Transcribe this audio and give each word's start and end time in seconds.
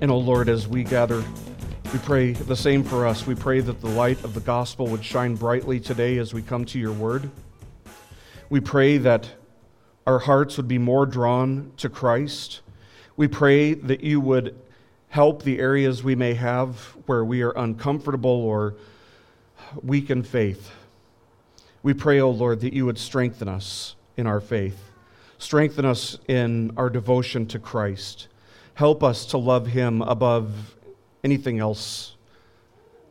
And, 0.00 0.12
O 0.12 0.14
oh 0.14 0.18
Lord, 0.18 0.48
as 0.48 0.68
we 0.68 0.84
gather, 0.84 1.24
we 1.92 1.98
pray 1.98 2.30
the 2.30 2.54
same 2.54 2.84
for 2.84 3.04
us. 3.04 3.26
We 3.26 3.34
pray 3.34 3.58
that 3.58 3.80
the 3.80 3.88
light 3.88 4.22
of 4.22 4.32
the 4.32 4.40
gospel 4.40 4.86
would 4.86 5.04
shine 5.04 5.34
brightly 5.34 5.80
today 5.80 6.18
as 6.18 6.32
we 6.32 6.40
come 6.40 6.64
to 6.66 6.78
your 6.78 6.92
word. 6.92 7.28
We 8.48 8.60
pray 8.60 8.98
that 8.98 9.28
our 10.06 10.20
hearts 10.20 10.56
would 10.56 10.68
be 10.68 10.78
more 10.78 11.04
drawn 11.04 11.72
to 11.78 11.88
Christ. 11.88 12.60
We 13.16 13.26
pray 13.26 13.74
that 13.74 14.04
you 14.04 14.20
would 14.20 14.56
help 15.08 15.42
the 15.42 15.58
areas 15.58 16.04
we 16.04 16.14
may 16.14 16.34
have 16.34 16.78
where 17.06 17.24
we 17.24 17.42
are 17.42 17.52
uncomfortable 17.56 18.30
or 18.30 18.76
weak 19.82 20.10
in 20.10 20.22
faith. 20.22 20.70
We 21.82 21.92
pray, 21.92 22.20
O 22.20 22.28
oh 22.28 22.30
Lord, 22.30 22.60
that 22.60 22.72
you 22.72 22.86
would 22.86 22.98
strengthen 22.98 23.48
us 23.48 23.96
in 24.16 24.28
our 24.28 24.40
faith, 24.40 24.78
strengthen 25.38 25.84
us 25.84 26.18
in 26.28 26.70
our 26.76 26.88
devotion 26.88 27.46
to 27.46 27.58
Christ. 27.58 28.28
Help 28.78 29.02
us 29.02 29.26
to 29.26 29.38
love 29.38 29.66
him 29.66 30.02
above 30.02 30.76
anything 31.24 31.58
else 31.58 32.14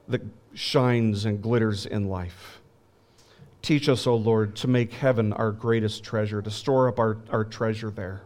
that 0.07 0.21
shines 0.53 1.25
and 1.25 1.41
glitters 1.41 1.85
in 1.85 2.07
life. 2.07 2.61
Teach 3.61 3.89
us, 3.89 4.07
O 4.07 4.13
oh 4.13 4.15
Lord, 4.15 4.55
to 4.55 4.69
make 4.69 4.93
heaven 4.93 5.33
our 5.33 5.51
greatest 5.51 6.05
treasure, 6.05 6.41
to 6.41 6.49
store 6.49 6.87
up 6.87 6.99
our, 6.99 7.17
our 7.31 7.43
treasure 7.43 7.91
there 7.91 8.21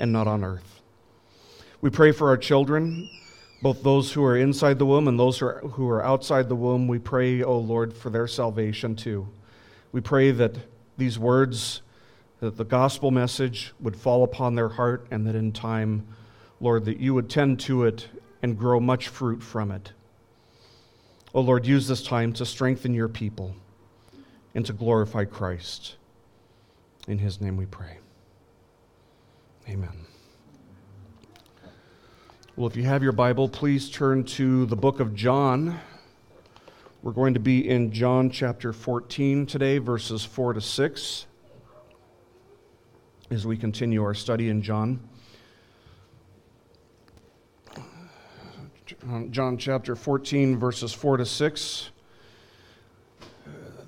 and 0.00 0.12
not 0.12 0.26
on 0.26 0.42
earth. 0.42 0.80
We 1.80 1.90
pray 1.90 2.10
for 2.10 2.26
our 2.28 2.36
children, 2.36 3.08
both 3.62 3.84
those 3.84 4.12
who 4.12 4.24
are 4.24 4.36
inside 4.36 4.80
the 4.80 4.86
womb 4.86 5.06
and 5.06 5.16
those 5.16 5.38
who 5.38 5.46
are, 5.46 5.60
who 5.60 5.88
are 5.88 6.04
outside 6.04 6.48
the 6.48 6.56
womb. 6.56 6.88
We 6.88 6.98
pray, 6.98 7.40
O 7.40 7.50
oh 7.50 7.58
Lord, 7.60 7.96
for 7.96 8.10
their 8.10 8.26
salvation 8.26 8.96
too. 8.96 9.28
We 9.92 10.00
pray 10.00 10.32
that 10.32 10.56
these 10.96 11.20
words, 11.20 11.82
that 12.40 12.56
the 12.56 12.64
gospel 12.64 13.12
message 13.12 13.74
would 13.78 13.94
fall 13.94 14.24
upon 14.24 14.56
their 14.56 14.70
heart 14.70 15.06
and 15.12 15.24
that 15.28 15.36
in 15.36 15.52
time, 15.52 16.04
Lord, 16.60 16.84
that 16.86 16.98
you 16.98 17.14
would 17.14 17.30
tend 17.30 17.60
to 17.60 17.84
it 17.84 18.08
and 18.42 18.58
grow 18.58 18.80
much 18.80 19.08
fruit 19.08 19.42
from 19.42 19.70
it. 19.70 19.92
Oh 21.34 21.40
Lord, 21.40 21.66
use 21.66 21.86
this 21.86 22.02
time 22.02 22.32
to 22.34 22.46
strengthen 22.46 22.94
your 22.94 23.08
people 23.08 23.54
and 24.54 24.64
to 24.66 24.72
glorify 24.72 25.24
Christ. 25.24 25.96
In 27.06 27.18
his 27.18 27.40
name 27.40 27.56
we 27.56 27.66
pray. 27.66 27.98
Amen. 29.68 30.06
Well, 32.56 32.66
if 32.66 32.74
you 32.74 32.82
have 32.84 33.02
your 33.02 33.12
Bible, 33.12 33.48
please 33.48 33.88
turn 33.88 34.24
to 34.24 34.66
the 34.66 34.74
book 34.74 34.98
of 34.98 35.14
John. 35.14 35.78
We're 37.02 37.12
going 37.12 37.34
to 37.34 37.40
be 37.40 37.68
in 37.68 37.92
John 37.92 38.30
chapter 38.30 38.72
14 38.72 39.46
today, 39.46 39.78
verses 39.78 40.24
4 40.24 40.54
to 40.54 40.60
6, 40.60 41.26
as 43.30 43.46
we 43.46 43.56
continue 43.56 44.02
our 44.02 44.14
study 44.14 44.48
in 44.48 44.62
John. 44.62 44.98
John 49.30 49.58
chapter 49.58 49.94
14, 49.94 50.58
verses 50.58 50.94
4 50.94 51.18
to 51.18 51.26
6. 51.26 51.90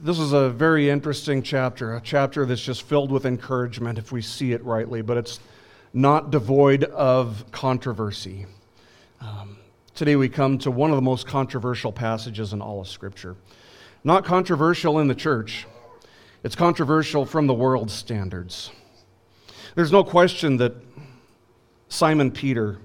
This 0.02 0.18
is 0.18 0.32
a 0.32 0.50
very 0.50 0.90
interesting 0.90 1.42
chapter, 1.42 1.94
a 1.94 2.00
chapter 2.02 2.44
that's 2.44 2.62
just 2.62 2.82
filled 2.82 3.10
with 3.10 3.24
encouragement 3.24 3.98
if 3.98 4.12
we 4.12 4.20
see 4.20 4.52
it 4.52 4.62
rightly, 4.62 5.00
but 5.00 5.16
it's 5.16 5.40
not 5.94 6.30
devoid 6.30 6.84
of 6.84 7.44
controversy. 7.50 8.44
Um, 9.22 9.56
today 9.94 10.16
we 10.16 10.28
come 10.28 10.58
to 10.58 10.70
one 10.70 10.90
of 10.90 10.96
the 10.96 11.02
most 11.02 11.26
controversial 11.26 11.92
passages 11.92 12.52
in 12.52 12.60
all 12.60 12.80
of 12.80 12.88
Scripture. 12.88 13.36
Not 14.04 14.26
controversial 14.26 14.98
in 14.98 15.08
the 15.08 15.14
church, 15.14 15.66
it's 16.44 16.56
controversial 16.56 17.25
from 17.25 17.46
the 17.46 17.54
world's 17.54 17.94
standards. 17.94 18.70
There's 19.75 19.92
no 19.92 20.04
question 20.04 20.58
that 20.58 20.75
Simon 21.88 22.30
Peter 22.30 22.80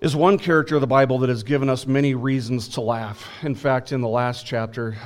is 0.00 0.14
one 0.14 0.36
character 0.38 0.74
of 0.74 0.82
the 0.82 0.86
Bible 0.86 1.18
that 1.18 1.30
has 1.30 1.42
given 1.42 1.70
us 1.70 1.86
many 1.86 2.14
reasons 2.14 2.68
to 2.68 2.82
laugh. 2.82 3.26
In 3.42 3.54
fact, 3.54 3.92
in 3.92 4.02
the 4.02 4.08
last 4.08 4.44
chapter, 4.44 4.96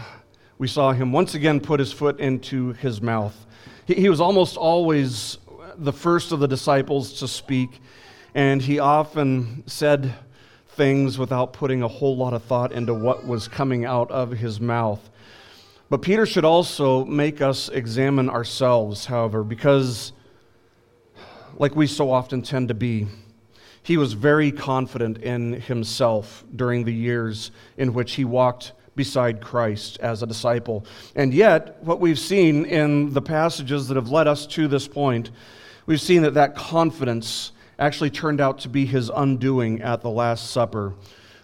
we 0.58 0.66
saw 0.66 0.92
him 0.92 1.12
once 1.12 1.34
again 1.34 1.60
put 1.60 1.78
his 1.78 1.92
foot 1.92 2.18
into 2.18 2.72
his 2.72 3.00
mouth. 3.00 3.46
He, 3.86 4.08
was 4.08 4.20
almost 4.20 4.56
always 4.56 5.38
the 5.76 5.92
first 5.92 6.32
of 6.32 6.40
the 6.40 6.48
disciples 6.48 7.20
to 7.20 7.28
speak, 7.28 7.80
and 8.34 8.60
he 8.60 8.80
often 8.80 9.62
said 9.66 10.12
things 10.70 11.18
without 11.18 11.52
putting 11.52 11.82
a 11.82 11.88
whole 11.88 12.16
lot 12.16 12.34
of 12.34 12.42
thought 12.42 12.72
into 12.72 12.92
what 12.92 13.24
was 13.24 13.46
coming 13.46 13.84
out 13.84 14.10
of 14.10 14.32
his 14.32 14.60
mouth. 14.60 15.08
But 15.88 16.02
Peter 16.02 16.26
should 16.26 16.44
also 16.44 17.04
make 17.04 17.40
us 17.40 17.68
examine 17.68 18.28
ourselves, 18.28 19.06
however, 19.06 19.44
because, 19.44 20.12
like 21.56 21.76
we 21.76 21.86
so 21.86 22.10
often 22.10 22.42
tend 22.42 22.68
to 22.68 22.74
be, 22.74 23.06
he 23.82 23.96
was 23.96 24.12
very 24.12 24.52
confident 24.52 25.18
in 25.18 25.54
himself 25.54 26.44
during 26.54 26.84
the 26.84 26.92
years 26.92 27.50
in 27.76 27.94
which 27.94 28.14
he 28.14 28.24
walked 28.24 28.72
beside 28.94 29.40
Christ 29.40 29.98
as 30.00 30.22
a 30.22 30.26
disciple. 30.26 30.84
And 31.16 31.32
yet, 31.32 31.82
what 31.82 32.00
we've 32.00 32.18
seen 32.18 32.66
in 32.66 33.14
the 33.14 33.22
passages 33.22 33.88
that 33.88 33.96
have 33.96 34.10
led 34.10 34.28
us 34.28 34.46
to 34.48 34.68
this 34.68 34.86
point, 34.86 35.30
we've 35.86 36.00
seen 36.00 36.22
that 36.22 36.34
that 36.34 36.54
confidence 36.54 37.52
actually 37.78 38.10
turned 38.10 38.40
out 38.40 38.58
to 38.58 38.68
be 38.68 38.84
his 38.84 39.10
undoing 39.14 39.80
at 39.80 40.02
the 40.02 40.10
Last 40.10 40.50
Supper, 40.50 40.94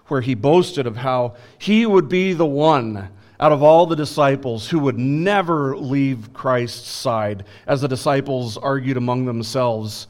where 0.08 0.20
he 0.20 0.34
boasted 0.34 0.86
of 0.86 0.98
how 0.98 1.34
he 1.58 1.86
would 1.86 2.08
be 2.08 2.34
the 2.34 2.46
one 2.46 3.08
out 3.40 3.52
of 3.52 3.62
all 3.62 3.86
the 3.86 3.96
disciples 3.96 4.68
who 4.68 4.78
would 4.78 4.98
never 4.98 5.76
leave 5.76 6.32
Christ's 6.32 6.90
side, 6.90 7.44
as 7.66 7.80
the 7.80 7.88
disciples 7.88 8.56
argued 8.56 8.96
among 8.96 9.24
themselves 9.24 10.06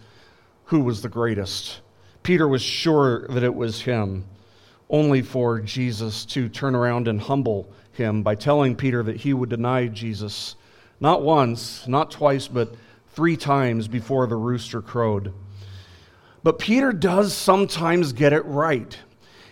who 0.65 0.81
was 0.81 1.03
the 1.03 1.09
greatest. 1.09 1.81
Peter 2.26 2.48
was 2.48 2.60
sure 2.60 3.25
that 3.28 3.44
it 3.44 3.54
was 3.54 3.82
him, 3.82 4.25
only 4.91 5.22
for 5.22 5.60
Jesus 5.60 6.25
to 6.25 6.48
turn 6.48 6.75
around 6.75 7.06
and 7.06 7.20
humble 7.20 7.72
him 7.92 8.25
by 8.25 8.34
telling 8.34 8.75
Peter 8.75 9.00
that 9.04 9.14
he 9.14 9.32
would 9.32 9.48
deny 9.48 9.87
Jesus 9.87 10.56
not 10.98 11.22
once, 11.22 11.86
not 11.86 12.10
twice, 12.10 12.48
but 12.48 12.75
three 13.12 13.36
times 13.36 13.86
before 13.86 14.26
the 14.26 14.34
rooster 14.34 14.82
crowed. 14.82 15.32
But 16.42 16.59
Peter 16.59 16.92
does 16.92 17.32
sometimes 17.32 18.12
get 18.12 18.32
it 18.32 18.44
right. 18.44 18.98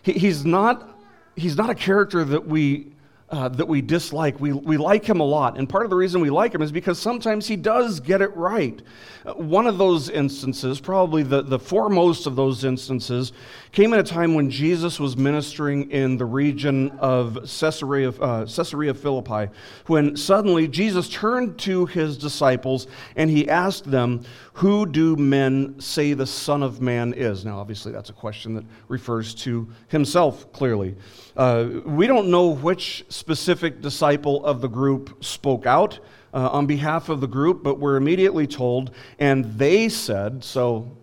he's, 0.02 0.44
not, 0.44 0.98
he's 1.36 1.56
not 1.56 1.70
a 1.70 1.76
character 1.76 2.24
that 2.24 2.48
we 2.48 2.88
uh, 3.30 3.48
that 3.48 3.66
we 3.66 3.80
dislike. 3.80 4.38
We, 4.38 4.52
we 4.52 4.76
like 4.76 5.04
him 5.04 5.20
a 5.20 5.24
lot. 5.24 5.56
And 5.58 5.68
part 5.68 5.84
of 5.84 5.90
the 5.90 5.96
reason 5.96 6.20
we 6.20 6.30
like 6.30 6.54
him 6.54 6.62
is 6.62 6.70
because 6.70 6.98
sometimes 6.98 7.46
he 7.46 7.56
does 7.56 7.98
get 8.00 8.20
it 8.20 8.34
right. 8.36 8.80
Uh, 9.24 9.32
one 9.34 9.66
of 9.66 9.78
those 9.78 10.10
instances, 10.10 10.78
probably 10.78 11.22
the, 11.22 11.42
the 11.42 11.58
foremost 11.58 12.26
of 12.26 12.36
those 12.36 12.64
instances, 12.64 13.32
came 13.72 13.94
at 13.94 13.98
a 13.98 14.04
time 14.04 14.34
when 14.34 14.50
Jesus 14.50 15.00
was 15.00 15.16
ministering 15.16 15.90
in 15.90 16.18
the 16.18 16.24
region 16.24 16.90
of 16.98 17.38
Caesarea, 17.60 18.10
uh, 18.10 18.44
Caesarea 18.44 18.92
Philippi, 18.92 19.50
when 19.86 20.16
suddenly 20.16 20.68
Jesus 20.68 21.08
turned 21.08 21.58
to 21.60 21.86
his 21.86 22.18
disciples 22.18 22.86
and 23.16 23.30
he 23.30 23.48
asked 23.48 23.90
them, 23.90 24.22
Who 24.59 24.87
do 24.87 25.16
men 25.16 25.81
say 25.81 26.12
the 26.12 26.28
Son 26.28 26.62
of 26.62 26.81
Man 26.81 27.12
is? 27.12 27.44
Now, 27.44 27.59
obviously, 27.59 27.91
that's 27.91 28.10
a 28.10 28.15
question 28.15 28.54
that 28.54 28.65
refers 28.87 29.34
to 29.37 29.69
himself 29.88 30.53
clearly. 30.53 30.94
Uh, 31.37 31.66
we 31.84 32.06
don't 32.06 32.28
know 32.28 32.50
which 32.50 33.04
specific 33.09 33.81
disciple 33.81 34.47
of 34.47 34.60
the 34.60 34.69
group 34.69 35.25
spoke 35.25 35.66
out 35.66 35.98
uh, 36.32 36.50
on 36.53 36.66
behalf 36.66 37.09
of 37.09 37.20
the 37.20 37.26
group, 37.26 37.64
but 37.64 37.81
we're 37.81 37.97
immediately 37.97 38.47
told, 38.47 38.93
and 39.19 39.44
they 39.59 39.88
said, 39.88 40.44
so 40.44 40.96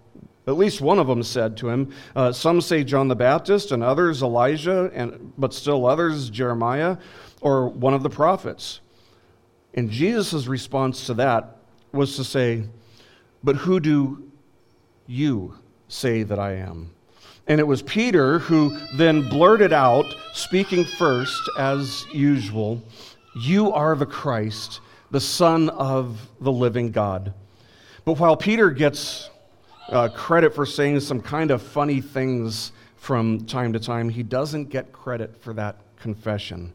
at 0.48 0.56
least 0.56 0.80
one 0.80 0.98
of 0.98 1.08
them 1.08 1.22
said 1.22 1.58
to 1.58 1.68
him, 1.68 1.94
uh, 2.16 2.31
some 2.31 2.62
say 2.62 2.86
John 2.86 3.10
the 3.10 3.18
Baptist, 3.18 3.74
and 3.74 3.84
others 3.84 4.24
Elijah, 4.24 4.90
and, 4.94 5.34
but 5.38 5.54
still 5.54 5.86
others 5.86 6.30
Jeremiah, 6.30 6.96
or 7.42 7.68
one 7.68 7.94
of 7.94 8.02
the 8.02 8.10
prophets. 8.10 8.80
And 9.74 9.90
Jesus' 9.90 10.48
response 10.48 11.06
to 11.08 11.14
that 11.16 11.58
was 11.92 12.16
to 12.16 12.24
say, 12.24 12.64
But 13.44 13.56
who 13.56 13.80
do 13.80 14.30
you 15.08 15.56
say 15.88 16.24
that 16.24 16.40
I 16.40 16.54
am? 16.54 16.92
And 17.48 17.60
it 17.60 17.68
was 17.68 17.82
Peter 17.82 18.40
who 18.40 18.78
then 18.96 19.28
blurted 19.28 19.74
out, 19.74 20.06
speaking 20.34 20.86
first 20.86 21.42
as 21.58 22.06
usual, 22.14 22.82
You 23.36 23.72
are 23.74 23.96
the 23.96 24.06
Christ, 24.06 24.80
the 25.10 25.20
Son 25.20 25.70
of 25.70 26.30
the 26.40 26.52
living 26.52 26.92
God. 26.92 27.34
But 28.06 28.20
while 28.20 28.38
Peter 28.38 28.72
gets 28.72 29.30
uh, 29.90 30.10
credit 30.10 30.56
for 30.56 30.66
saying 30.66 31.02
some 31.02 31.22
kind 31.22 31.52
of 31.52 31.62
funny 31.62 32.00
things 32.00 32.72
from 32.96 33.46
time 33.46 33.74
to 33.74 33.80
time, 33.80 34.10
he 34.10 34.24
doesn't 34.24 34.70
get 34.70 34.92
credit 34.92 35.36
for 35.42 35.54
that 35.54 35.78
confession, 36.00 36.72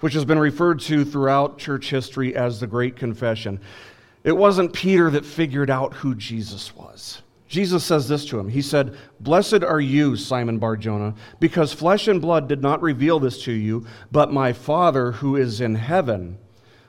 which 0.00 0.12
has 0.14 0.24
been 0.24 0.38
referred 0.38 0.80
to 0.80 1.04
throughout 1.04 1.58
church 1.58 1.90
history 1.90 2.34
as 2.34 2.60
the 2.60 2.66
Great 2.66 2.96
Confession. 2.96 3.60
It 4.22 4.36
wasn't 4.36 4.72
Peter 4.72 5.10
that 5.10 5.24
figured 5.24 5.70
out 5.70 5.94
who 5.94 6.14
Jesus 6.14 6.74
was. 6.76 7.22
Jesus 7.48 7.82
says 7.82 8.06
this 8.06 8.24
to 8.26 8.38
him. 8.38 8.48
He 8.48 8.62
said, 8.62 8.96
Blessed 9.18 9.64
are 9.64 9.80
you, 9.80 10.14
Simon 10.14 10.58
Bar 10.58 10.76
Jonah, 10.76 11.14
because 11.40 11.72
flesh 11.72 12.06
and 12.06 12.20
blood 12.20 12.48
did 12.48 12.62
not 12.62 12.80
reveal 12.80 13.18
this 13.18 13.42
to 13.42 13.52
you, 13.52 13.86
but 14.12 14.32
my 14.32 14.52
Father 14.52 15.12
who 15.12 15.36
is 15.36 15.60
in 15.60 15.74
heaven. 15.74 16.38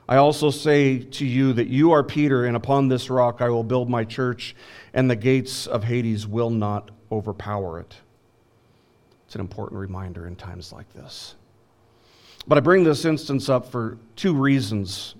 I 0.08 0.16
also 0.18 0.50
say 0.50 0.98
to 0.98 1.26
you 1.26 1.52
that 1.54 1.66
you 1.66 1.90
are 1.92 2.04
Peter, 2.04 2.44
and 2.44 2.56
upon 2.56 2.86
this 2.86 3.10
rock 3.10 3.40
I 3.40 3.48
will 3.48 3.64
build 3.64 3.90
my 3.90 4.04
church, 4.04 4.54
and 4.94 5.10
the 5.10 5.16
gates 5.16 5.66
of 5.66 5.82
Hades 5.82 6.28
will 6.28 6.50
not 6.50 6.92
overpower 7.10 7.80
it. 7.80 7.96
It's 9.26 9.34
an 9.34 9.40
important 9.40 9.80
reminder 9.80 10.28
in 10.28 10.36
times 10.36 10.72
like 10.72 10.92
this. 10.92 11.34
But 12.46 12.58
I 12.58 12.60
bring 12.60 12.84
this 12.84 13.04
instance 13.04 13.48
up 13.48 13.66
for 13.66 13.98
two 14.14 14.34
reasons 14.34 15.14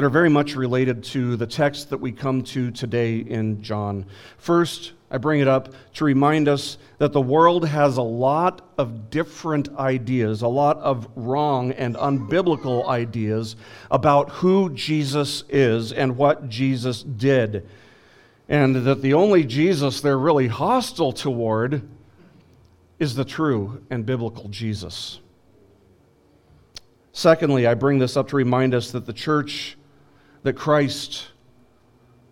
that 0.00 0.06
are 0.06 0.08
very 0.08 0.30
much 0.30 0.56
related 0.56 1.04
to 1.04 1.36
the 1.36 1.46
text 1.46 1.90
that 1.90 1.98
we 1.98 2.10
come 2.10 2.42
to 2.42 2.70
today 2.70 3.18
in 3.18 3.62
John. 3.62 4.06
First, 4.38 4.92
I 5.10 5.18
bring 5.18 5.40
it 5.40 5.46
up 5.46 5.74
to 5.96 6.06
remind 6.06 6.48
us 6.48 6.78
that 6.96 7.12
the 7.12 7.20
world 7.20 7.68
has 7.68 7.98
a 7.98 8.02
lot 8.02 8.62
of 8.78 9.10
different 9.10 9.68
ideas, 9.76 10.40
a 10.40 10.48
lot 10.48 10.78
of 10.78 11.06
wrong 11.16 11.72
and 11.72 11.96
unbiblical 11.96 12.88
ideas 12.88 13.56
about 13.90 14.30
who 14.30 14.70
Jesus 14.70 15.44
is 15.50 15.92
and 15.92 16.16
what 16.16 16.48
Jesus 16.48 17.02
did. 17.02 17.68
And 18.48 18.76
that 18.76 19.02
the 19.02 19.12
only 19.12 19.44
Jesus 19.44 20.00
they're 20.00 20.18
really 20.18 20.48
hostile 20.48 21.12
toward 21.12 21.86
is 22.98 23.16
the 23.16 23.26
true 23.26 23.84
and 23.90 24.06
biblical 24.06 24.48
Jesus. 24.48 25.20
Secondly, 27.12 27.66
I 27.66 27.74
bring 27.74 27.98
this 27.98 28.16
up 28.16 28.28
to 28.28 28.36
remind 28.36 28.72
us 28.72 28.92
that 28.92 29.04
the 29.04 29.12
church 29.12 29.76
that 30.42 30.54
Christ 30.54 31.28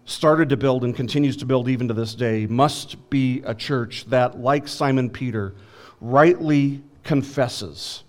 started 0.05 0.49
to 0.49 0.57
build 0.57 0.85
and 0.85 0.97
continues 0.97 1.37
to 1.37 1.47
build 1.47 1.69
even 1.69 1.89
to 1.89 1.95
this 1.95 2.15
day 2.15 2.47
must 2.47 3.11
be 3.11 3.43
a 3.45 3.55
church 3.55 4.07
that, 4.07 4.41
like 4.41 4.67
Simon 4.67 5.11
Peter, 5.11 5.55
rightly 6.01 6.83
confesses. 7.05 8.05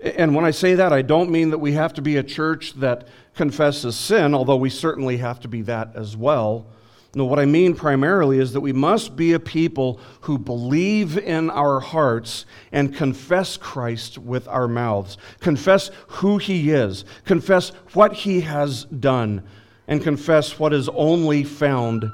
And 0.00 0.34
when 0.34 0.44
I 0.44 0.50
say 0.50 0.74
that, 0.74 0.92
I 0.92 1.02
don't 1.02 1.30
mean 1.30 1.50
that 1.50 1.58
we 1.58 1.72
have 1.72 1.92
to 1.94 2.02
be 2.02 2.16
a 2.16 2.22
church 2.22 2.72
that 2.74 3.06
confesses 3.34 3.96
sin, 3.96 4.34
although 4.34 4.56
we 4.56 4.70
certainly 4.70 5.18
have 5.18 5.40
to 5.40 5.48
be 5.48 5.62
that 5.62 5.94
as 5.94 6.16
well. 6.16 6.66
No, 7.14 7.26
what 7.26 7.38
I 7.38 7.44
mean 7.44 7.74
primarily 7.74 8.38
is 8.38 8.54
that 8.54 8.62
we 8.62 8.72
must 8.72 9.16
be 9.16 9.34
a 9.34 9.40
people 9.40 10.00
who 10.22 10.38
believe 10.38 11.18
in 11.18 11.50
our 11.50 11.78
hearts 11.78 12.46
and 12.72 12.94
confess 12.94 13.58
Christ 13.58 14.16
with 14.16 14.48
our 14.48 14.66
mouths. 14.66 15.18
Confess 15.40 15.90
who 16.06 16.38
he 16.38 16.70
is, 16.70 17.04
confess 17.26 17.68
what 17.92 18.14
he 18.14 18.40
has 18.40 18.84
done, 18.84 19.42
and 19.86 20.02
confess 20.02 20.58
what 20.58 20.72
is 20.72 20.88
only 20.88 21.44
found 21.44 22.10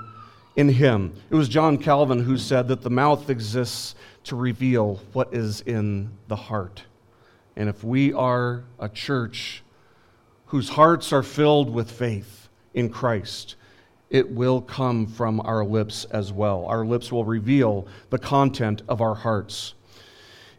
in 0.57 0.69
him. 0.69 1.15
It 1.31 1.37
was 1.37 1.49
John 1.49 1.79
Calvin 1.79 2.25
who 2.25 2.37
said 2.37 2.67
that 2.67 2.83
the 2.83 2.91
mouth 2.91 3.31
exists 3.31 3.95
to 4.25 4.35
reveal 4.35 5.01
what 5.13 5.33
is 5.33 5.61
in 5.61 6.11
the 6.27 6.35
heart. 6.35 6.83
And 7.55 7.69
if 7.69 7.85
we 7.85 8.13
are 8.13 8.65
a 8.81 8.89
church 8.89 9.63
whose 10.47 10.71
hearts 10.71 11.13
are 11.13 11.23
filled 11.23 11.71
with 11.71 11.89
faith 11.89 12.49
in 12.75 12.91
Christ, 12.91 13.55
it 14.11 14.31
will 14.31 14.61
come 14.61 15.07
from 15.07 15.41
our 15.41 15.65
lips 15.65 16.05
as 16.07 16.33
well. 16.33 16.65
Our 16.67 16.85
lips 16.87 17.13
will 17.13 17.25
reveal 17.25 17.87
the 18.11 18.19
content 18.19 18.83
of 18.89 19.01
our 19.01 19.15
hearts. 19.15 19.75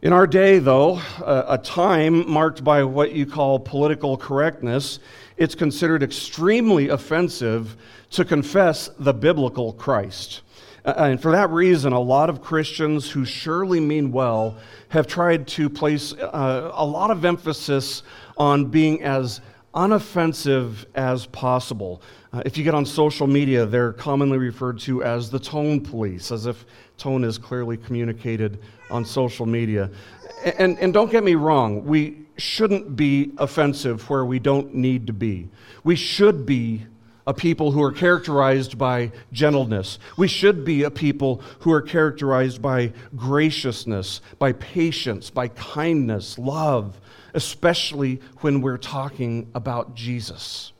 In 0.01 0.13
our 0.13 0.27
day, 0.27 0.59
though, 0.59 1.01
a 1.25 1.59
time 1.61 2.29
marked 2.29 2.63
by 2.63 2.83
what 2.83 3.11
you 3.11 3.25
call 3.25 3.59
political 3.59 4.15
correctness, 4.15 4.99
it's 5.35 5.55
considered 5.55 6.03
extremely 6.03 6.87
offensive 6.87 7.75
to 8.11 8.23
confess 8.23 8.89
the 8.97 9.13
biblical 9.13 9.73
Christ. 9.73 10.41
And 10.85 11.21
for 11.21 11.31
that 11.33 11.49
reason, 11.49 11.91
a 11.91 11.99
lot 11.99 12.29
of 12.29 12.41
Christians 12.41 13.11
who 13.11 13.25
surely 13.25 13.81
mean 13.81 14.11
well 14.11 14.57
have 14.87 15.05
tried 15.05 15.47
to 15.49 15.69
place 15.69 16.13
uh, 16.13 16.71
a 16.73 16.85
lot 16.85 17.11
of 17.11 17.25
emphasis 17.25 18.03
on 18.37 18.67
being 18.67 19.03
as 19.03 19.41
unoffensive 19.73 20.85
as 20.95 21.25
possible. 21.25 22.01
Uh, 22.31 22.43
if 22.45 22.57
you 22.57 22.63
get 22.63 22.75
on 22.75 22.85
social 22.85 23.25
media, 23.25 23.65
they're 23.65 23.93
commonly 23.93 24.37
referred 24.37 24.79
to 24.79 25.03
as 25.03 25.31
the 25.31 25.39
tone 25.39 25.81
police, 25.81 26.31
as 26.31 26.45
if 26.45 26.65
tone 26.97 27.23
is 27.23 27.39
clearly 27.39 27.75
communicated 27.75 28.59
on 28.91 29.03
social 29.03 29.47
media. 29.47 29.89
And, 30.57 30.77
and 30.79 30.93
don't 30.93 31.11
get 31.11 31.23
me 31.23 31.35
wrong, 31.35 31.85
we 31.85 32.25
shouldn't 32.37 32.95
be 32.95 33.31
offensive 33.37 34.09
where 34.09 34.25
we 34.25 34.37
don't 34.37 34.75
need 34.75 35.07
to 35.07 35.13
be. 35.13 35.49
We 35.83 35.95
should 35.95 36.45
be 36.45 36.85
a 37.25 37.33
people 37.33 37.71
who 37.71 37.83
are 37.83 37.91
characterized 37.91 38.77
by 38.77 39.11
gentleness. 39.31 39.99
We 40.17 40.27
should 40.27 40.63
be 40.63 40.83
a 40.83 40.91
people 40.91 41.41
who 41.59 41.71
are 41.71 41.81
characterized 41.81 42.61
by 42.61 42.93
graciousness, 43.15 44.21
by 44.37 44.53
patience, 44.53 45.29
by 45.29 45.49
kindness, 45.49 46.37
love, 46.37 46.99
especially 47.33 48.21
when 48.41 48.61
we're 48.61 48.77
talking 48.77 49.49
about 49.53 49.95
Jesus. 49.95 50.73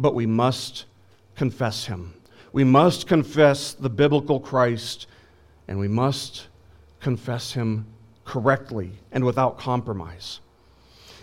But 0.00 0.14
we 0.14 0.24
must 0.24 0.86
confess 1.36 1.84
him. 1.84 2.14
We 2.52 2.64
must 2.64 3.06
confess 3.06 3.74
the 3.74 3.90
biblical 3.90 4.40
Christ, 4.40 5.06
and 5.68 5.78
we 5.78 5.88
must 5.88 6.48
confess 7.00 7.52
him 7.52 7.86
correctly 8.24 8.92
and 9.12 9.24
without 9.24 9.58
compromise. 9.58 10.40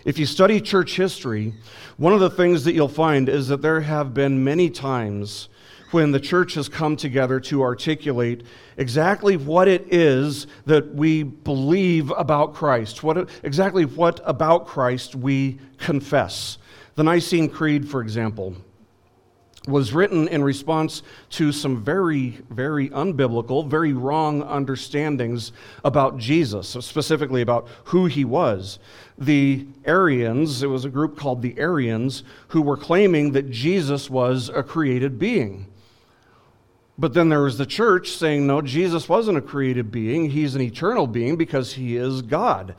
If 0.04 0.16
you 0.16 0.26
study 0.26 0.60
church 0.60 0.96
history, 0.96 1.54
one 1.96 2.12
of 2.12 2.20
the 2.20 2.30
things 2.30 2.62
that 2.64 2.74
you'll 2.74 2.88
find 2.88 3.28
is 3.28 3.48
that 3.48 3.62
there 3.62 3.80
have 3.80 4.14
been 4.14 4.44
many 4.44 4.70
times 4.70 5.48
when 5.90 6.12
the 6.12 6.20
church 6.20 6.54
has 6.54 6.68
come 6.68 6.96
together 6.96 7.40
to 7.40 7.62
articulate 7.62 8.44
exactly 8.76 9.36
what 9.36 9.66
it 9.66 9.92
is 9.92 10.46
that 10.66 10.94
we 10.94 11.24
believe 11.24 12.12
about 12.12 12.54
Christ, 12.54 13.02
what, 13.02 13.28
exactly 13.42 13.86
what 13.86 14.20
about 14.24 14.66
Christ 14.66 15.16
we 15.16 15.58
confess. 15.78 16.58
The 16.94 17.04
Nicene 17.04 17.48
Creed, 17.48 17.88
for 17.88 18.00
example, 18.00 18.56
was 19.68 19.92
written 19.92 20.26
in 20.28 20.42
response 20.42 21.02
to 21.30 21.52
some 21.52 21.82
very, 21.84 22.40
very 22.50 22.88
unbiblical, 22.90 23.66
very 23.66 23.92
wrong 23.92 24.42
understandings 24.42 25.52
about 25.84 26.18
Jesus, 26.18 26.68
specifically 26.68 27.42
about 27.42 27.68
who 27.84 28.06
he 28.06 28.24
was. 28.24 28.78
The 29.18 29.66
Arians, 29.84 30.62
it 30.62 30.68
was 30.68 30.84
a 30.84 30.90
group 30.90 31.16
called 31.16 31.42
the 31.42 31.58
Arians, 31.58 32.24
who 32.48 32.62
were 32.62 32.76
claiming 32.76 33.32
that 33.32 33.50
Jesus 33.50 34.08
was 34.08 34.48
a 34.48 34.62
created 34.62 35.18
being. 35.18 35.66
But 36.98 37.14
then 37.14 37.28
there 37.28 37.42
was 37.42 37.58
the 37.58 37.66
church 37.66 38.10
saying, 38.10 38.46
no, 38.46 38.60
Jesus 38.60 39.08
wasn't 39.08 39.38
a 39.38 39.42
created 39.42 39.92
being. 39.92 40.30
He's 40.30 40.56
an 40.56 40.60
eternal 40.60 41.06
being 41.06 41.36
because 41.36 41.74
he 41.74 41.96
is 41.96 42.22
God. 42.22 42.74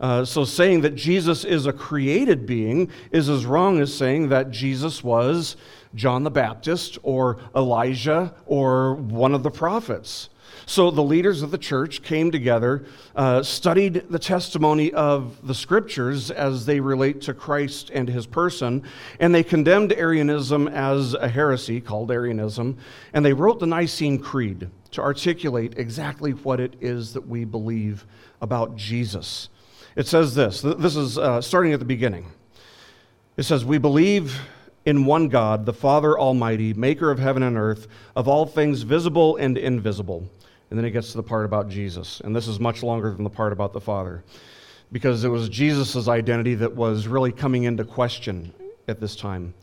Uh, 0.00 0.24
so 0.24 0.44
saying 0.44 0.82
that 0.82 0.94
Jesus 0.94 1.44
is 1.44 1.66
a 1.66 1.72
created 1.72 2.46
being 2.46 2.90
is 3.10 3.28
as 3.28 3.44
wrong 3.44 3.80
as 3.80 3.92
saying 3.92 4.28
that 4.28 4.50
Jesus 4.50 5.02
was 5.02 5.56
John 5.94 6.22
the 6.22 6.30
Baptist 6.30 6.98
or 7.02 7.38
Elijah 7.54 8.34
or 8.46 8.94
one 8.94 9.34
of 9.34 9.42
the 9.42 9.50
prophets. 9.50 10.28
So 10.66 10.90
the 10.90 11.02
leaders 11.02 11.40
of 11.40 11.50
the 11.50 11.58
church 11.58 12.02
came 12.02 12.30
together, 12.30 12.84
uh, 13.16 13.42
studied 13.42 14.04
the 14.10 14.18
testimony 14.18 14.92
of 14.92 15.46
the 15.46 15.54
scriptures 15.54 16.30
as 16.30 16.66
they 16.66 16.78
relate 16.78 17.22
to 17.22 17.32
Christ 17.32 17.90
and 17.90 18.06
his 18.06 18.26
person, 18.26 18.82
and 19.18 19.34
they 19.34 19.42
condemned 19.42 19.94
Arianism 19.94 20.68
as 20.68 21.14
a 21.14 21.28
heresy 21.28 21.80
called 21.80 22.10
Arianism, 22.10 22.76
and 23.14 23.24
they 23.24 23.32
wrote 23.32 23.60
the 23.60 23.66
Nicene 23.66 24.18
Creed 24.18 24.68
to 24.90 25.00
articulate 25.00 25.74
exactly 25.78 26.32
what 26.32 26.60
it 26.60 26.74
is 26.82 27.14
that 27.14 27.26
we 27.26 27.46
believe 27.46 28.06
about 28.42 28.76
Jesus. 28.76 29.48
It 29.98 30.06
says 30.06 30.34
this 30.34 30.62
this 30.62 30.96
is 30.96 31.18
uh, 31.18 31.42
starting 31.42 31.74
at 31.74 31.78
the 31.78 31.84
beginning. 31.84 32.32
It 33.36 33.42
says, 33.42 33.66
We 33.66 33.76
believe 33.76 34.40
in 34.86 35.04
one 35.04 35.28
God, 35.28 35.66
the 35.66 35.74
Father 35.74 36.18
Almighty, 36.18 36.72
maker 36.72 37.10
of 37.10 37.18
heaven 37.18 37.42
and 37.42 37.58
earth, 37.58 37.86
of 38.16 38.26
all 38.26 38.46
things 38.46 38.80
visible 38.80 39.36
and 39.36 39.58
invisible 39.58 40.26
and 40.70 40.78
then 40.78 40.84
it 40.84 40.90
gets 40.90 41.12
to 41.12 41.16
the 41.16 41.22
part 41.22 41.44
about 41.44 41.68
Jesus. 41.68 42.20
And 42.20 42.34
this 42.34 42.46
is 42.46 42.60
much 42.60 42.82
longer 42.82 43.12
than 43.12 43.24
the 43.24 43.30
part 43.30 43.52
about 43.52 43.72
the 43.72 43.80
Father, 43.80 44.22
because 44.92 45.24
it 45.24 45.28
was 45.28 45.48
Jesus' 45.48 46.08
identity 46.08 46.54
that 46.56 46.74
was 46.74 47.06
really 47.06 47.32
coming 47.32 47.64
into 47.64 47.84
question 47.84 48.52
at 48.86 49.00
this 49.00 49.16
time. 49.16 49.54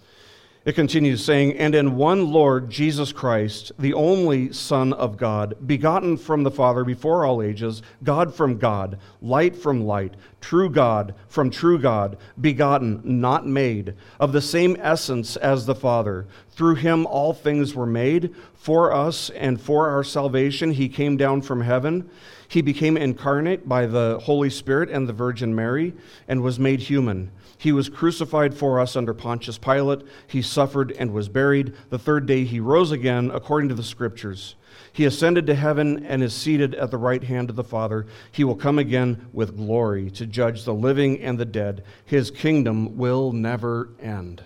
It 0.66 0.74
continues 0.74 1.24
saying, 1.24 1.58
And 1.60 1.76
in 1.76 1.96
one 1.96 2.32
Lord 2.32 2.72
Jesus 2.72 3.12
Christ, 3.12 3.72
the 3.78 3.94
only 3.94 4.52
Son 4.52 4.94
of 4.94 5.16
God, 5.16 5.56
begotten 5.68 6.18
from 6.18 6.42
the 6.42 6.50
Father 6.50 6.84
before 6.84 7.24
all 7.24 7.44
ages, 7.44 7.84
God 8.04 8.34
from 8.34 8.58
God, 8.58 8.98
light 9.22 9.56
from 9.56 9.86
light, 9.86 10.16
true 10.42 10.72
God 10.72 11.14
from 11.28 11.52
true 11.52 11.78
God, 11.78 12.18
begotten, 12.42 13.00
not 13.04 13.46
made, 13.46 13.94
of 14.20 14.32
the 14.32 14.42
same 14.42 14.76
essence 14.80 15.36
as 15.36 15.68
the 15.68 15.76
Father. 15.76 16.26
Through 16.50 16.76
him 16.76 17.06
all 17.06 17.34
things 17.34 17.76
were 17.76 17.86
made. 17.86 18.34
For 18.56 18.92
us 18.92 19.30
and 19.30 19.62
for 19.62 19.90
our 19.90 20.04
salvation, 20.04 20.72
he 20.72 20.90
came 20.90 21.16
down 21.16 21.44
from 21.44 21.62
heaven. 21.62 22.10
He 22.48 22.64
became 22.64 22.98
incarnate 22.98 23.70
by 23.70 23.86
the 23.86 24.20
Holy 24.24 24.50
Spirit 24.50 24.90
and 24.90 25.08
the 25.08 25.14
Virgin 25.14 25.54
Mary 25.54 25.94
and 26.28 26.42
was 26.42 26.58
made 26.58 26.80
human. 26.80 27.30
He 27.66 27.72
was 27.72 27.90
crucified 27.90 28.54
for 28.54 28.80
us 28.80 28.96
under 28.96 29.12
Pontius 29.12 29.58
Pilate. 29.58 30.04
He 30.28 30.44
suffered 30.44 30.92
and 31.00 31.12
was 31.12 31.30
buried. 31.30 31.74
The 31.90 31.98
third 31.98 32.28
day 32.28 32.44
he 32.44 32.60
rose 32.60 32.92
again, 32.92 33.32
according 33.34 33.70
to 33.70 33.76
the 33.76 33.82
Scriptures. 33.82 34.54
He 34.94 35.04
ascended 35.04 35.48
to 35.48 35.56
heaven 35.56 36.06
and 36.06 36.22
is 36.22 36.32
seated 36.32 36.76
at 36.76 36.92
the 36.92 37.00
right 37.00 37.24
hand 37.24 37.50
of 37.50 37.56
the 37.56 37.64
Father. 37.64 38.06
He 38.32 38.44
will 38.44 38.54
come 38.54 38.78
again 38.78 39.30
with 39.34 39.58
glory 39.58 40.12
to 40.12 40.28
judge 40.28 40.64
the 40.64 40.76
living 40.76 41.20
and 41.24 41.40
the 41.40 41.46
dead. 41.46 41.84
His 42.06 42.30
kingdom 42.30 42.98
will 42.98 43.32
never 43.32 43.90
end. 44.00 44.44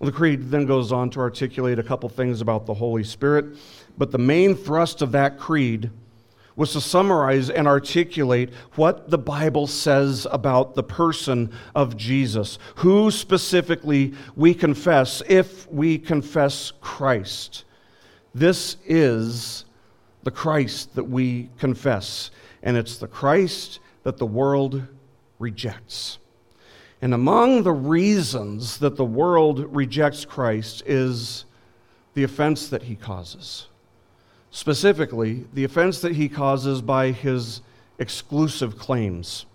The 0.00 0.12
Creed 0.12 0.52
then 0.52 0.64
goes 0.64 0.92
on 0.92 1.10
to 1.10 1.18
articulate 1.18 1.80
a 1.80 1.82
couple 1.82 2.08
things 2.08 2.40
about 2.40 2.66
the 2.66 2.74
Holy 2.74 3.02
Spirit, 3.02 3.56
but 3.98 4.12
the 4.12 4.18
main 4.18 4.54
thrust 4.54 5.02
of 5.02 5.10
that 5.10 5.40
creed 5.40 5.90
was 6.58 6.72
to 6.72 6.80
summarize 6.80 7.50
and 7.50 7.68
articulate 7.68 8.52
what 8.74 9.08
the 9.10 9.16
Bible 9.16 9.68
says 9.68 10.26
about 10.32 10.74
the 10.74 10.82
person 10.82 11.52
of 11.72 11.96
Jesus, 11.96 12.58
who 12.74 13.12
specifically 13.12 14.12
we 14.34 14.52
confess 14.52 15.22
if 15.28 15.70
we 15.70 15.96
confess 15.96 16.72
Christ. 16.80 17.64
This 18.34 18.76
is 18.84 19.66
the 20.24 20.32
Christ 20.32 20.96
that 20.96 21.04
we 21.04 21.48
confess, 21.58 22.32
and 22.64 22.76
it's 22.76 22.96
the 22.96 23.06
Christ 23.06 23.78
that 24.02 24.16
the 24.16 24.26
world 24.26 24.82
rejects. 25.38 26.18
And 27.00 27.14
among 27.14 27.62
the 27.62 27.72
reasons 27.72 28.78
that 28.78 28.96
the 28.96 29.04
world 29.04 29.64
rejects 29.72 30.24
Christ 30.24 30.82
is 30.86 31.44
the 32.14 32.24
offense 32.24 32.68
that 32.70 32.82
he 32.82 32.96
causes. 32.96 33.67
Specifically, 34.50 35.44
the 35.52 35.64
offense 35.64 36.00
that 36.00 36.16
he 36.16 36.28
causes 36.28 36.80
by 36.80 37.10
his 37.10 37.60
exclusive 37.98 38.78
claims. 38.78 39.46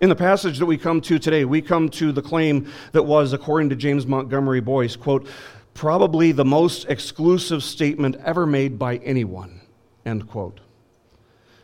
In 0.00 0.10
the 0.10 0.16
passage 0.16 0.58
that 0.58 0.66
we 0.66 0.76
come 0.76 1.00
to 1.02 1.18
today, 1.18 1.46
we 1.46 1.62
come 1.62 1.88
to 1.90 2.12
the 2.12 2.20
claim 2.20 2.70
that 2.92 3.04
was, 3.04 3.32
according 3.32 3.70
to 3.70 3.76
James 3.76 4.06
Montgomery 4.06 4.60
Boice, 4.60 4.94
quote, 4.94 5.26
probably 5.72 6.32
the 6.32 6.44
most 6.44 6.84
exclusive 6.88 7.62
statement 7.62 8.16
ever 8.24 8.46
made 8.46 8.78
by 8.78 8.96
anyone, 8.98 9.60
end 10.04 10.28
quote. 10.28 10.60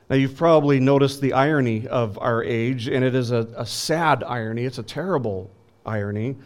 Now, 0.09 0.17
you've 0.17 0.37
probably 0.37 0.81
noticed 0.81 1.21
the 1.21 1.33
irony 1.35 1.87
of 1.87 2.19
our 2.19 2.43
age, 2.43 2.89
and 2.89 3.05
it 3.05 3.15
is 3.15 3.31
a, 3.31 3.49
a 3.57 3.67
sad 3.67 4.25
irony. 4.25 4.65
It's 4.65 4.79
a 4.79 4.83
terrible 4.83 5.51
irony 5.85 6.37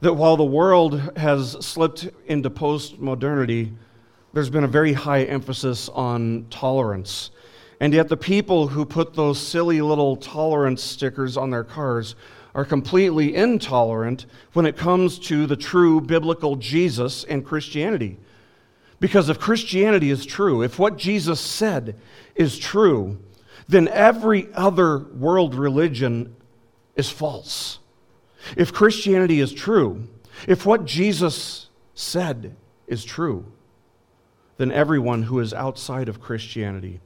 that 0.00 0.14
while 0.14 0.36
the 0.36 0.44
world 0.44 1.16
has 1.16 1.52
slipped 1.64 2.08
into 2.26 2.50
post 2.50 2.98
modernity, 2.98 3.72
there's 4.32 4.50
been 4.50 4.64
a 4.64 4.68
very 4.68 4.92
high 4.92 5.22
emphasis 5.24 5.88
on 5.88 6.46
tolerance. 6.50 7.30
And 7.80 7.94
yet, 7.94 8.08
the 8.08 8.16
people 8.16 8.68
who 8.68 8.84
put 8.84 9.14
those 9.14 9.38
silly 9.38 9.80
little 9.80 10.16
tolerance 10.16 10.82
stickers 10.82 11.36
on 11.36 11.50
their 11.50 11.64
cars 11.64 12.16
are 12.54 12.64
completely 12.64 13.34
intolerant 13.36 14.26
when 14.52 14.66
it 14.66 14.76
comes 14.76 15.18
to 15.20 15.46
the 15.46 15.56
true 15.56 16.00
biblical 16.00 16.56
Jesus 16.56 17.24
and 17.24 17.44
Christianity. 17.44 18.18
Because 19.00 19.28
if 19.28 19.38
Christianity 19.38 20.10
is 20.10 20.26
true, 20.26 20.62
if 20.62 20.78
what 20.78 20.96
Jesus 20.96 21.40
said 21.40 21.94
is 22.34 22.58
true, 22.58 23.18
then 23.68 23.86
every 23.88 24.48
other 24.54 24.98
world 24.98 25.54
religion 25.54 26.34
is 26.96 27.08
false. 27.08 27.78
If 28.56 28.72
Christianity 28.72 29.40
is 29.40 29.52
true, 29.52 30.08
if 30.48 30.66
what 30.66 30.84
Jesus 30.84 31.68
said 31.94 32.56
is 32.86 33.04
true, 33.04 33.44
then 34.58 34.70
everyone 34.70 35.22
who 35.22 35.40
is 35.40 35.54
outside 35.54 36.08
of 36.08 36.20
Christianity 36.20 37.00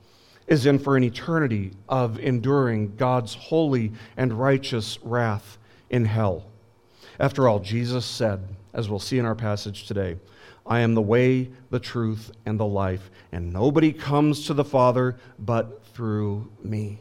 is 0.48 0.66
in 0.66 0.78
for 0.78 0.96
an 0.96 1.04
eternity 1.04 1.72
of 1.88 2.18
enduring 2.18 2.96
God's 2.96 3.34
holy 3.34 3.92
and 4.16 4.32
righteous 4.32 4.98
wrath 5.02 5.58
in 5.88 6.04
hell. 6.04 6.44
After 7.20 7.48
all, 7.48 7.60
Jesus 7.60 8.04
said, 8.04 8.40
as 8.74 8.88
we'll 8.88 8.98
see 8.98 9.18
in 9.18 9.26
our 9.26 9.34
passage 9.34 9.86
today, 9.86 10.16
I 10.66 10.80
am 10.80 10.94
the 10.94 11.02
way, 11.02 11.50
the 11.70 11.78
truth, 11.78 12.32
and 12.46 12.58
the 12.58 12.66
life, 12.66 13.10
and 13.32 13.52
nobody 13.52 13.92
comes 13.92 14.46
to 14.46 14.54
the 14.54 14.64
Father 14.64 15.16
but 15.38 15.84
through 15.94 16.50
me. 16.62 16.98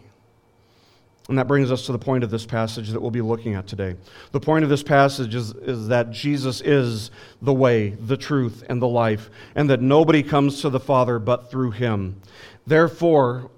And 1.30 1.38
that 1.38 1.48
brings 1.48 1.72
us 1.72 1.86
to 1.86 1.92
the 1.92 2.00
point 2.00 2.24
of 2.24 2.32
this 2.32 2.46
passage 2.46 2.90
that 2.90 3.00
we'll 3.00 3.12
be 3.12 3.22
looking 3.22 3.54
at 3.54 3.68
today. 3.68 3.96
The 4.32 4.40
point 4.40 4.64
of 4.64 4.70
this 4.70 4.84
passage 4.84 5.36
is, 5.36 5.54
is 5.54 5.88
that 5.88 6.12
Jesus 6.12 6.62
is 6.62 7.12
the 7.42 7.54
way, 7.54 7.92
the 7.92 8.18
truth, 8.18 8.64
and 8.68 8.82
the 8.82 8.88
life, 8.88 9.30
and 9.56 9.70
that 9.70 9.82
nobody 9.82 10.24
comes 10.24 10.62
to 10.62 10.70
the 10.70 10.80
Father 10.80 11.20
but 11.20 11.52
through 11.52 11.72
him. 11.72 12.22
Therefore, 12.66 13.52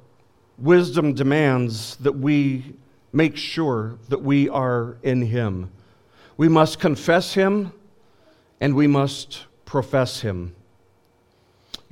wisdom 0.57 1.13
demands 1.13 1.95
that 1.97 2.13
we 2.13 2.75
make 3.11 3.37
sure 3.37 3.97
that 4.09 4.21
we 4.21 4.49
are 4.49 4.97
in 5.01 5.21
him. 5.21 5.71
We 6.35 6.49
must 6.49 6.79
confess 6.79 7.33
him, 7.33 7.71
and 8.59 8.75
we 8.75 8.87
must 8.87 9.45
profess 9.65 10.21
him. 10.21 10.55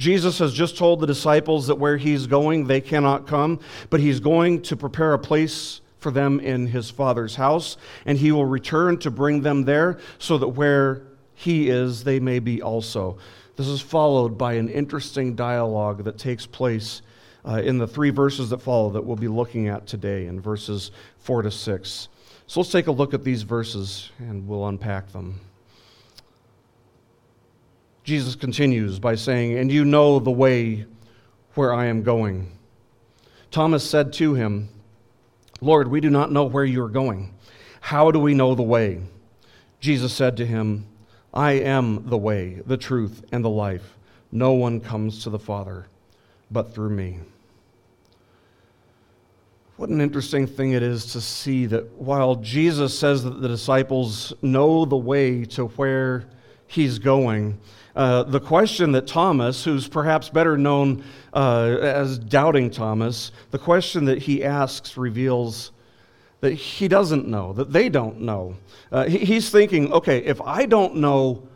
Jesus 0.01 0.39
has 0.39 0.51
just 0.51 0.77
told 0.77 0.99
the 0.99 1.05
disciples 1.05 1.67
that 1.67 1.75
where 1.75 1.95
he's 1.95 2.25
going, 2.25 2.65
they 2.65 2.81
cannot 2.81 3.27
come, 3.27 3.59
but 3.91 3.99
he's 3.99 4.19
going 4.19 4.63
to 4.63 4.75
prepare 4.75 5.13
a 5.13 5.19
place 5.19 5.79
for 5.99 6.09
them 6.09 6.39
in 6.39 6.65
his 6.65 6.89
Father's 6.89 7.35
house, 7.35 7.77
and 8.07 8.17
he 8.17 8.31
will 8.31 8.47
return 8.47 8.97
to 8.97 9.11
bring 9.11 9.41
them 9.41 9.63
there 9.63 9.99
so 10.17 10.39
that 10.39 10.47
where 10.47 11.03
he 11.35 11.69
is, 11.69 12.03
they 12.03 12.19
may 12.19 12.39
be 12.39 12.63
also. 12.63 13.19
This 13.57 13.67
is 13.67 13.79
followed 13.79 14.39
by 14.39 14.53
an 14.53 14.69
interesting 14.69 15.35
dialogue 15.35 16.03
that 16.05 16.17
takes 16.17 16.47
place 16.47 17.03
uh, 17.47 17.61
in 17.63 17.77
the 17.77 17.87
three 17.87 18.09
verses 18.09 18.49
that 18.49 18.59
follow 18.59 18.89
that 18.89 19.05
we'll 19.05 19.15
be 19.15 19.27
looking 19.27 19.67
at 19.67 19.85
today, 19.85 20.25
in 20.25 20.41
verses 20.41 20.89
4 21.19 21.43
to 21.43 21.51
6. 21.51 22.07
So 22.47 22.59
let's 22.59 22.71
take 22.71 22.87
a 22.87 22.91
look 22.91 23.13
at 23.13 23.23
these 23.23 23.43
verses 23.43 24.09
and 24.17 24.47
we'll 24.47 24.67
unpack 24.67 25.11
them. 25.11 25.39
Jesus 28.03 28.35
continues 28.35 28.99
by 28.99 29.15
saying, 29.15 29.57
And 29.57 29.71
you 29.71 29.85
know 29.85 30.19
the 30.19 30.31
way 30.31 30.85
where 31.55 31.73
I 31.73 31.85
am 31.85 32.03
going. 32.03 32.51
Thomas 33.51 33.87
said 33.87 34.13
to 34.13 34.33
him, 34.33 34.69
Lord, 35.59 35.87
we 35.87 36.01
do 36.01 36.09
not 36.09 36.31
know 36.31 36.45
where 36.45 36.65
you 36.65 36.83
are 36.83 36.89
going. 36.89 37.33
How 37.81 38.11
do 38.11 38.19
we 38.19 38.33
know 38.33 38.55
the 38.55 38.63
way? 38.63 39.01
Jesus 39.79 40.13
said 40.13 40.37
to 40.37 40.45
him, 40.45 40.87
I 41.33 41.53
am 41.53 42.07
the 42.07 42.17
way, 42.17 42.61
the 42.65 42.77
truth, 42.77 43.23
and 43.31 43.43
the 43.43 43.49
life. 43.49 43.97
No 44.31 44.53
one 44.53 44.79
comes 44.79 45.23
to 45.23 45.29
the 45.29 45.39
Father 45.39 45.87
but 46.49 46.73
through 46.73 46.89
me. 46.89 47.19
What 49.77 49.89
an 49.89 50.01
interesting 50.01 50.45
thing 50.45 50.73
it 50.73 50.83
is 50.83 51.07
to 51.13 51.21
see 51.21 51.65
that 51.67 51.91
while 51.93 52.35
Jesus 52.35 52.97
says 52.97 53.23
that 53.23 53.41
the 53.41 53.47
disciples 53.47 54.33
know 54.41 54.85
the 54.85 54.97
way 54.97 55.43
to 55.45 55.65
where 55.65 56.25
he's 56.67 56.99
going, 56.99 57.59
uh, 57.95 58.23
the 58.23 58.39
question 58.39 58.93
that 58.93 59.07
Thomas, 59.07 59.63
who's 59.63 59.87
perhaps 59.87 60.29
better 60.29 60.57
known 60.57 61.03
uh, 61.33 61.77
as 61.81 62.17
Doubting 62.17 62.69
Thomas, 62.69 63.31
the 63.51 63.59
question 63.59 64.05
that 64.05 64.19
he 64.19 64.43
asks 64.43 64.97
reveals 64.97 65.71
that 66.39 66.53
he 66.53 66.87
doesn't 66.87 67.27
know, 67.27 67.53
that 67.53 67.71
they 67.71 67.89
don't 67.89 68.21
know. 68.21 68.55
Uh, 68.91 69.05
he, 69.05 69.19
he's 69.19 69.49
thinking, 69.49 69.91
okay, 69.91 70.19
if 70.19 70.41
I 70.41 70.65
don't 70.65 70.95
know 70.95 71.47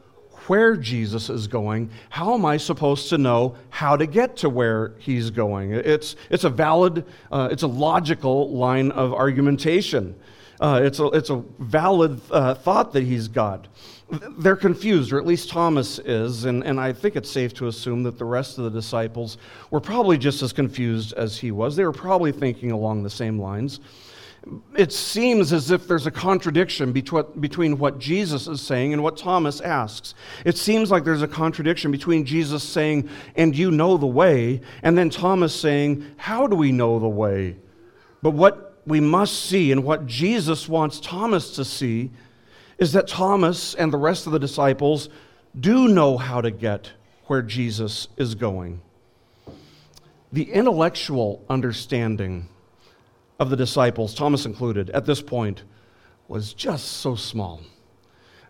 where 0.47 0.75
Jesus 0.75 1.29
is 1.29 1.47
going, 1.47 1.89
how 2.09 2.35
am 2.35 2.45
I 2.45 2.57
supposed 2.57 3.09
to 3.09 3.17
know 3.17 3.55
how 3.69 3.97
to 3.97 4.05
get 4.05 4.37
to 4.37 4.49
where 4.49 4.93
he's 4.99 5.31
going? 5.31 5.73
It's, 5.73 6.15
it's 6.29 6.43
a 6.43 6.49
valid, 6.49 7.05
uh, 7.31 7.49
it's 7.51 7.63
a 7.63 7.67
logical 7.67 8.51
line 8.51 8.91
of 8.91 9.11
argumentation. 9.13 10.15
Uh, 10.59 10.81
it's, 10.83 10.99
a, 10.99 11.05
it's 11.07 11.31
a 11.31 11.43
valid 11.59 12.21
thought 12.21 12.93
that 12.93 13.03
he's 13.03 13.27
got 13.27 13.67
they're 14.37 14.55
confused, 14.55 15.11
or 15.11 15.19
at 15.19 15.25
least 15.25 15.49
Thomas 15.49 15.99
is, 15.99 16.45
and, 16.45 16.63
and 16.63 16.79
I 16.79 16.93
think 16.93 17.15
it's 17.15 17.29
safe 17.29 17.53
to 17.55 17.67
assume 17.67 18.03
that 18.03 18.19
the 18.19 18.25
rest 18.25 18.57
of 18.57 18.63
the 18.65 18.69
disciples 18.69 19.37
were 19.71 19.79
probably 19.79 20.17
just 20.17 20.43
as 20.43 20.53
confused 20.53 21.13
as 21.13 21.37
he 21.37 21.51
was. 21.51 21.75
They 21.75 21.85
were 21.85 21.91
probably 21.91 22.31
thinking 22.31 22.71
along 22.71 23.03
the 23.03 23.09
same 23.09 23.39
lines. 23.39 23.79
It 24.77 24.93
seems 24.93 25.51
as 25.51 25.71
if 25.71 25.87
there's 25.87 26.05
a 26.05 26.11
contradiction 26.11 26.91
between 26.91 27.79
what 27.79 27.97
Jesus 27.97 28.47
is 28.47 28.61
saying 28.61 28.93
and 28.93 29.01
what 29.01 29.17
Thomas 29.17 29.59
asks. 29.59 30.13
It 30.45 30.55
seems 30.55 30.91
like 30.91 31.03
there's 31.03 31.23
a 31.23 31.27
contradiction 31.27 31.89
between 31.89 32.25
Jesus 32.25 32.61
saying, 32.61 33.09
and 33.35 33.57
you 33.57 33.71
know 33.71 33.97
the 33.97 34.05
way, 34.05 34.61
and 34.83 34.95
then 34.95 35.09
Thomas 35.09 35.59
saying, 35.59 36.05
how 36.17 36.45
do 36.45 36.55
we 36.55 36.71
know 36.71 36.99
the 36.99 37.09
way? 37.09 37.55
But 38.21 38.31
what 38.31 38.81
we 38.85 38.99
must 38.99 39.45
see 39.45 39.71
and 39.71 39.83
what 39.83 40.05
Jesus 40.05 40.69
wants 40.69 40.99
Thomas 40.99 41.55
to 41.55 41.65
see 41.65 42.11
is 42.77 42.93
that 42.93 43.07
Thomas 43.07 43.73
and 43.75 43.91
the 43.91 43.97
rest 43.97 44.25
of 44.25 44.33
the 44.33 44.39
disciples 44.39 45.09
do 45.57 45.87
know 45.87 46.17
how 46.17 46.41
to 46.41 46.51
get 46.51 46.91
where 47.27 47.41
Jesus 47.41 48.07
is 48.17 48.35
going. 48.35 48.81
The 50.31 50.51
intellectual 50.51 51.43
understanding 51.49 52.49
of 53.39 53.49
the 53.49 53.55
disciples, 53.55 54.13
Thomas 54.13 54.45
included, 54.45 54.89
at 54.89 55.05
this 55.05 55.21
point, 55.21 55.63
was 56.27 56.53
just 56.53 56.85
so 56.85 57.15
small. 57.15 57.61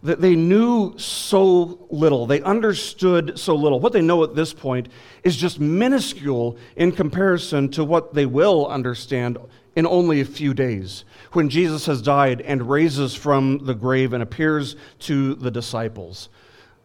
That 0.03 0.21
they 0.21 0.35
knew 0.35 0.97
so 0.97 1.87
little, 1.89 2.25
they 2.25 2.41
understood 2.41 3.39
so 3.39 3.55
little. 3.55 3.79
What 3.79 3.93
they 3.93 4.01
know 4.01 4.23
at 4.23 4.35
this 4.35 4.53
point 4.53 4.89
is 5.23 5.35
just 5.35 5.59
minuscule 5.59 6.57
in 6.75 6.91
comparison 6.91 7.69
to 7.69 7.83
what 7.83 8.13
they 8.13 8.25
will 8.25 8.67
understand 8.67 9.37
in 9.75 9.85
only 9.85 10.21
a 10.21 10.25
few 10.25 10.53
days 10.53 11.03
when 11.33 11.49
Jesus 11.49 11.85
has 11.85 12.01
died 12.01 12.41
and 12.41 12.69
raises 12.69 13.13
from 13.13 13.65
the 13.65 13.75
grave 13.75 14.13
and 14.13 14.23
appears 14.23 14.75
to 14.99 15.35
the 15.35 15.51
disciples. 15.51 16.29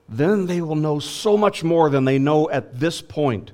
Then 0.09 0.47
they 0.47 0.61
will 0.61 0.77
know 0.77 0.99
so 0.99 1.37
much 1.37 1.63
more 1.63 1.89
than 1.89 2.05
they 2.05 2.19
know 2.19 2.51
at 2.51 2.81
this 2.81 3.01
point. 3.01 3.53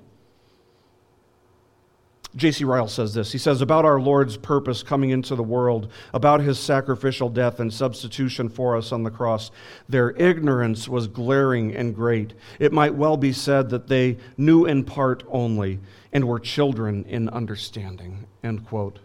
J.C. 2.35 2.65
Ryle 2.65 2.89
says 2.89 3.15
this. 3.15 3.33
He 3.33 3.39
says, 3.39 3.63
About 3.63 3.87
our 3.87 3.99
Lord's 3.99 4.37
purpose 4.37 4.83
coming 4.83 5.09
into 5.09 5.35
the 5.35 5.43
world, 5.43 5.91
about 6.13 6.41
his 6.41 6.59
sacrificial 6.59 7.31
death 7.31 7.61
and 7.61 7.73
substitution 7.73 8.51
for 8.51 8.77
us 8.77 8.93
on 8.93 9.05
the 9.05 9.11
cross, 9.11 9.51
their 9.89 10.11
ignorance 10.11 10.87
was 10.87 11.09
glaring 11.09 11.75
and 11.75 11.95
great. 11.95 12.35
It 12.59 12.75
might 12.75 12.95
well 12.95 13.17
be 13.17 13.33
said 13.33 13.71
that 13.71 13.89
they 13.89 14.19
knew 14.37 14.67
in 14.67 14.85
part 14.85 15.25
only 15.29 15.81
and 16.13 16.27
were 16.27 16.39
children 16.39 17.05
in 17.05 17.31
understanding. 17.31 18.27
End 18.45 18.67
quote. 18.67 18.99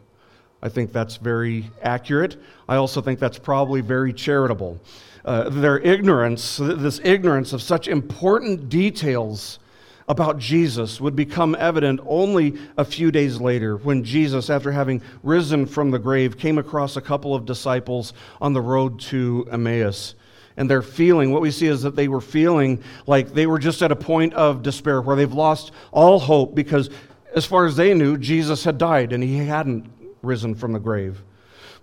I 0.63 0.69
think 0.69 0.93
that's 0.93 1.17
very 1.17 1.69
accurate. 1.81 2.37
I 2.69 2.75
also 2.75 3.01
think 3.01 3.19
that's 3.19 3.39
probably 3.39 3.81
very 3.81 4.13
charitable. 4.13 4.79
Uh, 5.25 5.49
their 5.49 5.79
ignorance, 5.79 6.57
this 6.57 6.99
ignorance 7.03 7.53
of 7.53 7.61
such 7.61 7.87
important 7.87 8.69
details 8.69 9.59
about 10.07 10.37
Jesus 10.37 10.99
would 10.99 11.15
become 11.15 11.55
evident 11.57 11.99
only 12.05 12.57
a 12.77 12.83
few 12.83 13.11
days 13.11 13.39
later 13.39 13.77
when 13.77 14.03
Jesus, 14.03 14.49
after 14.49 14.71
having 14.71 15.01
risen 15.23 15.65
from 15.65 15.91
the 15.91 15.99
grave, 15.99 16.37
came 16.37 16.57
across 16.57 16.97
a 16.97 17.01
couple 17.01 17.33
of 17.33 17.45
disciples 17.45 18.13
on 18.41 18.53
the 18.53 18.61
road 18.61 18.99
to 18.99 19.47
Emmaus. 19.51 20.15
And 20.57 20.69
they're 20.69 20.81
feeling, 20.81 21.31
what 21.31 21.41
we 21.41 21.49
see 21.49 21.67
is 21.67 21.81
that 21.83 21.95
they 21.95 22.07
were 22.07 22.21
feeling 22.21 22.83
like 23.07 23.33
they 23.33 23.47
were 23.47 23.59
just 23.59 23.81
at 23.81 23.91
a 23.91 23.95
point 23.95 24.33
of 24.33 24.63
despair 24.63 25.01
where 25.01 25.15
they've 25.15 25.31
lost 25.31 25.71
all 25.91 26.19
hope 26.19 26.55
because, 26.55 26.89
as 27.33 27.45
far 27.45 27.65
as 27.65 27.75
they 27.75 27.93
knew, 27.93 28.17
Jesus 28.17 28.63
had 28.63 28.77
died 28.77 29.13
and 29.13 29.23
he 29.23 29.37
hadn't 29.37 29.85
risen 30.21 30.55
from 30.55 30.73
the 30.73 30.79
grave. 30.79 31.23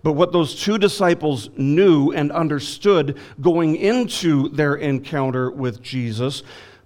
But 0.03 0.13
what 0.13 0.33
those 0.33 0.55
two 0.55 0.79
disciples 0.79 1.51
knew 1.57 2.13
and 2.13 2.31
understood 2.31 3.19
going 3.41 3.77
into 3.77 4.49
their 4.51 4.77
encounter 4.77 5.51
with 5.51 5.83
Jesus 5.83 6.43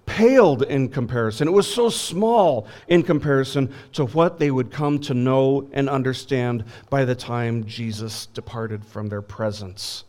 paled 0.07 0.63
in 0.63 0.89
comparison. 0.89 1.47
It 1.47 1.53
was 1.53 1.73
so 1.73 1.89
small 1.89 2.67
in 2.89 3.03
comparison 3.03 3.73
to 3.93 4.07
what 4.07 4.39
they 4.39 4.51
would 4.51 4.71
come 4.71 4.99
to 5.01 5.15
know 5.15 5.69
and 5.73 5.89
understand 5.89 6.65
by 6.91 7.05
the 7.05 7.15
time 7.15 7.65
Jesus 7.65 8.27
departed 8.27 8.85
from 8.85 9.09
their 9.09 9.23
presence. 9.23 10.05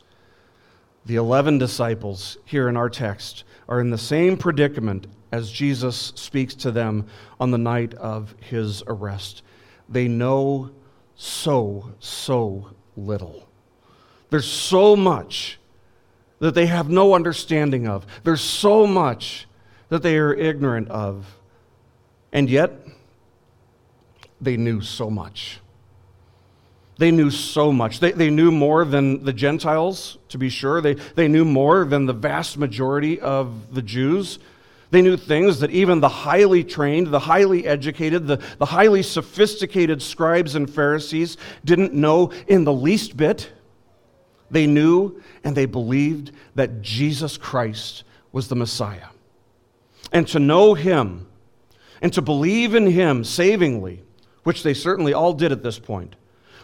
The 1.06 1.16
11 1.18 1.58
disciples 1.58 2.38
here 2.46 2.70
in 2.70 2.78
our 2.78 2.90
text 2.90 3.44
are 3.68 3.82
in 3.82 3.90
the 3.90 3.98
same 3.98 4.38
predicament 4.38 5.08
as 5.32 5.52
Jesus 5.52 6.14
speaks 6.16 6.56
to 6.56 6.72
them 6.72 7.08
on 7.40 7.52
the 7.52 7.58
night 7.58 7.94
of 7.96 8.36
his 8.40 8.84
arrest. 8.88 9.44
They 9.90 10.08
know 10.08 10.72
so, 11.16 11.94
so 12.00 12.72
little. 12.96 13.48
There's 14.30 14.48
so 14.48 14.96
much 14.96 15.60
that 16.40 16.56
they 16.56 16.66
have 16.66 16.90
no 16.90 17.14
understanding 17.14 17.88
of. 17.88 18.06
There's 18.24 18.42
so 18.42 18.86
much 18.86 19.48
that 19.90 20.02
they 20.02 20.18
are 20.18 20.34
ignorant 20.34 20.90
of. 20.90 21.26
And 22.32 22.50
yet, 22.50 22.74
they 24.42 24.58
knew 24.58 24.82
so 24.82 25.10
much. 25.10 25.60
They 26.98 27.12
knew 27.12 27.30
so 27.32 27.72
much. 27.72 28.00
They, 28.00 28.12
they 28.12 28.30
knew 28.30 28.52
more 28.52 28.86
than 28.86 29.24
the 29.24 29.34
Gentiles, 29.34 30.18
to 30.30 30.38
be 30.38 30.50
sure. 30.50 30.82
They, 30.82 30.94
they 30.94 31.28
knew 31.28 31.46
more 31.46 31.86
than 31.86 32.06
the 32.06 32.14
vast 32.14 32.58
majority 32.58 33.20
of 33.20 33.74
the 33.74 33.82
Jews. 33.82 34.40
They 34.94 35.02
knew 35.02 35.18
things 35.18 35.60
that 35.62 35.72
even 35.72 36.02
the 36.02 36.08
highly 36.08 36.64
trained, 36.64 37.08
the 37.08 37.18
highly 37.18 37.66
educated, 37.66 38.28
the, 38.28 38.40
the 38.60 38.68
highly 38.68 39.02
sophisticated 39.02 40.04
scribes 40.04 40.54
and 40.54 40.70
Pharisees 40.70 41.36
didn't 41.66 41.96
know 41.96 42.32
in 42.48 42.64
the 42.64 42.74
least 42.74 43.18
bit. 43.18 43.52
They 44.52 44.68
knew 44.68 45.20
and 45.44 45.58
they 45.58 45.66
believed 45.66 46.32
that 46.54 46.84
Jesus 46.84 47.38
Christ 47.38 48.04
was 48.32 48.50
the 48.50 48.56
Messiah. 48.56 49.08
And 50.12 50.28
to 50.28 50.38
know 50.38 50.76
Him 50.76 51.26
and 52.00 52.14
to 52.14 52.22
believe 52.22 52.76
in 52.76 52.86
Him 52.86 53.24
savingly, 53.24 54.04
which 54.44 54.62
they 54.62 54.76
certainly 54.76 55.12
all 55.12 55.34
did 55.34 55.52
at 55.52 55.64
this 55.64 55.80
point, 55.80 56.16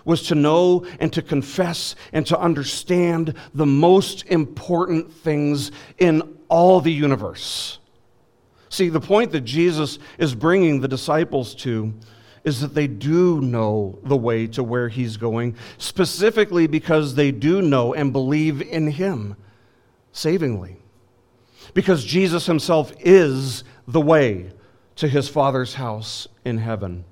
was 0.06 0.22
to 0.28 0.36
know 0.36 0.86
and 1.00 1.12
to 1.13 1.24
confess 1.24 1.96
and 2.13 2.28
to 2.28 2.39
understand 2.39 3.34
the 3.56 3.65
most 3.65 4.24
important 4.28 5.12
things 5.12 5.72
in 5.98 6.38
all 6.48 6.80
the 6.80 6.94
universe. 6.94 7.79
See, 8.70 8.90
the 8.90 9.02
point 9.02 9.32
that 9.32 9.42
Jesus 9.42 10.00
is 10.18 10.36
bringing 10.36 10.80
the 10.80 10.88
disciples 10.88 11.56
to 11.56 11.94
is 12.44 12.62
that 12.62 12.74
they 12.74 12.88
do 12.88 13.42
know 13.42 14.00
the 14.04 14.16
way 14.16 14.48
to 14.48 14.64
where 14.64 14.88
he's 14.88 15.18
going, 15.18 15.56
specifically 15.78 16.68
because 16.68 17.16
they 17.16 17.32
do 17.32 17.62
know 17.62 17.94
and 17.94 18.14
believe 18.14 18.62
in 18.62 18.88
him 18.92 19.36
savingly. 20.12 20.78
Because 21.74 22.06
Jesus 22.06 22.46
himself 22.46 22.94
is 23.00 23.64
the 23.88 24.02
way 24.02 24.52
to 24.96 25.08
his 25.08 25.28
Father's 25.30 25.76
house 25.76 26.28
in 26.46 26.58
heaven 26.58 27.06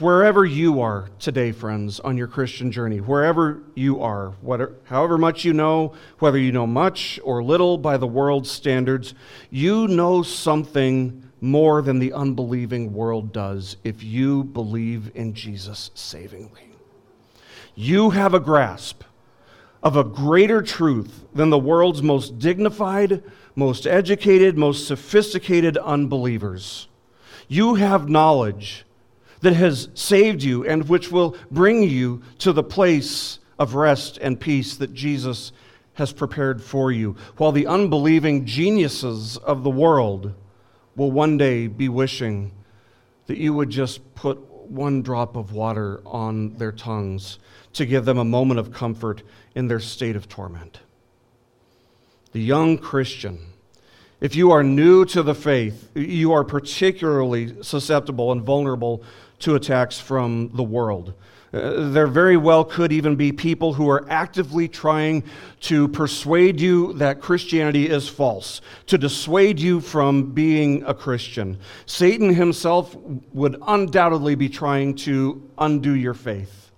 wherever 0.00 0.44
you 0.44 0.80
are 0.80 1.08
today, 1.20 1.52
friends, 1.52 2.00
on 2.00 2.16
your 2.16 2.26
Christian 2.26 2.72
journey, 2.72 3.00
wherever 3.00 3.62
you 3.76 4.02
are, 4.02 4.30
whatever, 4.40 4.74
however 4.84 5.16
much 5.16 5.44
you 5.44 5.52
know, 5.52 5.94
whether 6.18 6.38
you 6.38 6.50
know 6.50 6.66
much 6.66 7.20
or 7.22 7.44
little 7.44 7.78
by 7.78 7.96
the 7.96 8.06
world's 8.06 8.50
standards, 8.50 9.14
you 9.50 9.86
know 9.86 10.22
something 10.22 11.30
more 11.40 11.80
than 11.80 12.00
the 12.00 12.12
unbelieving 12.12 12.92
world 12.92 13.32
does 13.32 13.76
if 13.84 14.02
you 14.02 14.42
believe 14.42 15.12
in 15.14 15.32
Jesus 15.32 15.92
savingly. 15.94 16.70
You 17.76 18.10
have 18.10 18.34
a 18.34 18.40
grasp 18.40 19.04
of 19.80 19.96
a 19.96 20.02
greater 20.02 20.60
truth 20.60 21.24
than 21.32 21.50
the 21.50 21.58
world's 21.58 22.02
most 22.02 22.40
dignified, 22.40 23.22
most 23.54 23.86
educated, 23.86 24.58
most 24.58 24.88
sophisticated 24.88 25.76
unbelievers. 25.76 26.88
You 27.46 27.76
have 27.76 28.08
knowledge 28.08 28.84
that 29.40 29.54
has 29.54 29.88
saved 29.94 30.42
you 30.42 30.64
and 30.64 30.88
which 30.88 31.10
will 31.10 31.36
bring 31.50 31.82
you 31.82 32.22
to 32.38 32.52
the 32.52 32.62
place 32.62 33.38
of 33.58 33.74
rest 33.74 34.18
and 34.18 34.38
peace 34.38 34.76
that 34.76 34.94
Jesus 34.94 35.52
has 35.94 36.12
prepared 36.12 36.62
for 36.62 36.92
you, 36.92 37.16
while 37.36 37.50
the 37.50 37.66
unbelieving 37.66 38.46
geniuses 38.46 39.36
of 39.38 39.64
the 39.64 39.70
world 39.70 40.32
will 40.94 41.10
one 41.10 41.36
day 41.36 41.66
be 41.66 41.88
wishing 41.88 42.52
that 43.26 43.38
you 43.38 43.52
would 43.52 43.70
just 43.70 44.14
put 44.14 44.38
one 44.70 45.02
drop 45.02 45.34
of 45.34 45.52
water 45.52 46.00
on 46.06 46.54
their 46.56 46.72
tongues 46.72 47.38
to 47.72 47.84
give 47.84 48.04
them 48.04 48.18
a 48.18 48.24
moment 48.24 48.60
of 48.60 48.72
comfort 48.72 49.22
in 49.54 49.66
their 49.66 49.80
state 49.80 50.14
of 50.14 50.28
torment. 50.28 50.80
The 52.32 52.40
young 52.40 52.78
Christian 52.78 53.40
if 54.20 54.34
you 54.34 54.50
are 54.50 54.64
new 54.64 55.04
to 55.06 55.22
the 55.22 55.34
faith, 55.34 55.90
you 55.94 56.32
are 56.32 56.42
particularly 56.42 57.62
susceptible 57.62 58.32
and 58.32 58.42
vulnerable 58.42 59.04
to 59.40 59.54
attacks 59.54 59.98
from 59.98 60.50
the 60.54 60.62
world. 60.62 61.14
Uh, 61.52 61.90
there 61.90 62.06
very 62.06 62.36
well 62.36 62.62
could 62.62 62.92
even 62.92 63.16
be 63.16 63.32
people 63.32 63.72
who 63.72 63.88
are 63.88 64.04
actively 64.10 64.68
trying 64.68 65.22
to 65.60 65.88
persuade 65.88 66.60
you 66.60 66.92
that 66.94 67.20
Christianity 67.20 67.88
is 67.88 68.06
false, 68.06 68.60
to 68.86 68.98
dissuade 68.98 69.58
you 69.58 69.80
from 69.80 70.32
being 70.32 70.82
a 70.84 70.92
Christian. 70.92 71.58
Satan 71.86 72.34
himself 72.34 72.94
would 73.32 73.56
undoubtedly 73.66 74.34
be 74.34 74.50
trying 74.50 74.94
to 74.96 75.42
undo 75.56 75.94
your 75.94 76.14
faith. 76.14 76.70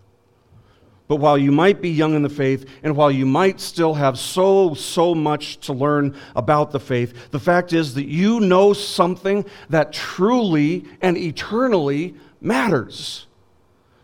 But 1.09 1.17
while 1.17 1.37
you 1.37 1.51
might 1.51 1.83
be 1.83 1.91
young 1.91 2.15
in 2.15 2.23
the 2.23 2.29
faith, 2.29 2.71
and 2.85 2.97
while 2.97 3.11
you 3.11 3.27
might 3.27 3.59
still 3.59 3.95
have 3.95 4.17
so, 4.17 4.75
so 4.75 5.13
much 5.13 5.59
to 5.67 5.73
learn 5.73 6.17
about 6.37 6.71
the 6.71 6.79
faith, 6.79 7.33
the 7.33 7.41
fact 7.41 7.73
is 7.73 7.95
that 7.95 8.07
you 8.07 8.39
know 8.39 8.73
something 8.73 9.45
that 9.71 9.93
truly 9.93 10.85
and 11.03 11.19
eternally 11.19 12.15
matters. 12.41 13.27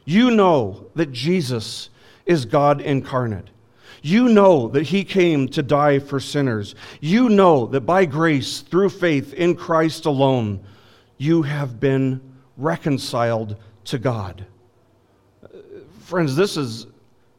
You 0.05 0.31
know 0.31 0.87
that 0.95 1.13
Jesus 1.13 1.91
is 2.25 2.45
God 2.45 2.81
incarnate. 2.81 3.51
You 4.03 4.29
know 4.29 4.69
that 4.69 4.85
he 4.85 5.03
came 5.05 5.49
to 5.49 5.63
die 5.63 5.99
for 5.99 6.21
sinners. 6.21 6.75
You 7.01 7.29
know 7.29 7.67
that 7.67 7.81
by 7.81 8.05
grace, 8.05 8.61
through 8.61 8.91
faith 8.91 9.33
in 9.33 9.57
Christ 9.57 10.07
alone, 10.07 10.65
you 11.19 11.43
have 11.43 11.81
been 11.81 12.21
reconciled 12.57 13.57
to 13.85 13.99
God. 13.99 14.47
Friends, 16.03 16.37
this 16.37 16.57
is 16.57 16.87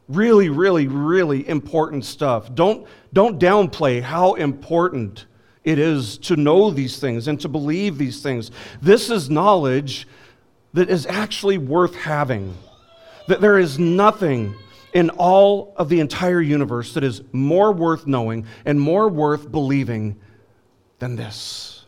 really, 0.09 0.49
really, 0.49 0.87
really 0.87 1.47
important 1.47 2.05
stuff. 2.05 2.53
Don't, 2.53 2.87
don't 3.13 3.39
downplay 3.39 4.01
how 4.01 4.33
important 4.33 5.25
it 5.63 5.79
is 5.79 6.17
to 6.17 6.35
know 6.35 6.69
these 6.69 6.99
things 6.99 7.27
and 7.27 7.39
to 7.41 7.49
believe 7.49 7.97
these 7.97 8.21
things. 8.21 8.51
This 8.81 9.09
is 9.09 9.29
knowledge 9.29 10.07
that 10.77 10.91
is 10.91 11.07
actually 11.07 11.57
worth 11.57 11.95
having. 11.95 12.55
That 13.27 13.41
there 13.41 13.57
is 13.57 13.79
nothing 13.79 14.53
in 14.93 15.09
all 15.09 15.73
of 15.75 15.89
the 15.89 15.99
entire 15.99 16.39
universe 16.39 16.93
that 16.93 17.03
is 17.03 17.23
more 17.31 17.71
worth 17.71 18.05
knowing 18.05 18.45
and 18.63 18.79
more 18.79 19.09
worth 19.09 19.51
believing 19.51 20.19
than 20.99 21.15
this, 21.15 21.83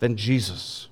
than 0.00 0.16
Jesus. 0.16 0.88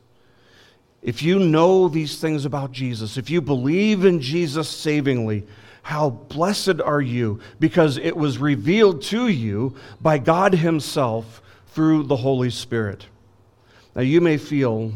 If 1.03 1.21
you 1.21 1.41
know 1.41 1.89
these 1.89 2.21
things 2.21 2.45
about 2.45 2.71
Jesus, 2.71 3.17
if 3.17 3.29
you 3.29 3.41
believe 3.41 4.05
in 4.05 4.21
Jesus 4.21 4.69
savingly, 4.69 5.49
how 5.83 6.11
blessed 6.11 6.81
are 6.81 7.03
you 7.03 7.41
because 7.59 7.99
it 7.99 8.17
was 8.17 8.39
revealed 8.39 9.03
to 9.03 9.27
you 9.27 9.75
by 10.01 10.19
God 10.19 10.55
Himself 10.55 11.43
through 11.67 12.05
the 12.05 12.17
Holy 12.17 12.51
Spirit. 12.51 13.09
Now, 13.97 14.03
you 14.03 14.21
may 14.21 14.37
feel 14.37 14.93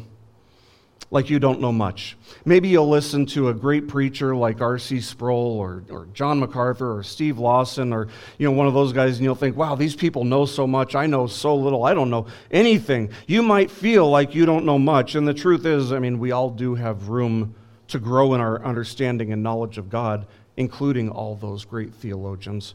like 1.11 1.31
you 1.31 1.39
don't 1.39 1.61
know 1.61 1.73
much. 1.73 2.17
Maybe 2.45 2.69
you'll 2.69 2.89
listen 2.89 3.25
to 3.27 3.49
a 3.49 3.55
great 3.55 3.89
preacher 3.89 4.37
like 4.37 4.61
R.C. 4.61 5.01
Sproul 5.01 5.59
or, 5.59 5.83
or 5.89 6.07
John 6.13 6.39
MacArthur 6.39 6.99
or 6.99 7.03
Steve 7.03 7.39
Lawson 7.39 7.93
or 7.93 8.09
you 8.37 8.47
know 8.47 8.53
one 8.53 8.67
of 8.67 8.75
those 8.75 8.93
guys 8.93 9.17
and 9.17 9.25
you'll 9.25 9.35
think, 9.35 9.57
"Wow, 9.57 9.75
these 9.75 9.97
people 9.97 10.25
know 10.25 10.45
so 10.45 10.67
much. 10.67 10.95
I 10.95 11.07
know 11.07 11.27
so 11.27 11.57
little. 11.57 11.85
I 11.85 11.95
don't 11.95 12.11
know 12.11 12.27
anything." 12.51 13.11
You 13.27 13.43
might 13.43 13.71
feel 13.71 14.09
like 14.11 14.35
you 14.35 14.45
don't 14.45 14.67
know 14.67 14.79
much, 14.79 15.15
and 15.15 15.27
the 15.27 15.35
truth 15.35 15.65
is, 15.65 15.93
I 15.93 15.99
mean, 15.99 16.19
we 16.19 16.33
all 16.33 16.51
do 16.51 16.75
have 16.75 17.09
room 17.09 17.55
to 17.89 17.99
grow 17.99 18.35
in 18.35 18.41
our 18.41 18.63
understanding 18.63 19.33
and 19.33 19.43
knowledge 19.43 19.79
of 19.79 19.89
God, 19.89 20.27
including 20.57 21.11
all 21.11 21.35
those 21.35 21.65
great 21.65 21.95
theologians. 21.95 22.75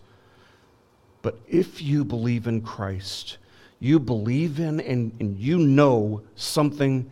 But 1.22 1.39
if 1.48 1.82
you 1.82 2.04
believe 2.04 2.48
in 2.48 2.62
Christ, 2.62 3.38
you 3.80 4.00
believe 4.00 4.60
in 4.60 4.80
and, 4.80 5.13
and 5.19 5.38
you 5.38 5.60
know 5.60 6.24
something 6.36 7.10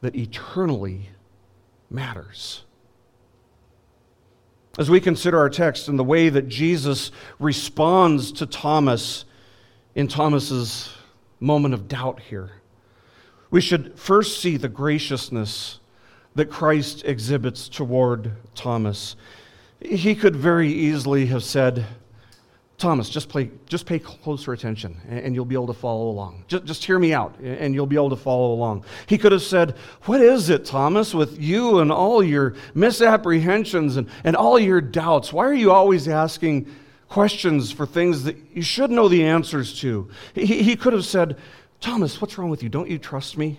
that 0.00 0.16
eternally 0.16 1.08
matters. 1.90 2.64
As 4.78 4.88
we 4.88 5.00
consider 5.00 5.38
our 5.38 5.50
text 5.50 5.88
and 5.88 5.98
the 5.98 6.04
way 6.04 6.28
that 6.28 6.48
Jesus 6.48 7.10
responds 7.40 8.30
to 8.32 8.46
Thomas 8.46 9.24
in 9.94 10.06
Thomas's 10.06 10.90
moment 11.40 11.74
of 11.74 11.88
doubt 11.88 12.20
here, 12.20 12.52
we 13.50 13.60
should 13.60 13.98
first 13.98 14.40
see 14.40 14.56
the 14.56 14.68
graciousness 14.68 15.80
that 16.34 16.50
Christ 16.50 17.02
exhibits 17.04 17.68
toward 17.68 18.30
Thomas. 18.54 19.16
He 19.80 20.14
could 20.14 20.36
very 20.36 20.70
easily 20.70 21.26
have 21.26 21.42
said, 21.42 21.86
Thomas, 22.78 23.10
just, 23.10 23.28
play, 23.28 23.50
just 23.66 23.86
pay 23.86 23.98
closer 23.98 24.52
attention 24.52 24.96
and 25.08 25.34
you'll 25.34 25.44
be 25.44 25.56
able 25.56 25.66
to 25.66 25.72
follow 25.72 26.10
along. 26.10 26.44
Just, 26.46 26.64
just 26.64 26.84
hear 26.84 26.96
me 26.96 27.12
out 27.12 27.36
and 27.40 27.74
you'll 27.74 27.86
be 27.86 27.96
able 27.96 28.10
to 28.10 28.16
follow 28.16 28.52
along. 28.52 28.84
He 29.08 29.18
could 29.18 29.32
have 29.32 29.42
said, 29.42 29.74
What 30.04 30.20
is 30.20 30.48
it, 30.48 30.64
Thomas, 30.64 31.12
with 31.12 31.40
you 31.40 31.80
and 31.80 31.90
all 31.90 32.22
your 32.22 32.54
misapprehensions 32.74 33.96
and, 33.96 34.08
and 34.22 34.36
all 34.36 34.60
your 34.60 34.80
doubts? 34.80 35.32
Why 35.32 35.46
are 35.46 35.54
you 35.54 35.72
always 35.72 36.06
asking 36.06 36.72
questions 37.08 37.72
for 37.72 37.84
things 37.84 38.22
that 38.24 38.36
you 38.54 38.62
should 38.62 38.92
know 38.92 39.08
the 39.08 39.24
answers 39.24 39.80
to? 39.80 40.08
He, 40.36 40.62
he 40.62 40.76
could 40.76 40.92
have 40.92 41.04
said, 41.04 41.36
Thomas, 41.80 42.20
what's 42.20 42.38
wrong 42.38 42.48
with 42.48 42.62
you? 42.62 42.68
Don't 42.68 42.88
you 42.88 42.98
trust 42.98 43.36
me? 43.36 43.58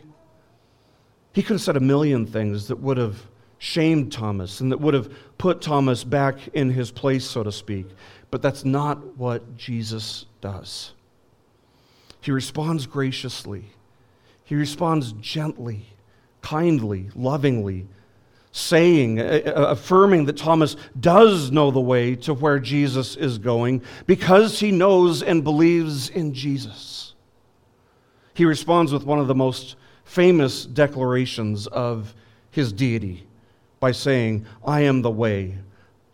He 1.33 1.43
could 1.43 1.55
have 1.55 1.61
said 1.61 1.75
a 1.75 1.81
million 1.81 2.25
things 2.25 2.69
that 2.69 2.79
would 2.79 2.97
have 2.97 3.17
shamed 3.57 4.13
Thomas 4.13 4.61
and 4.61 4.71
that 4.71 4.79
would 4.79 4.93
have 4.93 5.13
put 5.37 5.61
Thomas 5.61 6.05
back 6.05 6.35
in 6.53 6.69
his 6.69 6.89
place, 6.89 7.25
so 7.25 7.43
to 7.43 7.51
speak. 7.51 7.87
But 8.31 8.41
that's 8.41 8.63
not 8.63 9.17
what 9.17 9.57
Jesus 9.57 10.25
does. 10.41 10.93
He 12.21 12.31
responds 12.31 12.85
graciously, 12.85 13.65
he 14.43 14.55
responds 14.55 15.13
gently, 15.13 15.85
kindly, 16.41 17.09
lovingly, 17.15 17.87
saying, 18.51 19.19
affirming 19.19 20.25
that 20.25 20.37
Thomas 20.37 20.75
does 20.99 21.51
know 21.51 21.69
the 21.69 21.79
way 21.79 22.15
to 22.15 22.33
where 22.33 22.59
Jesus 22.59 23.15
is 23.15 23.37
going 23.37 23.83
because 24.07 24.59
he 24.59 24.71
knows 24.71 25.21
and 25.21 25.43
believes 25.43 26.09
in 26.09 26.33
Jesus. 26.33 27.13
He 28.33 28.45
responds 28.45 28.91
with 28.91 29.03
one 29.03 29.19
of 29.19 29.27
the 29.27 29.35
most 29.35 29.75
famous 30.03 30.65
declarations 30.65 31.67
of 31.67 32.15
his 32.49 32.73
deity 32.73 33.27
by 33.79 33.91
saying, 33.91 34.45
I 34.65 34.81
am 34.81 35.03
the 35.03 35.11
way 35.11 35.59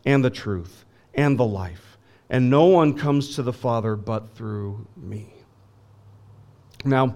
and 0.05 0.23
the 0.23 0.29
truth 0.29 0.85
and 1.13 1.39
the 1.39 1.45
life, 1.45 1.84
and 2.29 2.49
no 2.49 2.65
one 2.65 2.93
comes 2.93 3.35
to 3.35 3.43
the 3.43 3.53
Father 3.53 3.95
but 3.95 4.35
through 4.35 4.85
me. 4.97 5.27
Now, 6.83 7.15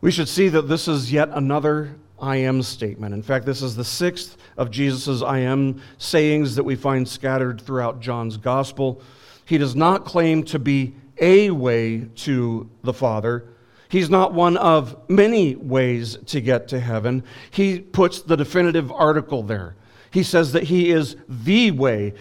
we 0.00 0.10
should 0.10 0.28
see 0.28 0.48
that 0.48 0.62
this 0.62 0.88
is 0.88 1.12
yet 1.12 1.30
another 1.32 1.96
I 2.20 2.36
am 2.36 2.62
statement. 2.62 3.14
In 3.14 3.22
fact, 3.22 3.44
this 3.44 3.62
is 3.62 3.74
the 3.74 3.84
sixth 3.84 4.36
of 4.56 4.70
Jesus' 4.70 5.22
I 5.22 5.38
am 5.38 5.82
sayings 5.98 6.54
that 6.56 6.64
we 6.64 6.76
find 6.76 7.08
scattered 7.08 7.60
throughout 7.60 8.00
John's 8.00 8.36
gospel. 8.36 9.02
He 9.44 9.58
does 9.58 9.74
not 9.74 10.04
claim 10.04 10.44
to 10.44 10.58
be 10.58 10.94
a 11.18 11.50
way 11.50 12.08
to 12.16 12.68
the 12.82 12.92
Father, 12.92 13.46
He's 13.94 14.10
not 14.10 14.34
one 14.34 14.56
of 14.56 15.08
many 15.08 15.54
ways 15.54 16.16
to 16.26 16.40
get 16.40 16.66
to 16.68 16.80
heaven. 16.80 17.22
He 17.52 17.78
puts 17.78 18.22
the 18.22 18.36
definitive 18.36 18.90
article 18.90 19.44
there. 19.44 19.76
He 20.10 20.24
says 20.24 20.50
that 20.50 20.64
he 20.64 20.90
is 20.90 21.14
the 21.28 21.70
way, 21.70 22.14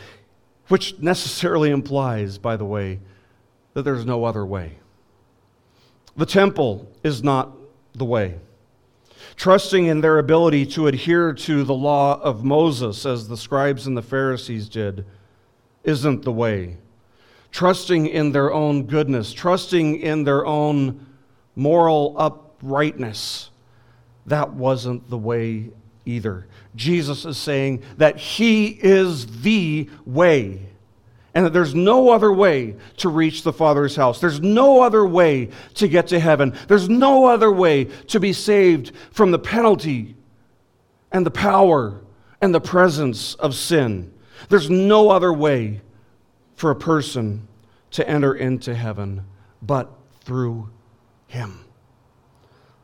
which 0.67 0.99
necessarily 0.99 1.69
implies, 1.69 2.38
by 2.38 2.56
the 2.56 2.65
way, 2.65 2.99
that 3.73 3.84
there's 3.84 4.06
no 4.06 4.23
other 4.23 4.45
way. 4.45 4.78
The 6.15 6.26
temple 6.26 6.91
is 7.04 7.23
not 7.23 7.52
the 7.93 8.06
way. 8.06 8.39
Trusting 9.36 9.86
in 9.86 10.02
their 10.02 10.19
ability 10.19 10.65
to 10.67 10.88
adhere 10.88 11.34
to 11.34 11.63
the 11.63 11.73
law 11.73 12.19
of 12.21 12.43
Moses, 12.43 13.06
as 13.06 13.28
the 13.28 13.38
scribes 13.38 13.88
and 13.88 13.97
the 13.97 14.02
Pharisees 14.02 14.69
did, 14.69 15.06
isn't 15.84 16.23
the 16.23 16.32
way. 16.32 16.78
Trusting 17.52 18.08
in 18.08 18.32
their 18.32 18.54
own 18.54 18.84
goodness, 18.84 19.34
trusting 19.34 19.99
in 19.99 20.23
their 20.23 20.45
own 20.45 21.06
moral 21.56 22.15
uprightness. 22.17 23.49
That 24.26 24.54
wasn't 24.54 25.10
the 25.10 25.17
way 25.17 25.71
either. 26.06 26.48
Jesus 26.76 27.26
is 27.26 27.38
saying 27.38 27.84
that 27.98 28.18
He 28.18 28.68
is 28.68 29.42
the 29.42 29.89
way 30.06 30.68
and 31.34 31.46
that 31.46 31.54
there's 31.54 31.74
no 31.74 32.10
other 32.10 32.32
way 32.32 32.76
to 32.98 33.10
reach 33.10 33.44
the 33.44 33.54
Father's 33.54 33.96
house. 33.96 34.22
There's 34.22 34.39
no 34.39 34.82
other 34.82 35.06
way 35.06 35.50
to 35.76 35.88
get 35.88 36.08
to 36.08 36.20
heaven. 36.20 36.56
There's 36.68 36.89
no 36.89 37.26
other 37.26 37.52
way 37.52 37.86
to 37.86 38.20
be 38.20 38.34
saved 38.34 38.92
from 39.12 39.32
the 39.32 39.39
penalty 39.39 40.16
and 41.12 41.26
the 41.26 41.32
power 41.32 42.02
and 42.42 42.54
the 42.54 42.62
presence 42.62 43.34
of 43.36 43.56
sin. 43.56 44.13
There's 44.50 44.70
no 44.70 45.10
other 45.10 45.34
way 45.34 45.82
for 46.56 46.70
a 46.70 46.76
person 46.76 47.48
to 47.92 48.08
enter 48.08 48.36
into 48.36 48.76
heaven 48.76 49.26
but 49.62 49.92
through 50.22 50.70
him. 51.28 51.66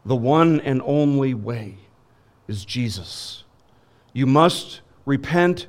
The 0.05 0.15
one 0.15 0.59
and 0.61 0.81
only 0.83 1.33
way 1.33 1.77
is 2.49 2.65
Jesus. 2.65 3.43
You 4.11 4.25
must 4.25 4.81
repent. 5.05 5.67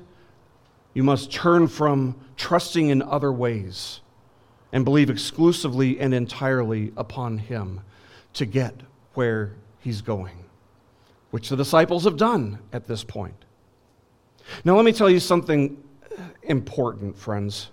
You 0.95 1.05
must 1.05 1.31
turn 1.31 1.69
from 1.69 2.17
trusting 2.37 2.89
in 2.89 3.03
other 3.03 3.31
ways 3.31 4.01
and 4.73 4.85
believe 4.85 5.11
exclusively 5.11 6.01
and 6.01 6.15
entirely 6.15 6.93
upon 6.97 7.39
Him 7.39 7.83
to 8.33 8.47
get 8.47 8.75
where 9.15 9.53
He's 9.79 10.01
going, 10.01 10.45
which 11.31 11.51
the 11.51 11.57
disciples 11.57 12.05
have 12.05 12.17
done 12.17 12.59
at 12.73 12.87
this 12.87 13.05
point. 13.05 13.45
Now, 14.65 14.77
let 14.77 14.85
me 14.85 14.93
tell 14.93 15.11
you 15.11 15.21
something 15.21 15.83
important, 16.43 17.17
friends, 17.17 17.71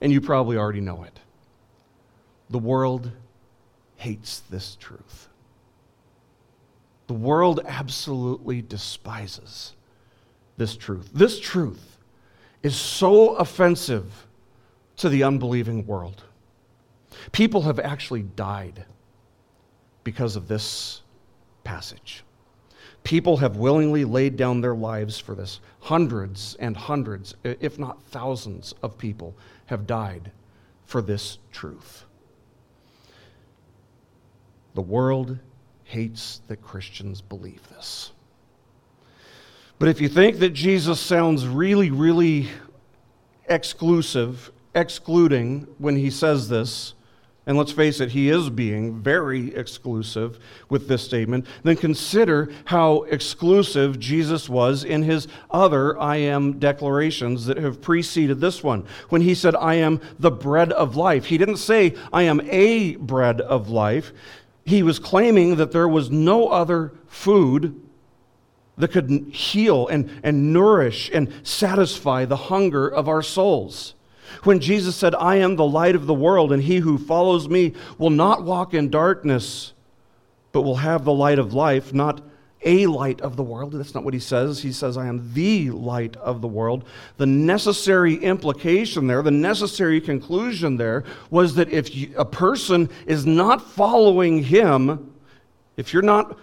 and 0.00 0.10
you 0.10 0.20
probably 0.20 0.56
already 0.56 0.80
know 0.80 1.02
it. 1.02 1.20
The 2.50 2.58
world 2.58 3.10
hates 3.96 4.40
this 4.48 4.76
truth. 4.76 5.27
The 7.08 7.14
world 7.14 7.60
absolutely 7.66 8.62
despises 8.62 9.74
this 10.56 10.76
truth. 10.76 11.10
This 11.12 11.40
truth 11.40 11.98
is 12.62 12.76
so 12.76 13.34
offensive 13.36 14.26
to 14.98 15.08
the 15.08 15.22
unbelieving 15.22 15.86
world. 15.86 16.22
People 17.32 17.62
have 17.62 17.78
actually 17.78 18.22
died 18.22 18.84
because 20.04 20.36
of 20.36 20.48
this 20.48 21.02
passage. 21.64 22.24
People 23.04 23.38
have 23.38 23.56
willingly 23.56 24.04
laid 24.04 24.36
down 24.36 24.60
their 24.60 24.74
lives 24.74 25.18
for 25.18 25.34
this. 25.34 25.60
Hundreds 25.80 26.56
and 26.60 26.76
hundreds, 26.76 27.34
if 27.42 27.78
not 27.78 28.02
thousands, 28.02 28.74
of 28.82 28.98
people 28.98 29.34
have 29.66 29.86
died 29.86 30.30
for 30.84 31.00
this 31.00 31.38
truth. 31.52 32.04
The 34.74 34.82
world 34.82 35.38
hates 35.88 36.42
that 36.48 36.62
Christians 36.62 37.22
believe 37.22 37.66
this. 37.70 38.12
But 39.78 39.88
if 39.88 40.02
you 40.02 40.08
think 40.08 40.38
that 40.40 40.50
Jesus 40.50 41.00
sounds 41.00 41.46
really, 41.46 41.90
really 41.90 42.48
exclusive, 43.48 44.52
excluding 44.74 45.66
when 45.78 45.96
he 45.96 46.10
says 46.10 46.50
this, 46.50 46.92
and 47.46 47.56
let's 47.56 47.72
face 47.72 48.00
it, 48.00 48.10
he 48.10 48.28
is 48.28 48.50
being 48.50 49.00
very 49.00 49.54
exclusive 49.54 50.38
with 50.68 50.88
this 50.88 51.02
statement, 51.02 51.46
then 51.62 51.76
consider 51.76 52.50
how 52.66 53.04
exclusive 53.04 53.98
Jesus 53.98 54.46
was 54.46 54.84
in 54.84 55.04
his 55.04 55.26
other 55.50 55.98
I 55.98 56.16
am 56.16 56.58
declarations 56.58 57.46
that 57.46 57.56
have 57.56 57.80
preceded 57.80 58.42
this 58.42 58.62
one. 58.62 58.84
When 59.08 59.22
he 59.22 59.34
said, 59.34 59.56
I 59.56 59.76
am 59.76 60.02
the 60.18 60.30
bread 60.30 60.70
of 60.72 60.96
life, 60.96 61.24
he 61.24 61.38
didn't 61.38 61.56
say, 61.56 61.94
I 62.12 62.24
am 62.24 62.42
a 62.42 62.96
bread 62.96 63.40
of 63.40 63.70
life 63.70 64.12
he 64.68 64.82
was 64.82 64.98
claiming 64.98 65.56
that 65.56 65.72
there 65.72 65.88
was 65.88 66.10
no 66.10 66.48
other 66.48 66.92
food 67.06 67.80
that 68.76 68.92
could 68.92 69.10
heal 69.32 69.88
and, 69.88 70.10
and 70.22 70.52
nourish 70.52 71.10
and 71.12 71.32
satisfy 71.42 72.24
the 72.24 72.36
hunger 72.36 72.86
of 72.88 73.08
our 73.08 73.22
souls. 73.22 73.94
When 74.44 74.60
Jesus 74.60 74.94
said, 74.94 75.14
I 75.14 75.36
am 75.36 75.56
the 75.56 75.66
light 75.66 75.96
of 75.96 76.06
the 76.06 76.14
world, 76.14 76.52
and 76.52 76.62
he 76.62 76.76
who 76.76 76.98
follows 76.98 77.48
me 77.48 77.74
will 77.96 78.10
not 78.10 78.44
walk 78.44 78.74
in 78.74 78.90
darkness, 78.90 79.72
but 80.52 80.62
will 80.62 80.76
have 80.76 81.04
the 81.04 81.12
light 81.12 81.38
of 81.38 81.54
life, 81.54 81.92
not 81.92 82.20
a 82.64 82.86
light 82.86 83.20
of 83.20 83.36
the 83.36 83.42
world. 83.42 83.72
That's 83.72 83.94
not 83.94 84.04
what 84.04 84.14
he 84.14 84.20
says. 84.20 84.62
He 84.62 84.72
says, 84.72 84.96
I 84.96 85.06
am 85.06 85.32
the 85.32 85.70
light 85.70 86.16
of 86.16 86.40
the 86.40 86.48
world. 86.48 86.84
The 87.16 87.26
necessary 87.26 88.16
implication 88.16 89.06
there, 89.06 89.22
the 89.22 89.30
necessary 89.30 90.00
conclusion 90.00 90.76
there, 90.76 91.04
was 91.30 91.54
that 91.54 91.70
if 91.70 91.94
you, 91.94 92.12
a 92.16 92.24
person 92.24 92.88
is 93.06 93.26
not 93.26 93.62
following 93.62 94.42
him, 94.42 95.12
if 95.76 95.92
you're 95.92 96.02
not 96.02 96.36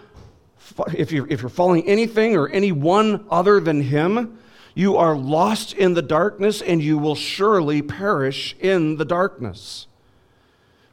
if 0.94 1.12
you're, 1.12 1.28
if 1.28 1.42
you're 1.42 1.48
following 1.48 1.86
anything 1.86 2.36
or 2.36 2.48
anyone 2.48 3.24
other 3.30 3.60
than 3.60 3.82
him, 3.82 4.38
you 4.74 4.96
are 4.96 5.16
lost 5.16 5.72
in 5.72 5.94
the 5.94 6.02
darkness 6.02 6.60
and 6.60 6.82
you 6.82 6.98
will 6.98 7.14
surely 7.14 7.82
perish 7.82 8.56
in 8.60 8.96
the 8.96 9.04
darkness. 9.04 9.86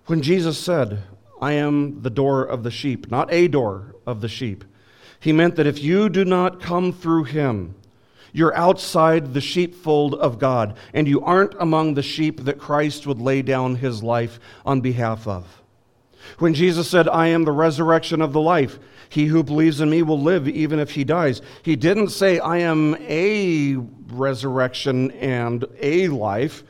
When 0.05 0.21
Jesus 0.21 0.57
said, 0.57 1.03
I 1.41 1.53
am 1.53 2.01
the 2.01 2.09
door 2.09 2.43
of 2.43 2.63
the 2.63 2.71
sheep, 2.71 3.09
not 3.11 3.33
a 3.33 3.47
door 3.47 3.95
of 4.05 4.21
the 4.21 4.29
sheep, 4.29 4.63
he 5.23 5.31
meant 5.31 5.55
that 5.55 5.67
if 5.67 5.81
you 5.81 6.09
do 6.09 6.25
not 6.25 6.59
come 6.59 6.91
through 6.91 7.23
him, 7.23 7.75
you're 8.33 8.53
outside 8.57 9.33
the 9.33 9.39
sheepfold 9.39 10.15
of 10.15 10.37
God, 10.37 10.75
and 10.93 11.07
you 11.07 11.21
aren't 11.21 11.55
among 11.61 11.93
the 11.93 12.03
sheep 12.03 12.41
that 12.41 12.59
Christ 12.59 13.07
would 13.07 13.21
lay 13.21 13.41
down 13.41 13.75
his 13.75 14.03
life 14.03 14.37
on 14.65 14.81
behalf 14.81 15.25
of. 15.25 15.61
When 16.39 16.53
Jesus 16.53 16.89
said, 16.89 17.07
I 17.07 17.27
am 17.27 17.45
the 17.45 17.53
resurrection 17.53 18.21
of 18.21 18.33
the 18.33 18.41
life, 18.41 18.79
he 19.07 19.27
who 19.27 19.43
believes 19.43 19.79
in 19.79 19.89
me 19.89 20.01
will 20.01 20.19
live 20.19 20.45
even 20.49 20.77
if 20.77 20.91
he 20.91 21.05
dies, 21.05 21.41
he 21.61 21.77
didn't 21.77 22.09
say, 22.09 22.39
I 22.39 22.57
am 22.57 22.97
a 22.99 23.77
resurrection 24.07 25.11
and 25.11 25.63
a 25.79 26.09
life. 26.09 26.65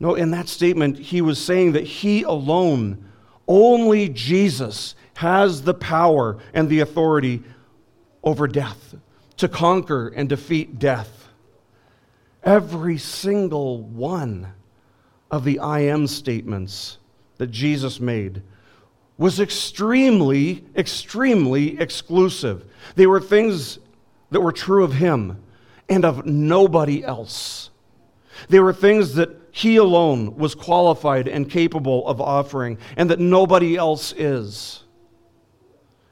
No, 0.00 0.14
in 0.14 0.30
that 0.30 0.48
statement, 0.48 0.98
he 0.98 1.20
was 1.20 1.44
saying 1.44 1.72
that 1.72 1.84
he 1.84 2.22
alone, 2.22 3.04
only 3.46 4.08
Jesus, 4.08 4.94
has 5.16 5.60
the 5.60 5.74
power 5.74 6.38
and 6.54 6.70
the 6.70 6.80
authority 6.80 7.42
over 8.26 8.48
death, 8.48 8.96
to 9.36 9.48
conquer 9.48 10.08
and 10.08 10.28
defeat 10.28 10.78
death. 10.78 11.28
Every 12.42 12.98
single 12.98 13.82
one 13.82 14.52
of 15.30 15.44
the 15.44 15.60
I 15.60 15.80
am 15.80 16.06
statements 16.08 16.98
that 17.38 17.52
Jesus 17.52 18.00
made 18.00 18.42
was 19.16 19.40
extremely, 19.40 20.64
extremely 20.76 21.80
exclusive. 21.80 22.66
They 22.96 23.06
were 23.06 23.20
things 23.20 23.78
that 24.30 24.40
were 24.40 24.52
true 24.52 24.84
of 24.84 24.92
him 24.92 25.42
and 25.88 26.04
of 26.04 26.26
nobody 26.26 27.04
else. 27.04 27.70
They 28.48 28.60
were 28.60 28.72
things 28.72 29.14
that 29.14 29.30
he 29.52 29.76
alone 29.76 30.36
was 30.36 30.54
qualified 30.54 31.28
and 31.28 31.48
capable 31.48 32.06
of 32.06 32.20
offering, 32.20 32.76
and 32.96 33.08
that 33.08 33.20
nobody 33.20 33.76
else 33.76 34.12
is. 34.12 34.82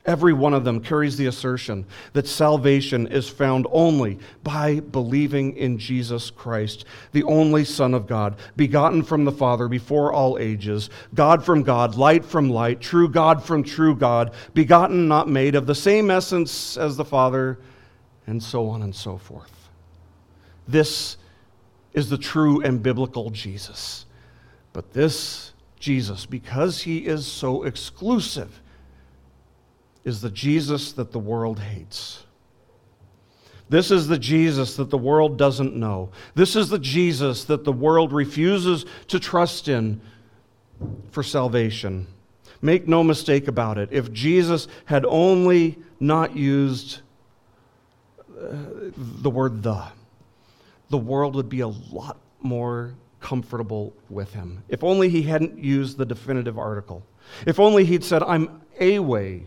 Every 0.07 0.35
one 0.35 0.53
of 0.53 0.65
them 0.65 0.81
carries 0.81 1.17
the 1.17 1.27
assertion 1.27 1.87
that 2.13 2.27
salvation 2.27 3.07
is 3.07 3.27
found 3.29 3.67
only 3.71 4.19
by 4.43 4.81
believing 4.81 5.57
in 5.57 5.79
Jesus 5.79 6.31
Christ, 6.31 6.85
the 7.13 7.23
only 7.23 7.65
Son 7.65 7.95
of 7.95 8.07
God, 8.07 8.37
begotten 8.55 9.03
from 9.03 9.25
the 9.25 9.33
Father 9.33 9.67
before 9.67 10.13
all 10.13 10.39
ages, 10.39 10.91
God 11.15 11.43
from 11.43 11.63
God, 11.63 11.95
light 11.95 12.23
from 12.23 12.51
light, 12.51 12.83
true 12.83 13.09
God 13.09 13.43
from 13.43 13.63
true 13.63 13.97
God, 13.97 14.35
begotten, 14.53 15.09
not 15.09 15.27
made, 15.27 15.55
of 15.55 15.67
the 15.67 15.75
same 15.75 16.11
essence 16.11 16.77
as 16.77 16.99
the 16.99 17.05
Father, 17.05 17.59
and 18.27 18.43
so 18.43 18.69
on 18.69 18.83
and 18.83 18.95
so 18.95 19.17
forth. 19.17 19.71
This 20.69 21.17
is 21.95 22.11
the 22.11 22.19
true 22.19 22.61
and 22.61 22.83
biblical 22.83 23.31
Jesus. 23.31 24.05
But 24.75 24.93
this 24.93 25.53
Jesus, 25.79 26.27
because 26.27 26.83
he 26.83 27.07
is 27.07 27.27
so 27.27 27.63
exclusive, 27.63 28.61
is 30.05 30.21
the 30.21 30.31
Jesus 30.31 30.93
that 30.93 31.13
the 31.13 31.19
world 31.19 31.59
hates. 31.59 32.25
This 33.69 33.91
is 33.91 34.09
the 34.09 34.19
Jesus 34.19 34.77
that 34.77 34.91
the 34.91 34.99
world 34.99 35.39
doesn't 35.39 35.75
know. 35.75 36.11
This 36.35 36.55
is 36.55 36.69
the 36.69 36.79
Jesus 36.79 37.45
that 37.45 37.65
the 37.65 37.73
world 37.73 38.13
refuses 38.13 38.85
to 39.09 39.19
trust 39.19 39.69
in 39.69 40.01
for 41.11 41.23
salvation. 41.23 42.07
Make 42.61 42.87
no 42.87 43.03
mistake 43.03 43.49
about 43.49 43.79
it. 43.79 43.89
If 43.91 44.13
Jesus 44.13 44.69
had 44.85 45.05
only 45.07 45.79
not 45.99 46.37
used 46.37 47.01
uh, 48.39 48.91
the 48.97 49.31
word 49.31 49.63
the, 49.63 49.85
the 50.91 50.99
world 50.99 51.35
would 51.35 51.49
be 51.49 51.61
a 51.61 51.69
lot 51.69 52.19
more 52.41 52.95
comfortable 53.21 53.95
with 54.11 54.33
him. 54.33 54.63
If 54.69 54.85
only 54.85 55.09
he 55.09 55.23
hadn't 55.23 55.59
used 55.59 55.97
the 55.97 56.05
definitive 56.05 56.59
article. 56.59 57.03
If 57.47 57.59
only 57.59 57.85
he'd 57.85 58.05
said, 58.05 58.23
I'm 58.23 58.61
a 58.79 58.99
way, 58.99 59.45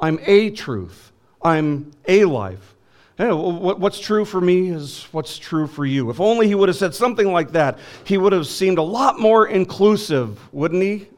I'm 0.00 0.18
a 0.26 0.50
truth. 0.50 1.12
I'm 1.42 1.92
a 2.06 2.24
life. 2.24 2.74
What's 3.16 4.00
true 4.00 4.24
for 4.24 4.40
me 4.40 4.70
is 4.70 5.06
what's 5.12 5.38
true 5.38 5.66
for 5.66 5.86
you. 5.86 6.10
If 6.10 6.20
only 6.20 6.48
he 6.48 6.54
would 6.54 6.68
have 6.68 6.76
said 6.76 6.94
something 6.94 7.30
like 7.32 7.52
that, 7.52 7.78
he 8.02 8.18
would 8.18 8.32
have 8.32 8.46
seemed 8.46 8.78
a 8.78 8.82
lot 8.82 9.20
more 9.20 9.46
inclusive, 9.46 10.52
wouldn't 10.52 10.82
he? 10.82 11.08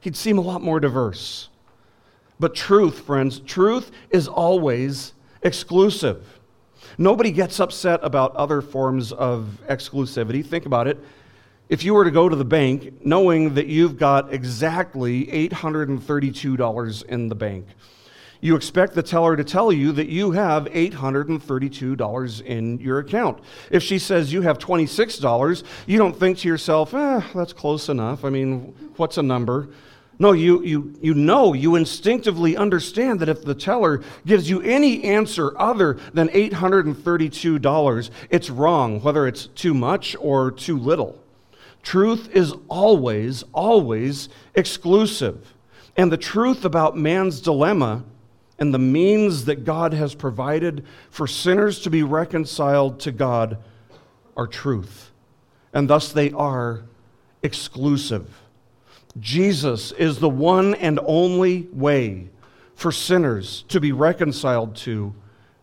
He'd 0.00 0.16
seem 0.16 0.38
a 0.38 0.42
lot 0.42 0.62
more 0.62 0.78
diverse. 0.78 1.48
But 2.38 2.54
truth, 2.54 3.00
friends, 3.00 3.40
truth 3.40 3.90
is 4.10 4.28
always 4.28 5.14
exclusive. 5.42 6.40
Nobody 6.98 7.32
gets 7.32 7.58
upset 7.58 8.00
about 8.02 8.36
other 8.36 8.60
forms 8.60 9.10
of 9.12 9.60
exclusivity. 9.68 10.46
Think 10.46 10.66
about 10.66 10.86
it. 10.86 11.02
If 11.70 11.82
you 11.82 11.94
were 11.94 12.04
to 12.04 12.10
go 12.10 12.28
to 12.28 12.36
the 12.36 12.44
bank 12.44 13.06
knowing 13.06 13.54
that 13.54 13.66
you've 13.68 13.96
got 13.96 14.34
exactly 14.34 15.26
$832 15.48 17.04
in 17.06 17.28
the 17.28 17.34
bank, 17.34 17.66
you 18.42 18.54
expect 18.54 18.94
the 18.94 19.02
teller 19.02 19.34
to 19.34 19.44
tell 19.44 19.72
you 19.72 19.90
that 19.92 20.10
you 20.10 20.32
have 20.32 20.66
$832 20.66 22.42
in 22.42 22.78
your 22.80 22.98
account. 22.98 23.38
If 23.70 23.82
she 23.82 23.98
says 23.98 24.30
you 24.30 24.42
have 24.42 24.58
$26, 24.58 25.64
you 25.86 25.96
don't 25.96 26.14
think 26.14 26.36
to 26.38 26.48
yourself, 26.48 26.92
eh, 26.92 27.22
that's 27.34 27.54
close 27.54 27.88
enough. 27.88 28.26
I 28.26 28.28
mean, 28.28 28.74
what's 28.96 29.16
a 29.16 29.22
number? 29.22 29.70
No, 30.18 30.32
you, 30.32 30.62
you, 30.62 30.94
you 31.00 31.14
know, 31.14 31.54
you 31.54 31.76
instinctively 31.76 32.58
understand 32.58 33.20
that 33.20 33.30
if 33.30 33.42
the 33.42 33.54
teller 33.54 34.02
gives 34.26 34.50
you 34.50 34.60
any 34.60 35.02
answer 35.04 35.58
other 35.58 35.94
than 36.12 36.28
$832, 36.28 38.10
it's 38.28 38.50
wrong, 38.50 39.00
whether 39.00 39.26
it's 39.26 39.46
too 39.46 39.72
much 39.72 40.14
or 40.20 40.50
too 40.50 40.78
little. 40.78 41.23
Truth 41.84 42.30
is 42.34 42.54
always, 42.68 43.44
always 43.52 44.30
exclusive. 44.54 45.54
And 45.96 46.10
the 46.10 46.16
truth 46.16 46.64
about 46.64 46.96
man's 46.96 47.40
dilemma 47.40 48.04
and 48.58 48.72
the 48.72 48.78
means 48.78 49.44
that 49.44 49.64
God 49.64 49.92
has 49.92 50.14
provided 50.14 50.84
for 51.10 51.26
sinners 51.26 51.80
to 51.80 51.90
be 51.90 52.02
reconciled 52.02 53.00
to 53.00 53.12
God 53.12 53.58
are 54.36 54.46
truth. 54.46 55.12
And 55.72 55.88
thus 55.88 56.10
they 56.10 56.32
are 56.32 56.84
exclusive. 57.42 58.28
Jesus 59.20 59.92
is 59.92 60.18
the 60.18 60.28
one 60.28 60.74
and 60.74 60.98
only 61.04 61.68
way 61.72 62.30
for 62.74 62.90
sinners 62.90 63.64
to 63.68 63.78
be 63.78 63.92
reconciled 63.92 64.74
to 64.76 65.14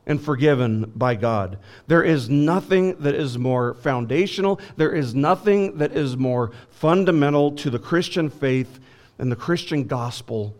and 0.05 0.21
forgiven 0.21 0.91
by 0.95 1.15
God. 1.15 1.59
There 1.87 2.03
is 2.03 2.29
nothing 2.29 2.97
that 2.99 3.13
is 3.13 3.37
more 3.37 3.75
foundational, 3.75 4.59
there 4.77 4.93
is 4.93 5.13
nothing 5.13 5.77
that 5.77 5.91
is 5.91 6.17
more 6.17 6.51
fundamental 6.69 7.51
to 7.53 7.69
the 7.69 7.79
Christian 7.79 8.29
faith 8.29 8.79
and 9.19 9.31
the 9.31 9.35
Christian 9.35 9.85
gospel 9.85 10.55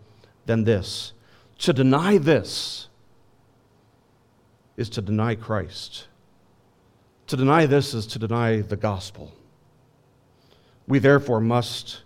than 0.46 0.64
this. 0.64 1.14
To 1.60 1.74
deny 1.74 2.18
this 2.18 2.88
is 4.78 4.90
to 4.90 5.02
deny 5.02 5.36
Christ. 5.36 6.08
To 7.28 7.38
deny 7.38 7.66
this 7.66 7.94
is 7.94 8.08
to 8.08 8.20
deny 8.20 8.62
the 8.62 8.76
gospel. 8.76 9.32
We 10.88 11.00
therefore 11.00 11.40
must 11.40 12.02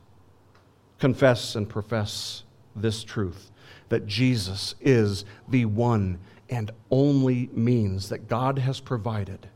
confess 1.00 1.56
and 1.56 1.67
profess 1.67 2.43
this 2.76 3.04
truth 3.04 3.52
that 3.89 4.08
Jesus 4.08 4.76
is 4.82 5.26
the 5.48 5.65
one 5.65 6.19
and 6.50 6.72
only 6.92 7.50
means 7.54 8.10
that 8.10 8.28
God 8.28 8.60
has 8.60 8.80
provided 8.80 9.48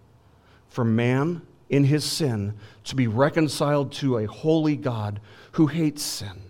for 0.68 0.84
man 0.84 1.42
in 1.70 1.84
his 1.84 2.04
sin 2.04 2.54
to 2.86 2.96
be 2.96 3.08
reconciled 3.08 3.92
to 3.94 4.18
a 4.18 4.26
holy 4.26 4.76
God 4.76 5.20
who 5.54 5.68
hates 5.68 6.02
sin. 6.04 6.42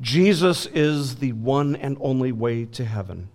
Jesus 0.00 0.66
is 0.66 1.16
the 1.16 1.32
one 1.32 1.76
and 1.76 1.96
only 2.00 2.32
way 2.32 2.64
to 2.66 2.84
heaven. 2.84 3.28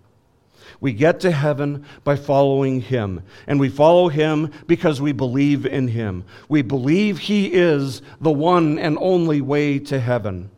We 0.80 0.92
get 0.92 1.20
to 1.20 1.30
heaven 1.30 1.86
by 2.02 2.16
following 2.16 2.80
him, 2.80 3.22
and 3.46 3.60
we 3.60 3.68
follow 3.68 4.08
him 4.08 4.50
because 4.66 5.00
we 5.00 5.12
believe 5.12 5.64
in 5.64 5.88
him. 5.88 6.24
We 6.48 6.62
believe 6.62 7.18
he 7.18 7.52
is 7.52 8.02
the 8.20 8.32
one 8.32 8.78
and 8.78 8.98
only 9.00 9.40
way 9.40 9.78
to 9.80 10.00
heaven. 10.00 10.50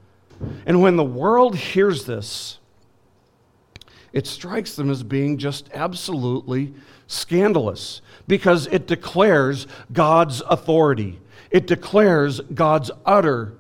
And 0.65 0.81
when 0.81 0.97
the 0.97 1.05
world 1.05 1.57
hears 1.57 2.05
this, 2.05 2.58
it 4.13 4.27
strikes 4.27 4.75
them 4.75 4.91
as 4.91 5.03
being 5.03 5.39
just 5.39 5.69
absolutely 5.75 6.75
scandalous 7.07 8.01
because 8.27 8.67
it 8.69 8.87
declares 8.87 9.67
God's 9.93 10.41
authority. 10.43 11.21
It 11.51 11.67
declares 11.67 12.41
God's 12.41 12.91
utter 13.05 13.55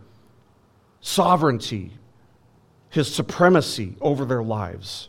sovereignty, 1.00 1.92
his 2.90 3.12
supremacy 3.14 3.96
over 4.00 4.24
their 4.24 4.42
lives. 4.42 5.08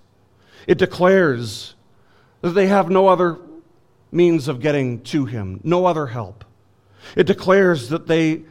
It 0.68 0.78
declares 0.78 1.76
that 2.42 2.52
they 2.52 2.68
have 2.68 2.90
no 2.90 3.08
other 3.08 3.40
means 4.12 4.48
of 4.48 4.60
getting 4.60 5.02
to 5.02 5.26
Him, 5.26 5.60
no 5.64 5.86
other 5.86 6.08
help. 6.08 6.46
It 7.16 7.28
declares 7.28 7.90
that 7.90 8.08
they 8.08 8.44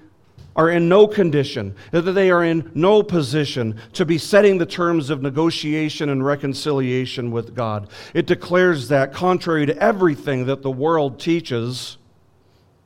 are 0.59 0.69
in 0.71 0.89
no 0.89 1.07
condition, 1.07 1.75
that 1.93 2.03
they 2.03 2.33
are 2.33 2.45
in 2.45 2.69
no 2.75 3.01
position 3.01 3.81
to 3.93 4.05
be 4.05 4.19
setting 4.19 4.59
the 4.59 4.67
terms 4.67 5.09
of 5.09 5.23
negotiation 5.23 6.09
and 6.09 6.27
reconciliation 6.27 7.31
with 7.31 7.55
God. 7.55 7.89
It 8.13 8.27
declares 8.27 8.89
that, 8.89 9.13
contrary 9.15 9.67
to 9.67 9.79
everything 9.79 10.47
that 10.47 10.63
the 10.63 10.71
world 10.71 11.21
teaches, 11.21 11.97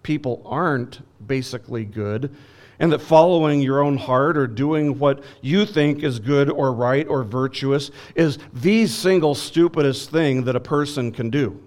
people 0.02 0.42
aren't 0.44 1.00
basically 1.26 1.86
good, 1.86 2.36
and 2.78 2.92
that 2.92 2.98
following 2.98 3.62
your 3.62 3.80
own 3.80 3.96
heart 3.96 4.36
or 4.36 4.46
doing 4.46 4.98
what 4.98 5.24
you 5.40 5.64
think 5.64 6.02
is 6.02 6.18
good 6.18 6.50
or 6.50 6.74
right 6.74 7.08
or 7.08 7.22
virtuous 7.24 7.90
is 8.14 8.38
the 8.52 8.86
single 8.86 9.34
stupidest 9.34 10.10
thing 10.10 10.44
that 10.44 10.56
a 10.56 10.60
person 10.60 11.10
can 11.10 11.30
do 11.30 11.58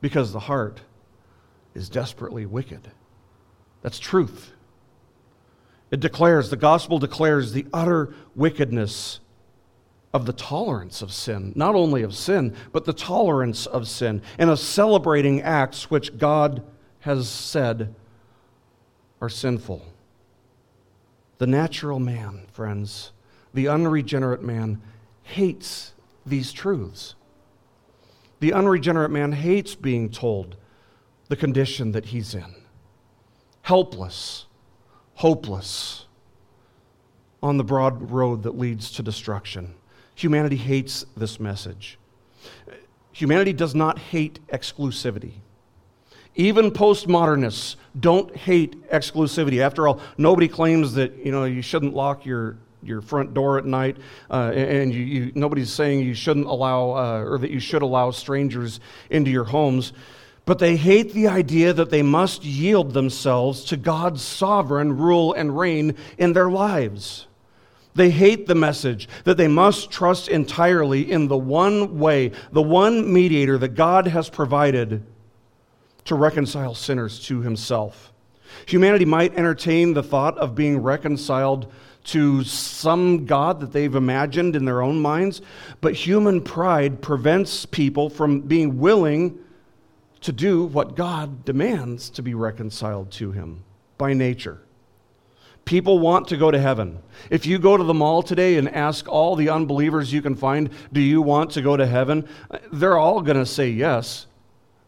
because 0.00 0.32
the 0.32 0.38
heart 0.38 0.80
is 1.74 1.90
desperately 1.90 2.46
wicked. 2.46 2.90
That's 3.82 3.98
truth. 3.98 4.52
It 5.90 6.00
declares, 6.00 6.50
the 6.50 6.56
gospel 6.56 6.98
declares 6.98 7.52
the 7.52 7.66
utter 7.72 8.14
wickedness 8.34 9.20
of 10.12 10.26
the 10.26 10.32
tolerance 10.32 11.02
of 11.02 11.12
sin, 11.12 11.52
not 11.54 11.74
only 11.74 12.02
of 12.02 12.14
sin, 12.14 12.54
but 12.72 12.84
the 12.84 12.92
tolerance 12.92 13.66
of 13.66 13.88
sin, 13.88 14.22
and 14.38 14.50
of 14.50 14.58
celebrating 14.58 15.42
acts 15.42 15.90
which 15.90 16.18
God 16.18 16.62
has 17.00 17.28
said 17.28 17.94
are 19.20 19.28
sinful. 19.28 19.82
The 21.38 21.46
natural 21.46 22.00
man, 22.00 22.46
friends, 22.52 23.12
the 23.54 23.68
unregenerate 23.68 24.42
man, 24.42 24.80
hates 25.22 25.94
these 26.26 26.52
truths. 26.52 27.14
The 28.40 28.52
unregenerate 28.52 29.10
man 29.10 29.32
hates 29.32 29.74
being 29.74 30.10
told 30.10 30.56
the 31.28 31.36
condition 31.36 31.92
that 31.92 32.06
he's 32.06 32.34
in 32.34 32.54
helpless, 33.62 34.46
hopeless, 35.18 36.06
on 37.42 37.56
the 37.56 37.64
broad 37.64 38.12
road 38.12 38.44
that 38.44 38.56
leads 38.56 38.92
to 38.92 39.02
destruction. 39.02 39.74
Humanity 40.14 40.54
hates 40.54 41.04
this 41.16 41.40
message. 41.40 41.98
Humanity 43.12 43.52
does 43.52 43.74
not 43.74 43.98
hate 43.98 44.38
exclusivity. 44.52 45.32
Even 46.36 46.70
postmodernists 46.70 47.74
don't 47.98 48.36
hate 48.36 48.88
exclusivity. 48.90 49.60
After 49.60 49.88
all, 49.88 50.00
nobody 50.18 50.46
claims 50.46 50.94
that 50.94 51.16
you 51.24 51.32
know 51.32 51.44
you 51.44 51.62
shouldn't 51.62 51.94
lock 51.94 52.24
your 52.24 52.56
your 52.84 53.00
front 53.00 53.34
door 53.34 53.58
at 53.58 53.64
night, 53.64 53.96
uh, 54.30 54.52
and 54.54 54.94
you, 54.94 55.00
you, 55.00 55.32
nobody's 55.34 55.72
saying 55.72 55.98
you 55.98 56.14
shouldn't 56.14 56.46
allow 56.46 56.90
uh, 56.90 57.24
or 57.24 57.38
that 57.38 57.50
you 57.50 57.58
should 57.58 57.82
allow 57.82 58.12
strangers 58.12 58.78
into 59.10 59.32
your 59.32 59.44
homes 59.44 59.92
but 60.48 60.58
they 60.58 60.78
hate 60.78 61.12
the 61.12 61.28
idea 61.28 61.74
that 61.74 61.90
they 61.90 62.00
must 62.00 62.42
yield 62.42 62.94
themselves 62.94 63.62
to 63.64 63.76
God's 63.76 64.22
sovereign 64.22 64.96
rule 64.96 65.34
and 65.34 65.58
reign 65.58 65.94
in 66.16 66.32
their 66.32 66.48
lives. 66.48 67.26
They 67.94 68.08
hate 68.08 68.46
the 68.46 68.54
message 68.54 69.10
that 69.24 69.36
they 69.36 69.46
must 69.46 69.90
trust 69.90 70.26
entirely 70.26 71.12
in 71.12 71.28
the 71.28 71.36
one 71.36 71.98
way, 71.98 72.32
the 72.50 72.62
one 72.62 73.12
mediator 73.12 73.58
that 73.58 73.74
God 73.74 74.06
has 74.06 74.30
provided 74.30 75.04
to 76.06 76.14
reconcile 76.14 76.74
sinners 76.74 77.20
to 77.26 77.42
himself. 77.42 78.10
Humanity 78.64 79.04
might 79.04 79.34
entertain 79.34 79.92
the 79.92 80.02
thought 80.02 80.38
of 80.38 80.54
being 80.54 80.78
reconciled 80.78 81.70
to 82.04 82.42
some 82.42 83.26
God 83.26 83.60
that 83.60 83.74
they've 83.74 83.94
imagined 83.94 84.56
in 84.56 84.64
their 84.64 84.80
own 84.80 84.98
minds, 84.98 85.42
but 85.82 85.92
human 85.92 86.40
pride 86.40 87.02
prevents 87.02 87.66
people 87.66 88.08
from 88.08 88.40
being 88.40 88.78
willing 88.78 89.40
to 90.20 90.32
do 90.32 90.64
what 90.64 90.96
God 90.96 91.44
demands 91.44 92.10
to 92.10 92.22
be 92.22 92.34
reconciled 92.34 93.10
to 93.12 93.32
Him 93.32 93.64
by 93.96 94.12
nature. 94.12 94.60
People 95.64 95.98
want 95.98 96.28
to 96.28 96.38
go 96.38 96.50
to 96.50 96.58
heaven. 96.58 96.98
If 97.28 97.44
you 97.44 97.58
go 97.58 97.76
to 97.76 97.84
the 97.84 97.92
mall 97.92 98.22
today 98.22 98.56
and 98.56 98.74
ask 98.74 99.06
all 99.06 99.36
the 99.36 99.50
unbelievers 99.50 100.12
you 100.12 100.22
can 100.22 100.34
find, 100.34 100.70
do 100.92 101.00
you 101.00 101.20
want 101.20 101.50
to 101.52 101.62
go 101.62 101.76
to 101.76 101.86
heaven? 101.86 102.26
They're 102.72 102.96
all 102.96 103.20
going 103.20 103.36
to 103.36 103.44
say 103.44 103.68
yes. 103.68 104.26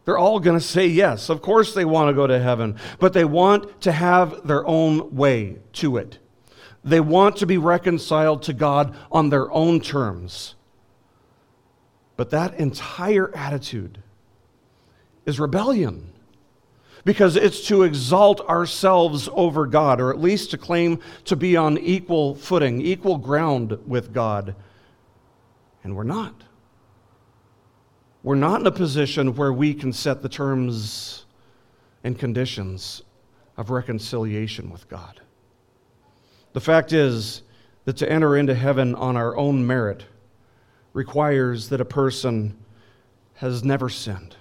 They're 0.05 0.17
all 0.17 0.39
going 0.39 0.57
to 0.57 0.65
say 0.65 0.87
yes. 0.87 1.29
Of 1.29 1.43
course, 1.43 1.75
they 1.75 1.85
want 1.85 2.09
to 2.09 2.15
go 2.15 2.25
to 2.25 2.39
heaven, 2.39 2.77
but 2.97 3.13
they 3.13 3.25
want 3.25 3.81
to 3.81 3.91
have 3.91 4.47
their 4.47 4.65
own 4.65 5.15
way 5.15 5.57
to 5.73 5.97
it. 5.97 6.17
They 6.83 6.99
want 6.99 7.37
to 7.37 7.45
be 7.45 7.59
reconciled 7.59 8.41
to 8.43 8.53
God 8.53 8.95
on 9.11 9.29
their 9.29 9.51
own 9.51 9.81
terms. 9.81 10.55
But 12.17 12.31
that 12.31 12.55
entire 12.55 13.31
attitude 13.35 13.99
is 15.25 15.39
rebellion. 15.39 16.07
Because 17.03 17.35
it's 17.35 17.67
to 17.67 17.83
exalt 17.83 18.41
ourselves 18.41 19.27
over 19.33 19.65
God, 19.65 19.99
or 19.99 20.11
at 20.11 20.21
least 20.21 20.51
to 20.51 20.57
claim 20.57 20.99
to 21.25 21.35
be 21.35 21.57
on 21.57 21.77
equal 21.79 22.35
footing, 22.35 22.81
equal 22.81 23.17
ground 23.17 23.77
with 23.87 24.13
God. 24.13 24.55
And 25.83 25.95
we're 25.95 26.03
not. 26.03 26.43
We're 28.21 28.35
not 28.35 28.61
in 28.61 28.67
a 28.67 28.71
position 28.71 29.35
where 29.35 29.51
we 29.51 29.73
can 29.73 29.91
set 29.91 30.21
the 30.21 30.29
terms 30.29 31.25
and 32.03 32.17
conditions 32.17 33.01
of 33.57 33.71
reconciliation 33.71 34.69
with 34.69 34.87
God. 34.87 35.21
The 36.53 36.61
fact 36.61 36.93
is 36.93 37.41
that 37.85 37.97
to 37.97 38.11
enter 38.11 38.37
into 38.37 38.53
heaven 38.53 38.93
on 38.93 39.17
our 39.17 39.35
own 39.35 39.65
merit 39.65 40.05
requires 40.93 41.69
that 41.69 41.81
a 41.81 41.85
person 41.85 42.57
has 43.35 43.63
never 43.63 43.89
sinned 43.89 44.35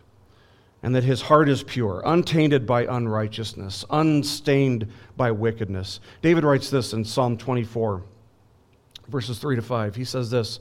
and 0.83 0.95
that 0.95 1.05
his 1.05 1.21
heart 1.21 1.49
is 1.49 1.63
pure, 1.63 2.03
untainted 2.07 2.67
by 2.67 2.87
unrighteousness, 2.87 3.85
unstained 3.91 4.91
by 5.17 5.31
wickedness. 5.31 6.01
David 6.23 6.45
writes 6.45 6.71
this 6.71 6.93
in 6.93 7.05
Psalm 7.05 7.37
24, 7.37 8.03
verses 9.09 9.39
3 9.39 9.57
to 9.57 9.63
5. 9.63 9.95
He 9.95 10.05
says 10.05 10.31
this 10.31 10.61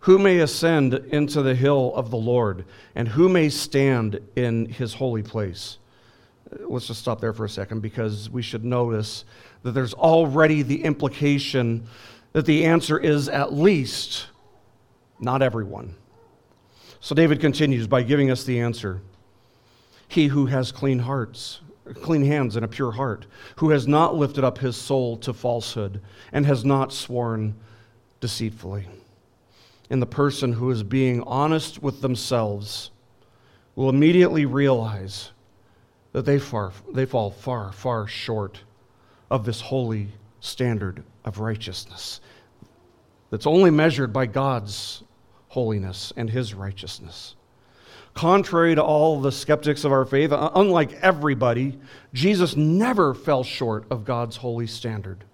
Who 0.00 0.18
may 0.18 0.40
ascend 0.40 0.94
into 0.94 1.42
the 1.42 1.54
hill 1.54 1.92
of 1.94 2.10
the 2.10 2.16
Lord, 2.16 2.64
and 2.96 3.06
who 3.06 3.28
may 3.28 3.48
stand 3.48 4.18
in 4.34 4.66
his 4.66 4.94
holy 4.94 5.22
place? 5.22 5.78
Uh, 6.50 6.66
let's 6.66 6.88
just 6.88 7.00
stop 7.00 7.20
there 7.20 7.32
for 7.32 7.44
a 7.44 7.48
second 7.48 7.80
because 7.80 8.28
we 8.28 8.42
should 8.42 8.64
notice 8.64 9.24
that 9.62 9.72
there's 9.72 9.94
already 9.94 10.62
the 10.62 10.82
implication 10.82 11.86
that 12.32 12.44
the 12.44 12.64
answer 12.64 12.98
is 12.98 13.28
at 13.28 13.52
least 13.52 14.26
not 15.20 15.42
everyone. 15.42 15.94
So 16.98 17.14
David 17.14 17.40
continues 17.40 17.86
by 17.86 18.02
giving 18.02 18.30
us 18.30 18.44
the 18.44 18.60
answer. 18.60 19.00
He 20.08 20.28
who 20.28 20.46
has 20.46 20.72
clean 20.72 21.00
hearts, 21.00 21.60
clean 22.02 22.24
hands 22.24 22.56
and 22.56 22.64
a 22.64 22.68
pure 22.68 22.92
heart, 22.92 23.26
who 23.56 23.70
has 23.70 23.86
not 23.86 24.14
lifted 24.14 24.44
up 24.44 24.58
his 24.58 24.76
soul 24.76 25.16
to 25.18 25.32
falsehood 25.32 26.00
and 26.32 26.46
has 26.46 26.64
not 26.64 26.92
sworn 26.92 27.54
deceitfully. 28.20 28.86
And 29.90 30.00
the 30.00 30.06
person 30.06 30.52
who 30.52 30.70
is 30.70 30.82
being 30.82 31.22
honest 31.22 31.82
with 31.82 32.00
themselves 32.00 32.90
will 33.76 33.90
immediately 33.90 34.46
realize 34.46 35.30
that 36.12 36.24
they, 36.24 36.38
far, 36.38 36.72
they 36.92 37.04
fall 37.04 37.30
far, 37.30 37.72
far 37.72 38.06
short 38.06 38.60
of 39.30 39.44
this 39.44 39.60
holy 39.60 40.08
standard 40.40 41.02
of 41.24 41.40
righteousness 41.40 42.20
that's 43.30 43.46
only 43.46 43.70
measured 43.70 44.12
by 44.12 44.26
God's 44.26 45.02
holiness 45.48 46.12
and 46.16 46.30
his 46.30 46.54
righteousness. 46.54 47.34
Contrary 48.14 48.76
to 48.76 48.82
all 48.82 49.20
the 49.20 49.32
skeptics 49.32 49.84
of 49.84 49.90
our 49.90 50.04
faith, 50.04 50.30
uh, 50.30 50.50
unlike 50.54 50.92
everybody, 51.02 51.78
Jesus 52.12 52.56
never 52.56 53.12
fell 53.12 53.42
short 53.42 53.84
of 53.90 54.04
God's 54.04 54.36
holy 54.36 54.68
standard. 54.68 55.24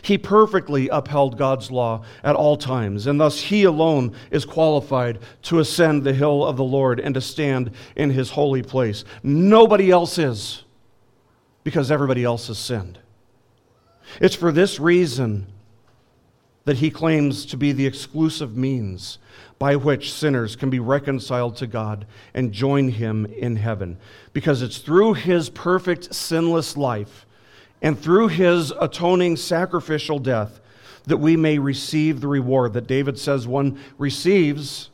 He 0.00 0.16
perfectly 0.16 0.88
upheld 0.88 1.36
God's 1.36 1.70
law 1.70 2.02
at 2.22 2.34
all 2.34 2.56
times, 2.56 3.06
and 3.06 3.20
thus 3.20 3.40
he 3.40 3.64
alone 3.64 4.14
is 4.30 4.46
qualified 4.46 5.18
to 5.42 5.58
ascend 5.58 6.02
the 6.02 6.14
hill 6.14 6.44
of 6.44 6.56
the 6.56 6.64
Lord 6.64 6.98
and 6.98 7.14
to 7.14 7.20
stand 7.20 7.70
in 7.94 8.10
his 8.10 8.30
holy 8.30 8.62
place. 8.62 9.04
Nobody 9.22 9.90
else 9.90 10.18
is, 10.18 10.64
because 11.62 11.90
everybody 11.90 12.24
else 12.24 12.46
has 12.46 12.58
sinned. 12.58 12.98
It's 14.20 14.34
for 14.34 14.50
this 14.50 14.80
reason 14.80 15.46
that 16.64 16.78
he 16.78 16.90
claims 16.90 17.44
to 17.46 17.56
be 17.56 17.72
the 17.72 17.86
exclusive 17.86 18.56
means 18.56 19.18
by 19.58 19.76
which 19.76 20.12
sinners 20.12 20.56
can 20.56 20.70
be 20.70 20.78
reconciled 20.78 21.56
to 21.56 21.66
God 21.66 22.06
and 22.32 22.52
join 22.52 22.88
Him 22.88 23.26
in 23.26 23.56
heaven. 23.56 23.98
Because 24.32 24.62
it's 24.62 24.78
through 24.78 25.14
His 25.14 25.48
perfect, 25.50 26.14
sinless 26.14 26.76
life 26.76 27.26
and 27.80 27.98
through 27.98 28.28
His 28.28 28.72
atoning 28.80 29.36
sacrificial 29.36 30.18
death 30.18 30.60
that 31.04 31.18
we 31.18 31.36
may 31.36 31.58
receive 31.58 32.20
the 32.20 32.28
reward 32.28 32.72
that 32.72 32.86
David 32.86 33.18
says 33.18 33.46
one 33.46 33.78
receives 33.98 34.90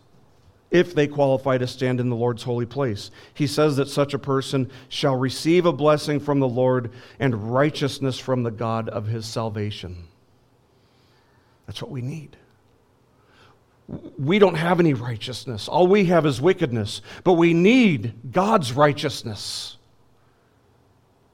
if 0.71 0.95
they 0.95 1.07
qualify 1.07 1.59
to 1.59 1.67
stand 1.67 1.99
in 1.99 2.11
the 2.11 2.17
Lord's 2.17 2.45
holy 2.45 2.67
place. 2.67 3.11
He 3.35 3.47
says 3.47 3.77
that 3.77 3.89
such 3.89 4.15
a 4.15 4.19
person 4.19 4.71
shall 4.89 5.17
receive 5.17 5.67
a 5.67 5.73
blessing 5.73 6.21
from 6.21 6.39
the 6.39 6.49
Lord 6.49 6.93
and 7.19 7.53
righteousness 7.53 8.19
from 8.19 8.43
the 8.43 8.51
God 8.51 8.89
of 8.89 9.07
his 9.07 9.27
salvation. 9.27 10.05
That's 11.71 11.81
what 11.81 11.93
we 11.93 12.03
need 12.03 12.37
we 14.19 14.39
don't 14.39 14.55
have 14.55 14.81
any 14.81 14.95
righteousness. 14.95 15.69
All 15.69 15.87
we 15.87 16.05
have 16.07 16.27
is 16.27 16.41
wickedness. 16.41 17.03
But 17.25 17.35
we 17.35 17.55
need 17.55 18.15
God's 18.31 18.73
righteousness. 18.73 19.79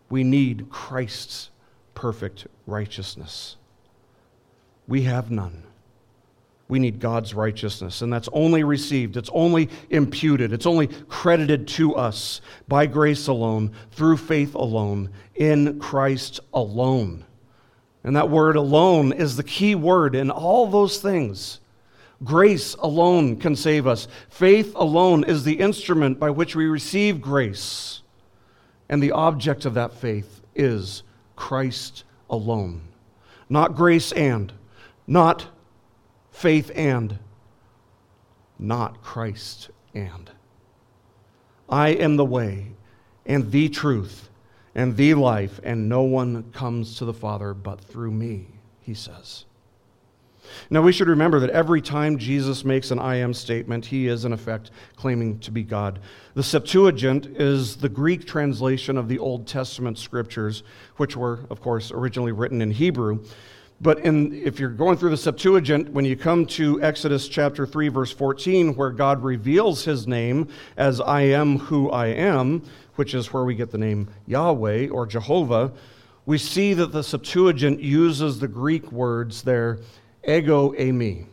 We 0.09 0.25
need 0.25 0.71
Christ's 0.71 1.51
perfect 1.95 2.47
righteousness. 2.67 3.57
We 4.87 5.03
have 5.03 5.31
none. 5.31 5.65
We 6.69 6.79
need 6.79 6.99
God's 6.99 7.33
righteousness, 7.33 8.03
and 8.03 8.13
that's 8.13 8.29
only 8.33 8.65
received, 8.65 9.17
it's 9.17 9.31
only 9.33 9.69
imputed, 9.91 10.53
it's 10.53 10.67
only 10.67 10.89
credited 10.89 11.69
to 11.69 11.95
us 11.95 12.41
by 12.67 12.87
grace 12.87 13.29
alone, 13.29 13.71
through 13.93 14.17
faith 14.17 14.57
alone, 14.57 15.11
in 15.37 15.79
Christ 15.79 16.41
alone. 16.53 17.26
And 18.07 18.15
that 18.15 18.31
word 18.31 18.55
alone 18.55 19.13
is 19.13 19.37
the 19.37 19.43
key 19.43 19.75
word 19.75 20.15
in 20.15 20.31
all 20.31 20.69
those 20.69 20.99
things. 20.99 21.59
Grace 22.23 22.75
alone 22.75 23.37
can 23.37 23.57
save 23.57 23.89
us. 23.89 24.07
Faith 24.31 24.73
alone 24.77 25.25
is 25.25 25.43
the 25.43 25.59
instrument 25.59 26.21
by 26.21 26.31
which 26.31 26.55
we 26.55 26.67
receive 26.67 27.21
grace. 27.21 28.03
And 28.89 29.03
the 29.03 29.11
object 29.11 29.65
of 29.65 29.75
that 29.75 29.93
faith 29.93 30.41
is 30.55 31.03
Christ 31.35 32.05
alone. 32.31 32.83
Not 33.49 33.75
grace 33.75 34.13
and, 34.13 34.53
not 35.09 35.49
faith 36.31 36.71
and, 36.77 37.19
not 38.57 39.03
Christ 39.03 39.71
and. 39.95 40.31
I 41.69 41.89
am 41.89 42.15
the 42.15 42.25
way 42.25 42.69
and 43.27 43.51
the 43.51 43.69
truth 43.69 44.31
and 44.77 44.95
the 44.95 45.15
life, 45.15 45.59
and 45.65 45.89
no 45.89 46.03
one 46.03 46.53
comes 46.53 46.99
to 46.99 47.07
the 47.07 47.15
Father 47.15 47.55
but 47.55 47.81
through 47.81 48.11
me, 48.11 48.47
he 48.83 48.93
says. 48.93 49.47
Now, 50.69 50.83
we 50.83 50.93
should 50.93 51.09
remember 51.09 51.41
that 51.41 51.51
every 51.51 51.81
time 51.81 52.19
Jesus 52.19 52.63
makes 52.63 52.91
an 52.91 52.99
I 52.99 53.17
am 53.17 53.33
statement, 53.33 53.87
he 53.87 54.07
is, 54.07 54.27
in 54.27 54.35
effect, 54.35 54.71
claiming 54.95 55.39
to 55.41 55.51
be 55.51 55.63
God. 55.63 56.01
The 56.35 56.43
Septuagint 56.43 57.27
is 57.27 57.77
the 57.77 57.89
Greek 57.89 58.27
translation 58.27 58.99
of 58.99 59.09
the 59.09 59.19
Old 59.19 59.47
Testament 59.47 59.99
scriptures, 59.99 60.63
which 60.99 61.17
were, 61.17 61.41
of 61.49 61.61
course, 61.61 61.91
originally 61.91 62.33
written 62.33 62.61
in 62.61 62.71
Hebrew. 62.71 63.25
But 63.81 64.01
in, 64.01 64.33
if 64.33 64.59
you're 64.61 64.71
going 64.71 64.97
through 64.97 65.11
the 65.11 65.17
Septuagint, 65.17 65.91
when 65.91 66.05
you 66.05 66.17
come 66.17 66.47
to 66.47 66.83
Exodus 66.83 67.29
chapter 67.29 67.67
3, 67.67 67.89
verse 67.89 68.13
14, 68.13 68.75
where 68.75 68.91
God 68.91 69.23
reveals 69.23 69.85
his 69.85 70.07
name 70.07 70.49
as 70.77 71.01
I 71.01 71.23
am 71.23 71.59
who 71.59 71.91
I 71.91 72.07
am, 72.07 72.63
which 72.97 73.15
is 73.15 73.33
where 73.33 73.45
we 73.45 73.55
get 73.55 73.71
the 73.71 73.79
name 73.79 74.09
Yahweh 74.27 74.89
or 74.89 75.07
Jehovah, 75.07 75.73
we 76.27 76.39
see 76.39 76.75
that 76.75 76.93
the 76.93 77.03
Septuagint 77.03 77.81
uses 77.81 78.41
the 78.41 78.49
Greek 78.49 78.91
words 78.91 79.43
there 79.43 79.79
ego 80.27 80.73
eimi. 80.73 81.27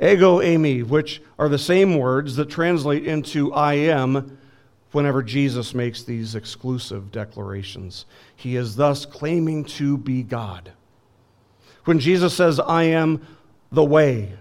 Ego 0.00 0.40
eimi, 0.40 0.84
which 0.84 1.22
are 1.38 1.48
the 1.48 1.58
same 1.58 1.96
words 1.96 2.36
that 2.36 2.50
translate 2.50 3.06
into 3.06 3.52
I 3.52 3.74
am 3.74 4.38
whenever 4.92 5.22
Jesus 5.22 5.74
makes 5.74 6.02
these 6.02 6.34
exclusive 6.34 7.12
declarations. 7.12 8.06
He 8.34 8.56
is 8.56 8.76
thus 8.76 9.06
claiming 9.06 9.64
to 9.64 9.96
be 9.96 10.22
God. 10.22 10.72
When 11.84 12.00
Jesus 12.00 12.34
says, 12.34 12.58
I 12.58 12.84
am 12.84 13.24
the 13.70 13.84
way, 13.84 14.32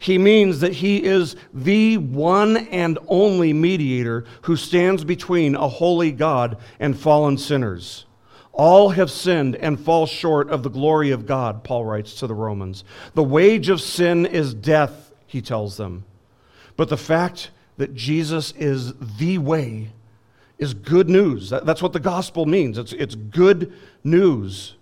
he 0.00 0.16
means 0.16 0.60
that 0.60 0.72
he 0.72 1.04
is 1.04 1.36
the 1.52 1.98
one 1.98 2.56
and 2.56 2.98
only 3.06 3.52
mediator 3.52 4.24
who 4.42 4.56
stands 4.56 5.04
between 5.04 5.54
a 5.54 5.68
holy 5.68 6.10
God 6.10 6.56
and 6.80 6.98
fallen 6.98 7.36
sinners. 7.36 8.06
All 8.52 8.88
have 8.88 9.10
sinned 9.10 9.56
and 9.56 9.78
fall 9.78 10.06
short 10.06 10.48
of 10.48 10.62
the 10.62 10.70
glory 10.70 11.10
of 11.10 11.26
God, 11.26 11.62
Paul 11.62 11.84
writes 11.84 12.14
to 12.20 12.26
the 12.26 12.34
Romans. 12.34 12.82
The 13.12 13.22
wage 13.22 13.68
of 13.68 13.82
sin 13.82 14.24
is 14.24 14.54
death, 14.54 15.12
he 15.26 15.42
tells 15.42 15.76
them. 15.76 16.04
But 16.78 16.88
the 16.88 16.96
fact 16.96 17.50
that 17.76 17.94
Jesus 17.94 18.52
is 18.52 18.94
the 19.18 19.36
way 19.36 19.90
is 20.58 20.72
good 20.72 21.10
news. 21.10 21.50
That's 21.50 21.82
what 21.82 21.92
the 21.92 22.00
gospel 22.00 22.46
means. 22.46 22.78
It's, 22.78 22.94
it's 22.94 23.14
good 23.14 23.74
news. 24.02 24.76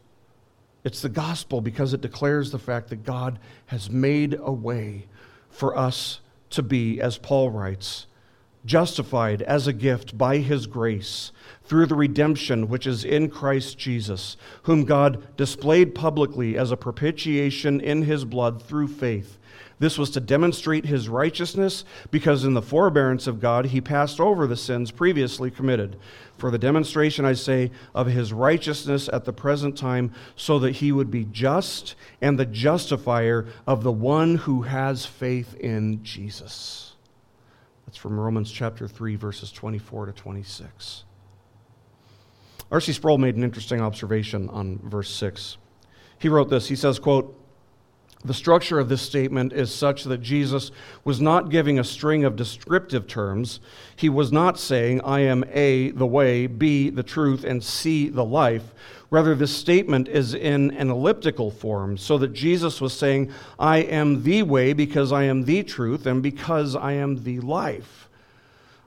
It's 0.85 1.03
the 1.03 1.09
gospel 1.09 1.61
because 1.61 1.93
it 1.93 2.01
declares 2.01 2.51
the 2.51 2.59
fact 2.59 2.89
that 2.91 3.05
God 3.05 3.39
has 3.67 3.91
made 3.91 4.39
a 4.41 4.53
way 4.53 5.07
for 5.51 5.77
us 5.77 6.21
to 6.51 6.63
be, 6.63 7.01
as 7.01 7.19
Paul 7.19 7.51
writes, 7.51 8.07
justified 8.65 9.43
as 9.43 9.67
a 9.67 9.73
gift 9.73 10.17
by 10.17 10.39
his 10.39 10.67
grace 10.67 11.33
through 11.65 11.87
the 11.87 11.95
redemption 11.95 12.69
which 12.69 12.87
is 12.87 13.05
in 13.05 13.29
Christ 13.31 13.79
Jesus, 13.79 14.37
whom 14.63 14.85
God 14.85 15.37
displayed 15.37 15.95
publicly 15.95 16.57
as 16.57 16.71
a 16.71 16.77
propitiation 16.77 17.81
in 17.81 18.03
his 18.03 18.25
blood 18.25 18.63
through 18.63 18.89
faith. 18.89 19.38
This 19.79 19.97
was 19.97 20.11
to 20.11 20.21
demonstrate 20.21 20.87
his 20.87 21.09
righteousness, 21.09 21.85
because 22.11 22.45
in 22.45 22.55
the 22.55 22.63
forbearance 22.63 23.27
of 23.27 23.41
God 23.41 23.67
he 23.67 23.81
passed 23.81 24.19
over 24.19 24.47
the 24.47 24.57
sins 24.57 24.91
previously 24.91 25.51
committed. 25.51 25.97
For 26.37 26.51
the 26.51 26.59
demonstration, 26.59 27.25
I 27.25 27.35
say, 27.35 27.71
of 27.95 28.09
his 28.09 28.33
righteousness 28.33 29.09
at 29.13 29.25
the 29.25 29.33
present 29.33 29.79
time, 29.79 30.13
so 30.35 30.59
that 30.59 30.77
he 30.77 30.91
would 30.91 31.11
be 31.11 31.25
just 31.25 31.95
and 32.21 32.39
the 32.39 32.47
justifier 32.47 33.47
of 33.67 33.85
the 33.85 33.93
one 33.93 34.37
who 34.37 34.63
has 34.63 35.07
faith 35.07 35.55
in 35.57 36.03
Jesus. 36.03 36.97
That's 37.87 37.97
from 37.97 38.19
Romans 38.19 38.51
chapter 38.51 38.89
3, 38.89 39.17
verses 39.17 39.53
24 39.53 40.07
to 40.07 40.13
26. 40.13 41.05
R.C. 42.71 42.93
Sproul 42.93 43.17
made 43.17 43.37
an 43.37 43.45
interesting 43.45 43.81
observation 43.81 44.49
on 44.51 44.79
verse 44.83 45.11
6. 45.11 45.57
He 46.19 46.29
wrote 46.29 46.51
this 46.51 46.69
He 46.69 46.77
says, 46.77 46.99
quote, 46.99 47.38
the 48.25 48.35
structure 48.35 48.81
of 48.81 48.89
this 48.89 49.03
statement 49.03 49.53
is 49.53 49.73
such 49.73 50.05
that 50.05 50.23
Jesus 50.23 50.73
was 51.05 51.21
not 51.21 51.51
giving 51.51 51.79
a 51.79 51.85
string 51.85 52.25
of 52.25 52.35
descriptive 52.35 53.07
terms. 53.07 53.61
He 53.95 54.09
was 54.09 54.33
not 54.33 54.59
saying, 54.59 55.01
I 55.03 55.21
am 55.21 55.45
A, 55.53 55.93
the 55.93 56.07
way, 56.07 56.49
B, 56.49 56.91
the 56.91 57.05
truth, 57.05 57.45
and 57.45 57.63
C, 57.63 58.09
the 58.09 58.25
life. 58.25 58.75
Rather, 59.11 59.35
this 59.35 59.57
statement 59.57 60.09
is 60.09 60.35
in 60.35 60.73
an 60.73 60.91
elliptical 60.91 61.51
form, 61.51 61.97
so 61.97 62.19
that 62.19 62.33
Jesus 62.33 62.81
was 62.81 62.93
saying, 62.93 63.33
I 63.59 63.79
am 63.79 64.25
the 64.25 64.43
way 64.43 64.73
because 64.73 65.13
I 65.13 65.23
am 65.23 65.45
the 65.45 65.63
truth 65.63 66.05
and 66.05 66.23
because 66.23 66.75
I 66.75 66.93
am 66.93 67.23
the 67.23 67.41
life. 67.41 68.08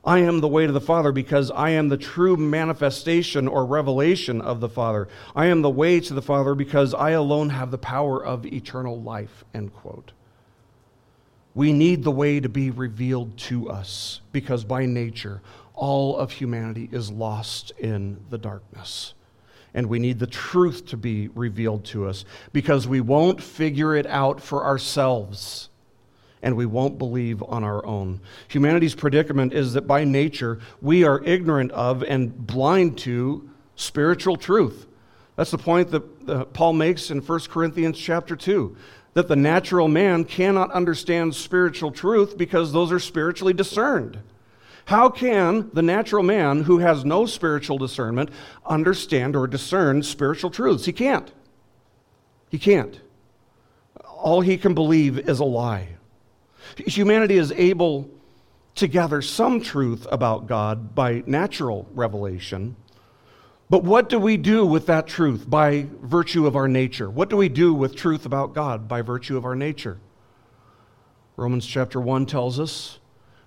I 0.03 0.19
am 0.19 0.39
the 0.39 0.47
way 0.47 0.65
to 0.65 0.71
the 0.71 0.81
Father 0.81 1.11
because 1.11 1.51
I 1.51 1.71
am 1.71 1.89
the 1.89 1.97
true 1.97 2.35
manifestation 2.35 3.47
or 3.47 3.65
revelation 3.65 4.41
of 4.41 4.59
the 4.59 4.69
Father. 4.69 5.07
I 5.35 5.45
am 5.47 5.61
the 5.61 5.69
way 5.69 5.99
to 5.99 6.13
the 6.13 6.23
Father 6.23 6.55
because 6.55 6.95
I 6.95 7.11
alone 7.11 7.49
have 7.49 7.69
the 7.69 7.77
power 7.77 8.23
of 8.23 8.45
eternal 8.45 8.99
life. 8.99 9.45
End 9.53 9.73
quote. 9.73 10.11
We 11.53 11.71
need 11.71 12.03
the 12.03 12.11
way 12.11 12.39
to 12.39 12.49
be 12.49 12.71
revealed 12.71 13.37
to 13.39 13.69
us 13.69 14.21
because 14.31 14.63
by 14.63 14.85
nature, 14.85 15.41
all 15.75 16.17
of 16.17 16.31
humanity 16.31 16.89
is 16.91 17.11
lost 17.11 17.71
in 17.77 18.23
the 18.29 18.37
darkness 18.37 19.13
and 19.73 19.87
we 19.87 19.99
need 19.99 20.19
the 20.19 20.27
truth 20.27 20.85
to 20.87 20.97
be 20.97 21.29
revealed 21.29 21.85
to 21.85 22.07
us 22.07 22.25
because 22.51 22.87
we 22.87 23.01
won't 23.01 23.41
figure 23.41 23.95
it 23.95 24.05
out 24.05 24.41
for 24.41 24.65
ourselves 24.65 25.69
and 26.43 26.55
we 26.55 26.65
won't 26.65 26.97
believe 26.97 27.43
on 27.43 27.63
our 27.63 27.85
own. 27.85 28.19
Humanity's 28.49 28.95
predicament 28.95 29.53
is 29.53 29.73
that 29.73 29.87
by 29.87 30.03
nature 30.03 30.59
we 30.81 31.03
are 31.03 31.23
ignorant 31.23 31.71
of 31.71 32.03
and 32.03 32.35
blind 32.47 32.97
to 32.99 33.49
spiritual 33.75 34.37
truth. 34.37 34.87
That's 35.35 35.51
the 35.51 35.57
point 35.57 35.91
that 35.91 36.03
uh, 36.29 36.45
Paul 36.45 36.73
makes 36.73 37.09
in 37.11 37.19
1 37.19 37.39
Corinthians 37.49 37.97
chapter 37.97 38.35
2 38.35 38.75
that 39.13 39.27
the 39.27 39.35
natural 39.35 39.87
man 39.87 40.23
cannot 40.23 40.71
understand 40.71 41.35
spiritual 41.35 41.91
truth 41.91 42.37
because 42.37 42.71
those 42.71 42.91
are 42.91 42.99
spiritually 42.99 43.53
discerned. 43.53 44.19
How 44.85 45.09
can 45.09 45.69
the 45.73 45.81
natural 45.81 46.23
man 46.23 46.63
who 46.63 46.79
has 46.79 47.05
no 47.05 47.25
spiritual 47.25 47.77
discernment 47.77 48.29
understand 48.65 49.35
or 49.35 49.47
discern 49.47 50.03
spiritual 50.03 50.49
truths? 50.49 50.85
He 50.85 50.93
can't. 50.93 51.31
He 52.49 52.57
can't. 52.57 52.99
All 54.05 54.41
he 54.41 54.57
can 54.57 54.73
believe 54.73 55.17
is 55.17 55.39
a 55.39 55.45
lie. 55.45 55.89
Humanity 56.77 57.37
is 57.37 57.51
able 57.51 58.09
to 58.75 58.87
gather 58.87 59.21
some 59.21 59.61
truth 59.61 60.07
about 60.11 60.47
God 60.47 60.95
by 60.95 61.23
natural 61.25 61.87
revelation. 61.93 62.75
But 63.69 63.83
what 63.83 64.09
do 64.09 64.19
we 64.19 64.37
do 64.37 64.65
with 64.65 64.87
that 64.87 65.07
truth 65.07 65.49
by 65.49 65.87
virtue 66.01 66.45
of 66.45 66.55
our 66.55 66.67
nature? 66.67 67.09
What 67.09 67.29
do 67.29 67.37
we 67.37 67.49
do 67.49 67.73
with 67.73 67.95
truth 67.95 68.25
about 68.25 68.53
God 68.53 68.87
by 68.87 69.01
virtue 69.01 69.37
of 69.37 69.45
our 69.45 69.55
nature? 69.55 69.97
Romans 71.37 71.65
chapter 71.65 71.99
1 71.99 72.25
tells 72.25 72.59
us 72.59 72.99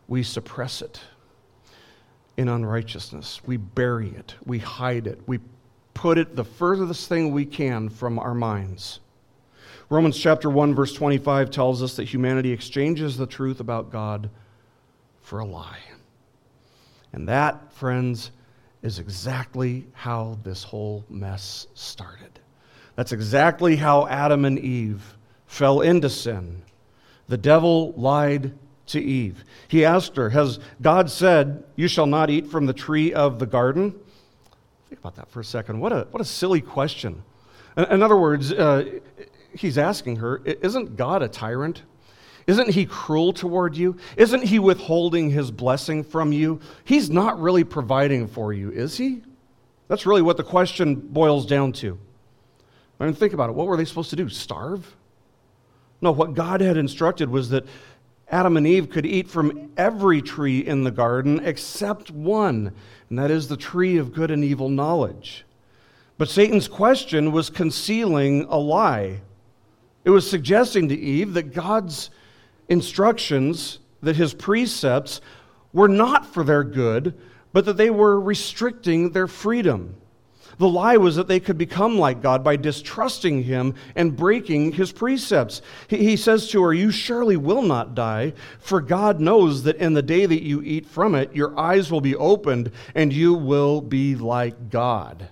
we 0.08 0.22
suppress 0.22 0.82
it 0.82 1.00
in 2.36 2.48
unrighteousness. 2.48 3.42
We 3.46 3.56
bury 3.56 4.08
it, 4.08 4.34
we 4.44 4.58
hide 4.58 5.06
it, 5.06 5.20
we 5.26 5.40
put 5.92 6.18
it 6.18 6.34
the 6.34 6.44
furthest 6.44 7.08
thing 7.08 7.30
we 7.32 7.44
can 7.44 7.88
from 7.88 8.18
our 8.18 8.34
minds. 8.34 9.00
Romans 9.91 10.18
chapter 10.18 10.49
1 10.49 10.74
verse 10.74 10.95
25 10.95 11.51
tells 11.51 11.82
us 11.82 11.97
that 11.97 12.05
humanity 12.05 12.53
exchanges 12.53 13.16
the 13.16 13.26
truth 13.26 13.61
about 13.61 13.91
God 13.91 14.30
for 15.20 15.41
a 15.41 15.45
lie. 15.45 15.78
And 17.12 17.28
that, 17.28 17.72
friends, 17.72 18.30
is 18.82 18.99
exactly 18.99 19.87
how 19.93 20.39
this 20.43 20.64
whole 20.64 21.05
mess 21.09 21.66
started. 21.74 22.41
That's 22.97 23.12
exactly 23.12 23.76
how 23.76 24.07
Adam 24.09 24.45
and 24.45 24.59
Eve 24.59 25.16
fell 25.47 25.80
into 25.80 26.11
sin. 26.11 26.62
The 27.28 27.39
devil 27.39 27.93
lied 27.93 28.53
to 28.87 29.01
Eve. 29.01 29.45
He 29.68 29.85
asked 29.85 30.16
her, 30.16 30.30
Has 30.30 30.59
God 30.82 31.11
said, 31.11 31.64
You 31.76 31.89
shall 31.89 32.07
not 32.07 32.30
eat 32.30 32.47
from 32.47 32.66
the 32.66 32.72
tree 32.72 33.12
of 33.12 33.39
the 33.39 33.47
garden? 33.47 33.95
Think 34.89 35.01
about 35.01 35.16
that 35.16 35.30
for 35.30 35.41
a 35.41 35.45
second. 35.45 35.80
What 35.80 35.93
a, 35.93 36.07
what 36.11 36.20
a 36.20 36.24
silly 36.24 36.61
question. 36.61 37.22
In, 37.76 37.85
in 37.85 38.03
other 38.03 38.16
words, 38.16 38.53
uh, 38.53 39.01
he's 39.55 39.78
asking 39.78 40.16
her, 40.16 40.42
Isn't 40.44 40.96
God 40.96 41.22
a 41.22 41.28
tyrant? 41.28 41.82
Isn't 42.46 42.70
he 42.70 42.84
cruel 42.84 43.32
toward 43.32 43.76
you? 43.76 43.96
Isn't 44.16 44.44
he 44.44 44.59
withholding 44.59 45.30
his 45.30 45.50
blessing 45.50 46.05
from 46.05 46.32
you? 46.32 46.61
He's 46.84 47.09
not 47.09 47.40
really 47.40 47.64
providing 47.64 48.28
for 48.28 48.52
you, 48.52 48.70
is 48.70 48.96
he? 48.96 49.22
That's 49.88 50.07
really 50.07 50.22
what 50.22 50.36
the 50.36 50.44
question 50.44 50.94
boils 50.94 51.46
down 51.46 51.72
to. 51.74 51.98
I 53.00 53.07
mean, 53.07 53.14
think 53.14 53.32
about 53.32 53.50
it. 53.50 53.55
What 53.55 53.66
were 53.66 53.76
they 53.76 53.84
supposed 53.84 54.11
to 54.11 54.16
do? 54.16 54.28
Starve? 54.28 54.94
No, 56.00 56.12
what 56.12 56.34
God 56.34 56.61
had 56.61 56.76
instructed 56.76 57.30
was 57.30 57.48
that 57.50 57.66
Adam 58.28 58.57
and 58.57 58.66
Eve 58.66 58.90
could 58.90 59.07
eat 59.07 59.28
from 59.28 59.70
every 59.76 60.20
tree 60.22 60.61
in 60.61 60.84
the 60.84 60.90
garden 60.90 61.40
except 61.44 62.11
one, 62.11 62.72
and 63.09 63.18
that 63.18 63.30
is 63.30 63.48
the 63.48 63.57
tree 63.57 63.96
of 63.96 64.12
good 64.12 64.30
and 64.30 64.44
evil 64.44 64.68
knowledge. 64.68 65.44
But 66.16 66.28
Satan's 66.28 66.68
question 66.68 67.32
was 67.32 67.50
concealing 67.50 68.44
a 68.48 68.57
lie. 68.57 69.20
It 70.05 70.11
was 70.11 70.28
suggesting 70.28 70.88
to 70.88 70.98
Eve 70.98 71.34
that 71.34 71.55
God's 71.55 72.11
instructions, 72.68 73.78
that 74.02 74.16
his 74.16 74.34
precepts, 74.34 75.20
were 75.72 75.88
not 75.88 76.26
for 76.26 76.44
their 76.44 76.62
good, 76.62 77.18
but 77.52 77.64
that 77.64 77.76
they 77.76 77.90
were 77.90 78.20
restricting 78.20 79.11
their 79.11 79.26
freedom. 79.26 79.96
The 80.59 80.68
lie 80.68 80.96
was 80.96 81.16
that 81.16 81.26
they 81.26 81.40
could 81.40 81.59
become 81.59 81.98
like 81.98 82.22
God 82.22 82.44
by 82.44 82.57
distrusting 82.57 83.42
Him 83.42 83.74
and 83.96 84.16
breaking 84.16 84.72
His 84.72 84.92
precepts. 84.92 85.62
He, 85.88 86.16
says 86.16 86.48
to 86.50 86.62
her, 86.62 86.72
You 86.72 86.90
surely 86.90 87.36
will 87.36 87.62
not 87.62 87.94
die, 87.94 88.34
for 88.61 88.80
God 88.80 89.20
knows 89.20 89.64
that 89.64 89.76
in 89.76 89.94
the 89.94 90.02
day 90.02 90.26
that 90.26 90.42
you 90.42 90.62
eat 90.62 90.86
from 90.86 91.14
it, 91.14 91.34
your 91.34 91.59
eyes 91.59 91.90
will 91.90 92.00
be 92.00 92.14
opened 92.14 92.70
and 92.94 93.12
you 93.12 93.34
will 93.34 93.80
be 93.80 94.14
like 94.14 94.70
God, 94.70 95.28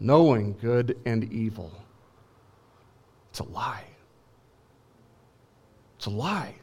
knowing 0.00 0.56
good 0.60 0.98
and 1.06 1.32
evil. 1.32 1.72
It's 3.30 3.40
a 3.40 3.44
lie. 3.44 3.84
It's 5.98 6.06
a 6.06 6.10
lie. 6.10 6.54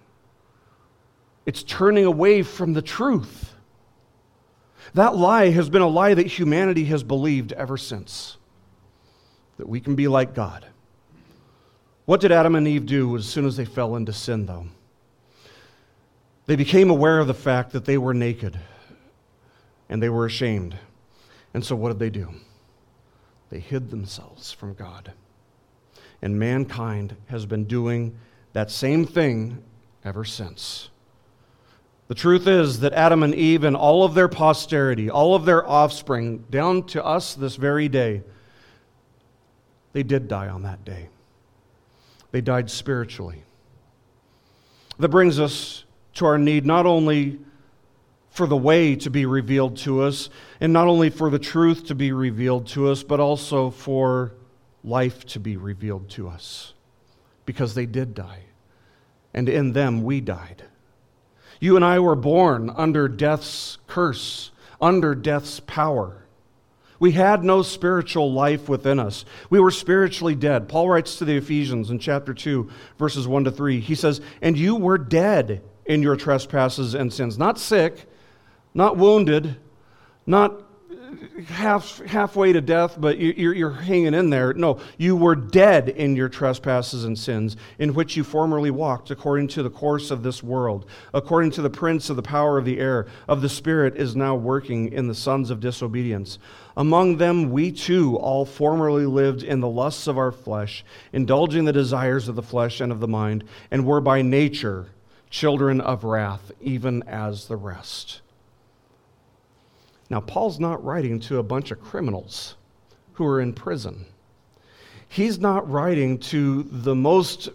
It's 1.46 1.62
turning 1.62 2.06
away 2.06 2.42
from 2.42 2.72
the 2.72 2.82
truth. 2.82 3.54
That 4.94 5.18
lie 5.18 5.50
has 5.50 5.70
been 5.70 5.82
a 5.82 5.88
lie 5.88 6.14
that 6.14 6.26
humanity 6.26 6.86
has 6.86 7.04
believed 7.04 7.52
ever 7.52 7.78
since 7.78 8.38
that 9.58 9.68
we 9.68 9.82
can 9.82 9.96
be 9.96 10.08
like 10.08 10.34
God. 10.34 10.66
What 12.06 12.22
did 12.22 12.32
Adam 12.32 12.56
and 12.56 12.66
Eve 12.66 12.86
do 12.86 13.18
as 13.18 13.26
soon 13.26 13.46
as 13.46 13.58
they 13.58 13.66
fell 13.66 13.98
into 13.98 14.14
sin, 14.14 14.46
though? 14.46 14.68
They 16.46 16.56
became 16.56 16.90
aware 16.90 17.20
of 17.20 17.28
the 17.28 17.34
fact 17.34 17.72
that 17.74 17.84
they 17.84 17.98
were 17.98 18.14
naked 18.14 18.58
and 19.90 20.02
they 20.02 20.10
were 20.10 20.26
ashamed. 20.26 20.78
And 21.54 21.66
so, 21.66 21.76
what 21.76 21.90
did 21.90 22.00
they 22.00 22.10
do? 22.10 22.30
They 23.50 23.60
hid 23.60 23.90
themselves 23.90 24.54
from 24.54 24.76
God. 24.76 25.12
And 26.22 26.40
mankind 26.40 27.18
has 27.28 27.46
been 27.46 27.66
doing 27.66 28.18
that 28.56 28.72
same 28.72 29.06
thing 29.06 29.62
ever 30.06 30.24
since. 30.24 30.90
The 32.08 32.16
truth 32.16 32.48
is 32.48 32.80
that 32.80 32.94
Adam 32.94 33.22
and 33.22 33.36
Eve 33.36 33.66
and 33.66 33.76
all 33.76 34.06
of 34.06 34.14
their 34.14 34.30
posterity, 34.30 35.10
all 35.10 35.36
of 35.36 35.44
their 35.44 35.68
offspring, 35.68 36.46
down 36.50 36.84
to 36.84 37.04
us 37.04 37.36
this 37.36 37.58
very 37.58 37.90
day, 37.90 38.24
they 39.92 40.04
did 40.04 40.30
die 40.30 40.48
on 40.48 40.64
that 40.64 40.86
day. 40.86 41.10
They 42.32 42.40
died 42.40 42.72
spiritually. 42.72 43.44
That 45.00 45.10
brings 45.10 45.38
us 45.38 45.84
to 46.14 46.26
our 46.26 46.38
need 46.38 46.66
not 46.66 46.86
only 46.86 47.40
for 48.30 48.48
the 48.48 48.56
way 48.56 48.96
to 48.96 49.10
be 49.10 49.26
revealed 49.26 49.76
to 49.80 50.02
us, 50.04 50.30
and 50.62 50.72
not 50.72 50.88
only 50.88 51.10
for 51.10 51.30
the 51.30 51.40
truth 51.40 51.88
to 51.88 51.96
be 51.96 52.14
revealed 52.14 52.68
to 52.68 52.88
us, 52.88 53.04
but 53.04 53.20
also 53.20 53.70
for 53.70 54.32
life 54.82 55.26
to 55.26 55.42
be 55.42 55.58
revealed 55.58 56.08
to 56.12 56.30
us. 56.30 56.74
Because 57.46 57.76
they 57.76 57.86
did 57.86 58.14
die, 58.14 58.45
and 59.36 59.50
in 59.50 59.74
them 59.74 60.02
we 60.02 60.22
died. 60.22 60.64
You 61.60 61.76
and 61.76 61.86
I 61.86 62.00
were 62.00 62.16
born 62.16 62.72
under 62.76 63.08
death's 63.08 63.78
curse, 63.86 64.52
under 64.82 65.14
death's 65.14 65.60
power. 65.60 66.26
We 67.00 67.12
had 67.12 67.44
no 67.44 67.62
spiritual 67.62 68.32
life 68.32 68.70
within 68.70 68.98
us. 68.98 69.26
We 69.50 69.60
were 69.60 69.72
spiritually 69.72 70.36
dead. 70.36 70.70
Paul 70.70 70.90
writes 70.90 71.18
to 71.18 71.26
the 71.26 71.36
Ephesians 71.36 71.90
in 71.90 72.00
chapter 72.00 72.34
2, 72.34 72.70
verses 72.98 73.28
1 73.28 73.44
to 73.44 73.52
3. 73.52 73.82
He 73.82 73.94
says, 73.94 74.22
And 74.42 74.58
you 74.58 74.76
were 74.78 74.98
dead 74.98 75.62
in 75.86 76.02
your 76.02 76.16
trespasses 76.16 76.94
and 76.94 77.12
sins. 77.12 77.38
Not 77.38 77.60
sick, 77.60 78.10
not 78.74 78.96
wounded, 78.96 79.58
not 80.26 80.65
half, 81.48 82.00
halfway 82.06 82.54
to 82.54 82.62
death, 82.62 82.96
but 83.00 83.18
you're, 83.18 83.54
you're 83.54 83.72
hanging 83.72 84.14
in 84.14 84.30
there. 84.30 84.54
No, 84.54 84.80
you 84.98 85.16
were 85.16 85.36
dead 85.36 85.90
in 85.90 86.16
your 86.16 86.30
trespasses 86.30 87.06
and 87.06 87.18
sins, 87.18 87.58
in 87.80 87.94
which 87.94 88.16
you 88.16 88.24
formerly 88.24 88.72
walked 88.72 89.12
according 89.12 89.48
to 89.50 89.64
the 89.64 89.70
course 89.70 90.12
of 90.12 90.24
this 90.24 90.42
world, 90.42 90.86
according 91.14 91.52
to 91.52 91.62
the 91.62 91.70
prince 91.70 92.10
of 92.10 92.16
the 92.16 92.22
power 92.22 92.58
of 92.58 92.66
the 92.66 92.80
air, 92.80 93.08
of 93.28 93.42
the 93.42 93.50
Spirit 93.50 93.96
is 93.96 94.16
now 94.16 94.36
working 94.36 94.92
in 94.92 95.08
the 95.08 95.16
sons 95.16 95.50
of 95.50 95.60
disobedience. 95.60 96.40
Among 96.78 97.18
them, 97.18 97.52
we 97.52 97.72
too 97.72 98.18
all 98.18 98.46
formerly 98.46 99.06
lived 99.06 99.44
in 99.44 99.60
the 99.60 99.70
lusts 99.70 100.08
of 100.08 100.18
our 100.18 100.32
flesh, 100.32 100.84
indulging 101.14 101.66
the 101.66 101.74
desires 101.74 102.28
of 102.28 102.36
the 102.36 102.42
flesh 102.44 102.82
and 102.82 102.92
of 102.92 103.00
the 103.00 103.08
mind, 103.08 103.44
and 103.72 103.86
were 103.86 104.02
by 104.02 104.22
nature 104.22 104.88
children 105.30 105.82
of 105.82 106.04
wrath, 106.04 106.52
even 106.62 107.04
as 107.04 107.48
the 107.48 107.58
rest. 107.58 108.22
Now, 110.10 110.20
Paul's 110.22 110.60
not 110.60 110.84
writing 110.84 111.20
to 111.22 111.40
a 111.40 111.44
bunch 111.44 111.72
of 111.72 111.82
criminals 111.82 112.56
who 113.14 113.26
are 113.26 113.42
in 113.42 113.54
prison. 113.54 114.06
He's 115.08 115.40
not 115.40 115.70
writing 115.70 116.20
to 116.20 116.64
the 116.64 116.96
most 116.96 117.50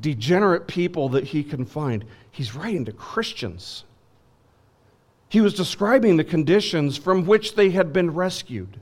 degenerate 0.00 0.66
people 0.66 1.08
that 1.10 1.24
he 1.24 1.42
can 1.42 1.64
find. 1.64 2.04
He's 2.30 2.54
writing 2.54 2.84
to 2.84 2.92
Christians. 2.92 3.84
He 5.28 5.40
was 5.40 5.54
describing 5.54 6.16
the 6.16 6.24
conditions 6.24 6.96
from 6.96 7.24
which 7.24 7.54
they 7.54 7.70
had 7.70 7.92
been 7.92 8.12
rescued. 8.12 8.80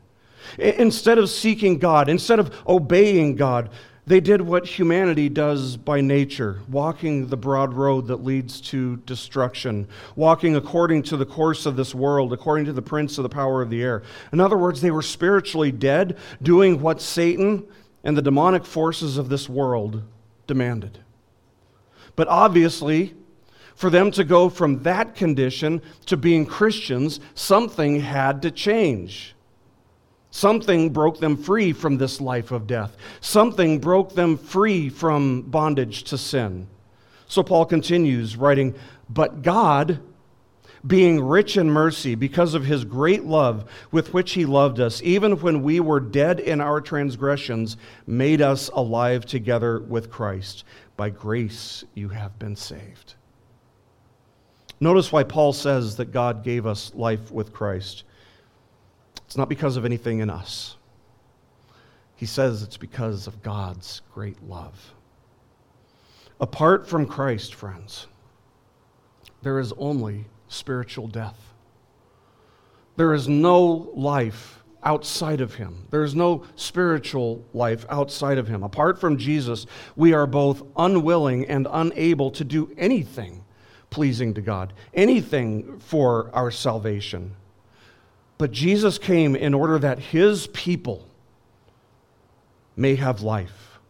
Instead 0.57 1.19
of 1.19 1.29
seeking 1.29 1.79
God, 1.79 2.09
instead 2.09 2.39
of 2.39 2.55
obeying 2.67 3.37
God, 3.37 3.71
they 4.09 4.21
did 4.21 4.41
what 4.41 4.67
humanity 4.67 5.29
does 5.29 5.77
by 5.77 6.01
nature, 6.01 6.61
walking 6.69 7.27
the 7.27 7.37
broad 7.37 7.75
road 7.75 8.07
that 8.07 8.25
leads 8.25 8.61
to 8.63 8.97
destruction, 8.99 9.87
walking 10.17 10.57
according 10.57 11.03
to 11.03 11.17
the 11.17 11.27
course 11.27 11.67
of 11.67 11.77
this 11.77 11.95
world, 11.95 12.33
according 12.33 12.65
to 12.65 12.73
the 12.73 12.81
prince 12.83 13.19
of 13.19 13.23
the 13.23 13.29
power 13.29 13.61
of 13.61 13.69
the 13.69 13.83
air. 13.83 14.03
In 14.33 14.41
other 14.41 14.57
words, 14.57 14.81
they 14.81 14.91
were 14.91 15.03
spiritually 15.03 15.71
dead, 15.71 16.17
doing 16.43 16.81
what 16.81 17.03
Satan 17.03 17.67
and 18.03 18.17
the 18.17 18.23
demonic 18.23 18.65
forces 18.65 19.19
of 19.19 19.29
this 19.29 19.47
world 19.47 20.03
demanded. 20.47 20.99
But 22.17 22.29
obviously, 22.29 23.15
for 23.75 23.91
them 23.91 24.11
to 24.13 24.25
go 24.25 24.49
from 24.49 24.83
that 24.85 25.15
condition 25.15 25.83
to 26.07 26.17
being 26.17 26.47
Christians, 26.47 27.21
something 27.35 28.01
had 28.01 28.41
to 28.43 28.51
change. 28.51 29.35
Something 30.39 30.91
broke 30.91 31.19
them 31.19 31.37
free 31.37 31.73
from 31.73 31.99
this 31.99 32.21
life 32.21 32.53
of 32.53 32.69
death. 32.69 32.97
Something 33.21 33.81
broke 33.81 34.15
them 34.15 34.39
free 34.39 34.89
from 34.89 35.43
bondage 35.43 36.05
to 36.05 36.17
sin. 36.17 36.69
So 37.27 37.43
Paul 37.43 37.67
continues 37.67 38.37
writing, 38.37 38.77
But 39.11 39.43
God, 39.43 39.99
being 40.87 41.21
rich 41.21 41.57
in 41.57 41.69
mercy 41.69 42.15
because 42.15 42.55
of 42.55 42.65
his 42.65 42.85
great 42.85 43.25
love 43.25 43.69
with 43.91 44.15
which 44.15 44.35
he 44.35 44.47
loved 44.47 44.79
us, 44.79 45.03
even 45.03 45.41
when 45.41 45.65
we 45.65 45.81
were 45.81 45.99
dead 45.99 46.39
in 46.39 46.61
our 46.61 46.81
transgressions, 46.81 47.77
made 48.07 48.41
us 48.41 48.71
alive 48.75 49.27
together 49.27 49.81
with 49.81 50.09
Christ. 50.09 50.63
By 50.97 51.11
grace 51.11 51.83
you 51.95 52.11
have 52.11 52.39
been 52.39 52.55
saved. 52.55 53.17
Notice 54.79 55.11
why 55.11 55.25
Paul 55.25 55.53
says 55.53 55.97
that 55.97 56.13
God 56.13 56.45
gave 56.45 56.65
us 56.65 56.95
life 56.95 57.33
with 57.33 57.53
Christ. 57.53 58.05
It's 59.29 59.37
not 59.37 59.51
because 59.51 59.77
of 59.77 59.85
anything 59.85 60.21
in 60.21 60.31
us. 60.31 60.79
He 62.17 62.25
says 62.25 62.63
it's 62.63 62.79
because 62.79 63.27
of 63.27 63.43
God's 63.43 64.01
great 64.15 64.43
love. 64.43 64.95
Apart 66.41 66.89
from 66.89 67.05
Christ, 67.05 67.55
friends, 67.55 68.07
there 69.43 69.59
is 69.59 69.75
only 69.77 70.25
spiritual 70.49 71.09
death. 71.09 71.39
There 72.97 73.13
is 73.13 73.29
no 73.29 73.93
life 73.95 74.63
outside 74.83 75.43
of 75.43 75.57
him. 75.57 75.87
There 75.91 76.05
is 76.05 76.15
no 76.15 76.45
spiritual 76.57 77.45
life 77.53 77.85
outside 77.91 78.39
of 78.39 78.49
him. 78.49 78.63
Apart 78.63 78.99
from 78.99 79.19
Jesus, 79.19 79.67
we 79.95 80.15
are 80.15 80.27
both 80.27 80.63
unwilling 80.75 81.45
and 81.49 81.69
unable 81.71 82.31
to 82.31 82.45
do 82.45 82.75
anything 82.79 83.45
pleasing 83.91 84.33
to 84.33 84.41
God, 84.41 84.73
anything 84.95 85.81
for 85.81 86.31
our 86.33 86.51
salvation. 86.51 87.35
But 88.39 88.53
Jesus 88.53 88.99
came 88.99 89.35
in 89.35 89.53
order 89.53 89.79
that 89.81 89.99
his 89.99 90.47
people 90.49 91.05
may 92.77 92.95
have 92.95 93.23
life, 93.23 93.81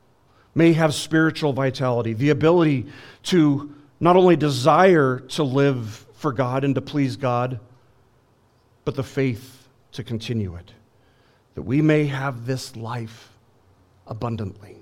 may 0.54 0.72
have 0.72 0.94
spiritual 0.94 1.52
vitality, 1.52 2.14
the 2.14 2.30
ability 2.30 2.86
to 3.24 3.74
not 4.00 4.16
only 4.16 4.36
desire 4.36 5.20
to 5.20 5.42
live 5.42 6.06
for 6.14 6.32
God 6.32 6.64
and 6.64 6.74
to 6.74 6.80
please 6.80 7.16
God, 7.16 7.60
but 8.84 8.94
the 8.94 9.04
faith 9.04 9.68
to 9.92 10.02
continue 10.02 10.54
it, 10.56 10.72
that 11.54 11.62
we 11.62 11.82
may 11.82 12.06
have 12.06 12.46
this 12.46 12.74
life 12.74 13.30
abundantly. 14.06 14.76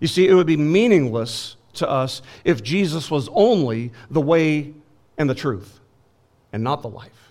You 0.00 0.08
see, 0.08 0.26
it 0.26 0.32
would 0.32 0.46
be 0.46 0.56
meaningless 0.56 1.56
to 1.74 1.88
us 1.88 2.22
if 2.44 2.62
Jesus 2.62 3.10
was 3.10 3.28
only 3.32 3.92
the 4.10 4.20
way 4.20 4.72
and 5.18 5.28
the 5.28 5.34
truth 5.34 5.78
and 6.52 6.64
not 6.64 6.80
the 6.80 6.88
life. 6.88 7.29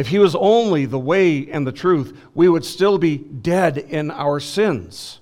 If 0.00 0.08
he 0.08 0.18
was 0.18 0.34
only 0.34 0.86
the 0.86 0.98
way 0.98 1.46
and 1.50 1.66
the 1.66 1.72
truth, 1.72 2.18
we 2.34 2.48
would 2.48 2.64
still 2.64 2.96
be 2.96 3.18
dead 3.18 3.76
in 3.76 4.10
our 4.10 4.40
sins. 4.40 5.20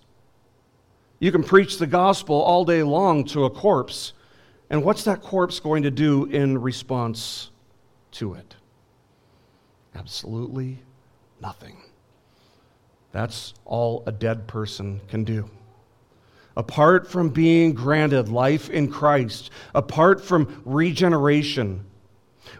You 1.19 1.33
can 1.33 1.43
preach 1.43 1.79
the 1.79 1.87
gospel 1.89 2.41
all 2.41 2.65
day 2.65 2.85
long 2.85 3.25
to 3.25 3.45
a 3.45 3.51
corpse, 3.51 4.13
and 4.71 4.85
what's 4.85 5.03
that 5.03 5.21
corpse 5.21 5.59
going 5.59 5.83
to 5.83 5.91
do 5.91 6.27
in 6.27 6.59
response 6.59 7.51
to 8.13 8.35
it? 8.35 8.55
Absolutely 9.97 10.79
nothing. 11.41 11.83
That's 13.11 13.55
all 13.65 14.05
a 14.07 14.13
dead 14.13 14.47
person 14.47 15.01
can 15.09 15.25
do 15.25 15.51
apart 16.57 17.09
from 17.09 17.31
being 17.31 17.73
granted 17.73 18.29
life 18.29 18.69
in 18.69 18.91
Christ, 18.91 19.51
apart 19.77 20.21
from 20.21 20.61
regeneration, 20.65 21.85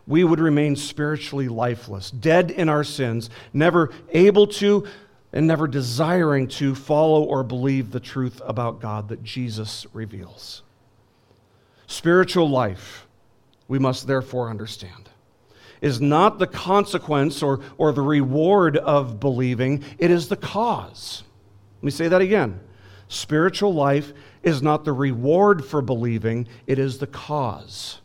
we 0.07 0.25
would 0.25 0.41
remain 0.41 0.77
spiritually 0.77 1.49
lifeless, 1.49 2.11
dead 2.11 2.51
in 2.51 2.69
our 2.69 2.85
sins, 2.85 3.31
never 3.53 3.91
able 4.11 4.47
to 4.47 4.87
and 5.33 5.47
never 5.47 5.69
desiring 5.69 6.49
to 6.49 6.75
follow 6.75 7.23
or 7.23 7.43
believe 7.43 7.91
the 7.91 8.01
truth 8.01 8.41
about 8.45 8.81
God 8.81 9.09
that 9.09 9.23
Jesus 9.23 9.87
reveals. 9.93 10.63
Spiritual 11.87 12.49
life, 12.49 13.07
we 13.67 13.79
must 13.79 14.07
therefore 14.07 14.51
understand, 14.51 15.09
is 15.81 16.01
not 16.01 16.39
the 16.39 16.47
consequence 16.47 17.43
or, 17.43 17.61
or 17.77 17.93
the 17.93 18.03
reward 18.03 18.77
of 18.77 19.21
believing, 19.21 19.85
it 19.99 20.11
is 20.11 20.29
the 20.29 20.37
cause. 20.37 21.23
Let 21.79 21.85
me 21.85 21.91
say 21.91 22.09
that 22.09 22.21
again. 22.21 22.61
Spiritual 23.09 23.73
life 23.73 24.13
is 24.43 24.63
not 24.63 24.85
the 24.85 24.93
reward 24.93 25.65
for 25.65 25.81
believing, 25.81 26.47
it 26.67 26.79
is 26.79 26.99
the 26.99 27.07
cause. 27.07 28.01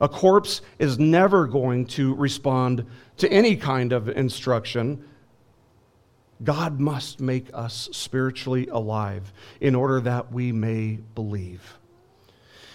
A 0.00 0.08
corpse 0.08 0.62
is 0.78 0.98
never 0.98 1.46
going 1.46 1.86
to 1.86 2.14
respond 2.14 2.86
to 3.18 3.30
any 3.30 3.56
kind 3.56 3.92
of 3.92 4.08
instruction. 4.08 5.04
God 6.42 6.80
must 6.80 7.20
make 7.20 7.48
us 7.52 7.90
spiritually 7.92 8.66
alive 8.68 9.32
in 9.60 9.74
order 9.74 10.00
that 10.00 10.32
we 10.32 10.52
may 10.52 10.98
believe. 11.14 11.76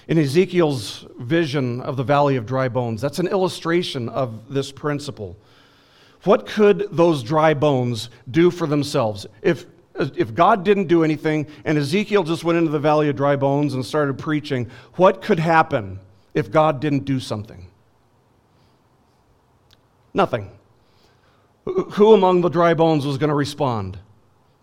In 0.07 0.19
Ezekiel's 0.19 1.07
vision 1.17 1.81
of 1.81 1.97
the 1.97 2.03
valley 2.03 2.35
of 2.35 2.45
dry 2.45 2.69
bones, 2.69 3.01
that's 3.01 3.17
an 3.17 3.27
illustration 3.27 4.07
of 4.09 4.53
this 4.53 4.71
principle. 4.71 5.35
What 6.25 6.45
could 6.45 6.87
those 6.91 7.23
dry 7.23 7.55
bones 7.55 8.11
do 8.29 8.51
for 8.51 8.67
themselves? 8.67 9.25
If 9.41 9.65
if 9.97 10.35
God 10.35 10.65
didn't 10.65 10.87
do 10.87 11.05
anything 11.05 11.47
and 11.63 11.77
Ezekiel 11.77 12.23
just 12.23 12.43
went 12.43 12.57
into 12.57 12.69
the 12.69 12.79
valley 12.79 13.07
of 13.07 13.15
dry 13.15 13.37
bones 13.37 13.73
and 13.73 13.85
started 13.85 14.17
preaching, 14.17 14.69
what 14.95 15.21
could 15.21 15.39
happen 15.39 15.99
if 16.35 16.51
God 16.51 16.79
didn't 16.79 17.05
do 17.05 17.19
something? 17.19 17.67
Nothing. 20.13 20.51
Who 21.65 22.13
among 22.13 22.41
the 22.41 22.49
dry 22.49 22.75
bones 22.75 23.05
was 23.05 23.17
going 23.17 23.29
to 23.29 23.35
respond? 23.35 23.97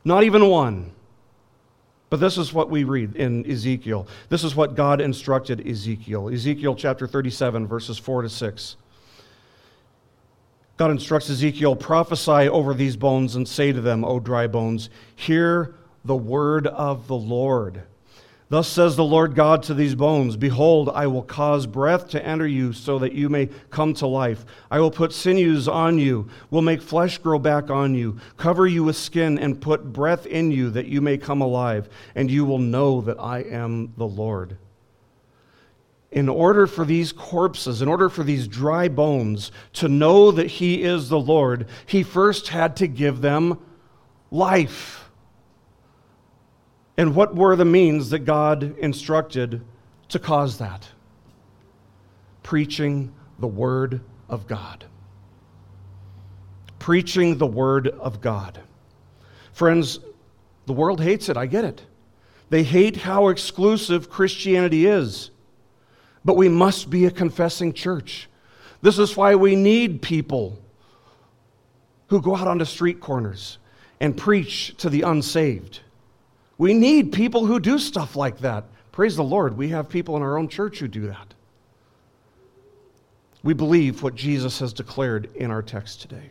Not 0.05 0.23
even 0.23 0.49
one. 0.49 0.93
But 2.11 2.21
this 2.21 2.39
is 2.39 2.53
what 2.53 2.71
we 2.71 2.85
read 2.85 3.17
in 3.17 3.51
Ezekiel. 3.51 4.07
This 4.29 4.45
is 4.45 4.55
what 4.55 4.77
God 4.77 5.01
instructed 5.01 5.67
Ezekiel. 5.67 6.29
Ezekiel 6.29 6.75
chapter 6.75 7.07
37, 7.07 7.67
verses 7.67 7.99
4 7.99 8.23
to 8.23 8.29
6. 8.29 8.77
God 10.77 10.91
instructs 10.91 11.31
Ezekiel, 11.31 11.75
prophesy 11.75 12.49
over 12.49 12.75
these 12.75 12.97
bones 12.97 13.35
and 13.35 13.49
say 13.49 13.73
to 13.73 13.81
them, 13.81 14.05
O 14.05 14.21
dry 14.21 14.47
bones, 14.47 14.91
hear 15.17 15.75
the 16.05 16.17
word 16.17 16.67
of 16.67 17.07
the 17.09 17.17
Lord. 17.17 17.83
Thus 18.53 18.69
says 18.69 18.97
the 18.97 19.03
Lord 19.03 19.35
God 19.35 19.63
to 19.63 19.73
these 19.73 19.95
bones 19.95 20.37
Behold, 20.37 20.91
I 20.91 21.07
will 21.07 21.23
cause 21.23 21.67
breath 21.67 22.09
to 22.09 22.23
enter 22.23 22.47
you 22.47 22.75
so 22.75 22.99
that 22.99 23.15
you 23.15 23.31
may 23.31 23.49
come 23.71 23.95
to 23.95 24.07
life. 24.07 24.45
I 24.71 24.79
will 24.79 24.91
put 24.91 25.15
sinews 25.15 25.69
on 25.69 25.99
you, 25.99 26.29
will 26.51 26.61
make 26.61 26.83
flesh 26.83 27.17
grow 27.17 27.39
back 27.39 27.71
on 27.71 27.95
you, 27.95 28.19
cover 28.37 28.67
you 28.67 28.85
with 28.85 28.97
skin, 28.97 29.39
and 29.39 29.59
put 29.59 29.95
breath 29.95 30.27
in 30.27 30.51
you 30.51 30.69
that 30.69 30.85
you 30.85 31.01
may 31.01 31.17
come 31.17 31.41
alive, 31.41 31.89
and 32.15 32.31
you 32.31 32.45
will 32.45 32.59
know 32.59 33.01
that 33.01 33.19
I 33.19 33.39
am 33.39 33.95
the 33.97 34.07
Lord 34.07 34.59
in 36.11 36.29
order 36.29 36.67
for 36.67 36.85
these 36.85 37.11
corpses, 37.11 37.81
in 37.81 37.89
order 37.89 38.11
for 38.11 38.23
these 38.23 38.47
dry 38.47 38.87
bones 38.87 39.51
to 39.73 39.89
know 39.89 40.31
that 40.31 40.49
He 40.49 40.83
is 40.83 41.09
the 41.09 41.19
Lord, 41.19 41.69
He 41.87 42.03
first 42.03 42.49
had 42.49 42.77
to 42.77 42.87
give 42.87 43.23
them 43.23 43.59
life. 44.31 45.02
And 46.97 47.15
what 47.15 47.35
were 47.35 47.57
the 47.57 47.65
means 47.65 48.11
that 48.11 48.21
God 48.21 48.79
instructed 48.79 49.63
to 50.09 50.19
cause 50.19 50.59
that? 50.59 50.87
Preaching 52.43 53.13
the 53.39 53.47
Word 53.47 54.01
of 54.29 54.47
God. 54.47 54.85
Preaching 56.79 57.39
the 57.39 57.47
Word 57.47 57.89
of 57.89 58.21
God. 58.21 58.61
Friends, 59.53 60.01
the 60.67 60.73
world 60.73 61.01
hates 61.01 61.29
it. 61.29 61.37
I 61.37 61.47
get 61.47 61.65
it. 61.65 61.83
They 62.51 62.63
hate 62.63 62.97
how 62.97 63.29
exclusive 63.29 64.11
Christianity 64.11 64.87
is. 64.87 65.31
But 66.25 66.37
we 66.37 66.49
must 66.49 66.91
be 66.91 67.07
a 67.07 67.11
confessing 67.11 67.73
church. 67.73 68.29
This 68.83 68.99
is 68.99 69.17
why 69.17 69.35
we 69.35 69.57
need 69.57 70.03
people 70.03 70.59
who 72.09 72.21
go 72.21 72.37
out 72.37 72.47
onto 72.47 72.65
street 72.65 73.01
corners 73.01 73.59
and 74.01 74.17
preach 74.17 74.77
to 74.79 74.91
the 74.91 75.03
unsaved. 75.03 75.81
We 76.63 76.75
need 76.75 77.11
people 77.11 77.45
who 77.45 77.59
do 77.59 77.77
stuff 77.77 78.15
like 78.15 78.39
that. 78.39 78.67
Praise 78.93 79.17
the 79.17 79.25
Lord, 79.25 79.57
we 79.57 79.71
have 79.71 79.89
people 79.89 80.17
in 80.17 80.23
our 80.23 80.39
own 80.39 80.47
church 80.47 80.79
who 80.79 80.87
do 80.87 81.09
that. 81.09 81.35
We 83.43 83.53
believe 83.53 84.05
what 84.05 84.15
Jesus 84.15 84.61
has 84.61 84.73
declared 84.73 85.35
in 85.35 85.51
our 85.51 85.61
text 85.61 86.03
today. 86.03 86.31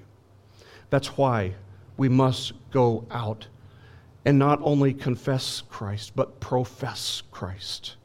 That's 0.89 1.17
why 1.17 1.55
we 1.97 2.07
must 2.07 2.53
go 2.71 3.05
out 3.11 3.47
and 4.23 4.39
not 4.39 4.61
only 4.61 4.93
confess 4.93 5.63
Christ, 5.69 6.13
but 6.15 6.39
profess 6.39 7.23
Christ 7.29 7.97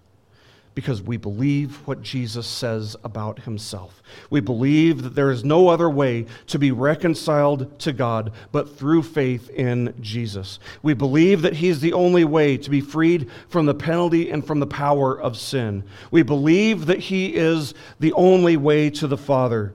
because 0.77 1.01
we 1.01 1.17
believe 1.17 1.75
what 1.87 2.03
Jesus 2.03 2.47
says 2.47 2.97
about 3.03 3.41
himself. 3.41 4.03
We 4.29 4.41
believe 4.41 5.03
that 5.05 5.15
there 5.15 5.31
is 5.31 5.43
no 5.43 5.69
other 5.69 5.89
way 5.89 6.27
to 6.49 6.59
be 6.59 6.71
reconciled 6.71 7.81
to 7.81 7.95
God 7.95 8.31
but 8.53 8.77
through 8.77 9.05
faith 9.05 9.49
in 9.49 9.95
Jesus. 10.03 10.59
We 10.83 10.93
believe 10.93 11.41
that 11.43 11.55
he's 11.55 11.81
the 11.81 11.95
only 11.95 12.27
way 12.27 12.59
to 12.59 12.69
be 12.69 12.83
freed 12.83 13.31
from 13.49 13.65
the 13.65 13.75
penalty 13.75 14.31
and 14.31 14.47
from 14.47 14.61
the 14.61 14.67
power 14.67 15.19
of 15.19 15.39
sin. 15.39 15.83
We 16.11 16.23
believe 16.23 16.85
that 16.87 17.01
he 17.01 17.35
is 17.35 17.73
the 17.99 18.13
only 18.13 18.59
way 18.59 18.91
to 18.91 19.07
the 19.07 19.17
Father. 19.17 19.73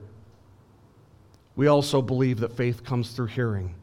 We 1.56 1.66
also 1.66 2.00
believe 2.00 2.38
that 2.40 2.56
faith 2.56 2.84
comes 2.84 3.10
through 3.10 3.26
hearing 3.26 3.74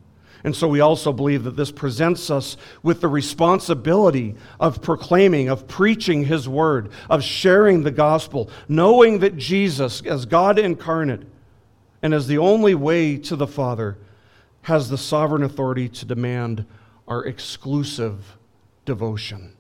and 0.44 0.56
so 0.56 0.68
we 0.68 0.80
also 0.80 1.12
believe 1.12 1.44
that 1.44 1.58
this 1.58 1.72
presents 1.72 2.30
us 2.30 2.56
with 2.82 3.02
the 3.02 3.08
responsibility 3.08 4.36
of 4.60 4.82
proclaiming, 4.82 5.50
of 5.50 5.68
preaching 5.68 6.26
His 6.26 6.48
word, 6.48 6.92
of 7.10 7.24
sharing 7.24 7.84
the 7.84 7.92
gospel, 7.92 8.50
knowing 8.68 9.20
that 9.20 9.36
Jesus, 9.36 10.02
as 10.02 10.26
God 10.26 10.58
incarnate 10.58 11.24
and 12.02 12.14
as 12.14 12.28
the 12.28 12.38
only 12.38 12.74
way 12.74 13.18
to 13.18 13.36
the 13.36 13.48
Father, 13.48 13.98
has 14.62 14.90
the 14.90 14.98
sovereign 14.98 15.44
authority 15.44 15.90
to 15.90 16.06
demand 16.06 16.66
our 17.08 17.26
exclusive 17.26 18.38
devotion. 18.86 19.54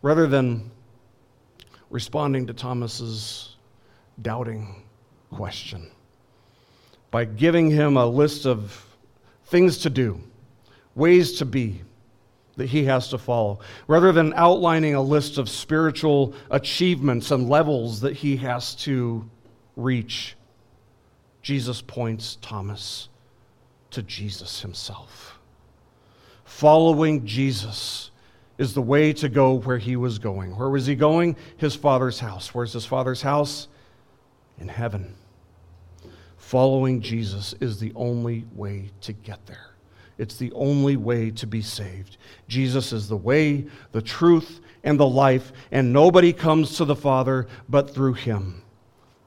Rather 0.00 0.26
than 0.26 0.70
responding 1.90 2.46
to 2.48 2.52
Thomas's 2.52 3.56
doubting 4.20 4.82
question 5.30 5.90
by 7.12 7.24
giving 7.26 7.70
him 7.70 7.96
a 7.96 8.06
list 8.06 8.46
of 8.46 8.84
things 9.44 9.78
to 9.78 9.90
do, 9.90 10.18
ways 10.96 11.38
to 11.38 11.44
be 11.44 11.82
that 12.56 12.66
he 12.66 12.84
has 12.84 13.08
to 13.08 13.18
follow, 13.18 13.60
rather 13.86 14.10
than 14.12 14.32
outlining 14.34 14.94
a 14.94 15.00
list 15.00 15.38
of 15.38 15.48
spiritual 15.48 16.34
achievements 16.50 17.30
and 17.30 17.48
levels 17.48 18.00
that 18.00 18.14
he 18.14 18.36
has 18.36 18.74
to 18.74 19.28
reach. 19.76 20.36
Jesus 21.42 21.82
points 21.82 22.38
Thomas 22.40 23.08
to 23.90 24.02
Jesus 24.02 24.62
himself. 24.62 25.38
Following 26.44 27.26
Jesus 27.26 28.10
is 28.56 28.74
the 28.74 28.82
way 28.82 29.12
to 29.14 29.28
go 29.28 29.54
where 29.54 29.78
he 29.78 29.96
was 29.96 30.18
going. 30.18 30.56
Where 30.56 30.70
was 30.70 30.86
he 30.86 30.94
going? 30.94 31.36
His 31.56 31.74
father's 31.74 32.20
house. 32.20 32.54
Where's 32.54 32.72
his 32.72 32.86
father's 32.86 33.22
house? 33.22 33.68
In 34.58 34.68
heaven. 34.68 35.14
Following 36.52 37.00
Jesus 37.00 37.54
is 37.60 37.80
the 37.80 37.94
only 37.94 38.44
way 38.52 38.90
to 39.00 39.14
get 39.14 39.46
there. 39.46 39.70
It's 40.18 40.36
the 40.36 40.52
only 40.52 40.98
way 40.98 41.30
to 41.30 41.46
be 41.46 41.62
saved. 41.62 42.18
Jesus 42.46 42.92
is 42.92 43.08
the 43.08 43.16
way, 43.16 43.64
the 43.92 44.02
truth, 44.02 44.60
and 44.84 45.00
the 45.00 45.08
life, 45.08 45.50
and 45.70 45.94
nobody 45.94 46.30
comes 46.30 46.76
to 46.76 46.84
the 46.84 46.94
Father 46.94 47.46
but 47.70 47.94
through 47.94 48.12
him. 48.12 48.60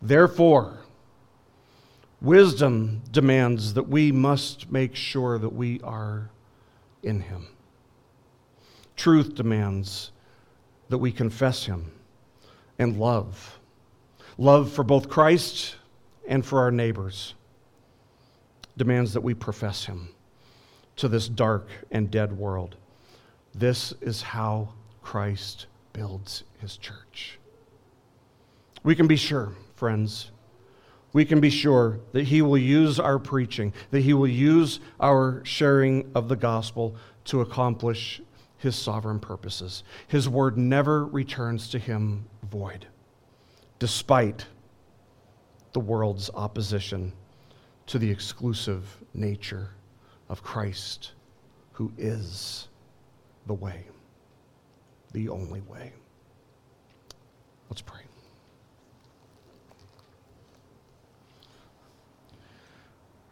Therefore, 0.03 0.81
wisdom 2.21 3.01
demands 3.09 3.73
that 3.73 3.89
we 3.89 4.11
must 4.11 4.71
make 4.71 4.95
sure 4.95 5.39
that 5.39 5.49
we 5.51 5.81
are 5.81 6.29
in 7.01 7.21
him. 7.21 7.47
Truth 8.95 9.33
demands 9.33 10.11
that 10.89 10.99
we 10.99 11.11
confess 11.11 11.65
him 11.65 11.91
and 12.77 12.99
love. 12.99 13.57
Love 14.37 14.71
for 14.71 14.83
both 14.83 15.09
Christ 15.09 15.77
and 16.27 16.45
for 16.45 16.59
our 16.59 16.71
neighbors 16.71 17.35
demands 18.77 19.13
that 19.13 19.21
we 19.21 19.33
profess 19.33 19.85
him 19.85 20.09
to 20.97 21.07
this 21.07 21.27
dark 21.27 21.67
and 21.91 22.09
dead 22.11 22.37
world. 22.37 22.75
This 23.53 23.93
is 24.01 24.21
how 24.21 24.69
Christ 25.01 25.67
builds 25.93 26.43
his 26.59 26.77
church. 26.77 27.39
We 28.83 28.95
can 28.95 29.07
be 29.07 29.15
sure, 29.15 29.53
friends, 29.75 30.31
we 31.13 31.23
can 31.23 31.39
be 31.39 31.49
sure 31.49 31.99
that 32.11 32.25
he 32.25 32.41
will 32.41 32.57
use 32.57 32.99
our 32.99 33.17
preaching, 33.17 33.71
that 33.91 34.01
he 34.01 34.13
will 34.13 34.27
use 34.27 34.81
our 34.99 35.41
sharing 35.45 36.11
of 36.13 36.27
the 36.27 36.35
gospel 36.35 36.95
to 37.25 37.41
accomplish 37.41 38.21
his 38.57 38.75
sovereign 38.75 39.19
purposes. 39.19 39.83
His 40.07 40.27
word 40.27 40.57
never 40.57 41.05
returns 41.05 41.69
to 41.69 41.79
him 41.79 42.25
void, 42.43 42.87
despite 43.79 44.45
the 45.75 45.79
world's 45.81 46.29
opposition 46.35 47.11
to 47.85 47.99
the 47.99 48.09
exclusive 48.09 48.95
nature 49.13 49.71
of 50.29 50.41
Christ, 50.41 51.11
who 51.73 51.91
is 51.97 52.69
the 53.45 53.53
way, 53.53 53.83
the 55.11 55.27
only 55.27 55.59
way. 55.59 55.91
Let's 57.69 57.81
pray. 57.81 57.99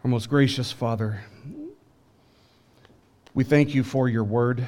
Our 0.03 0.09
most 0.09 0.27
gracious 0.27 0.69
Father, 0.69 1.23
we 3.33 3.45
thank 3.45 3.73
you 3.73 3.83
for 3.85 4.09
your 4.09 4.25
word. 4.25 4.67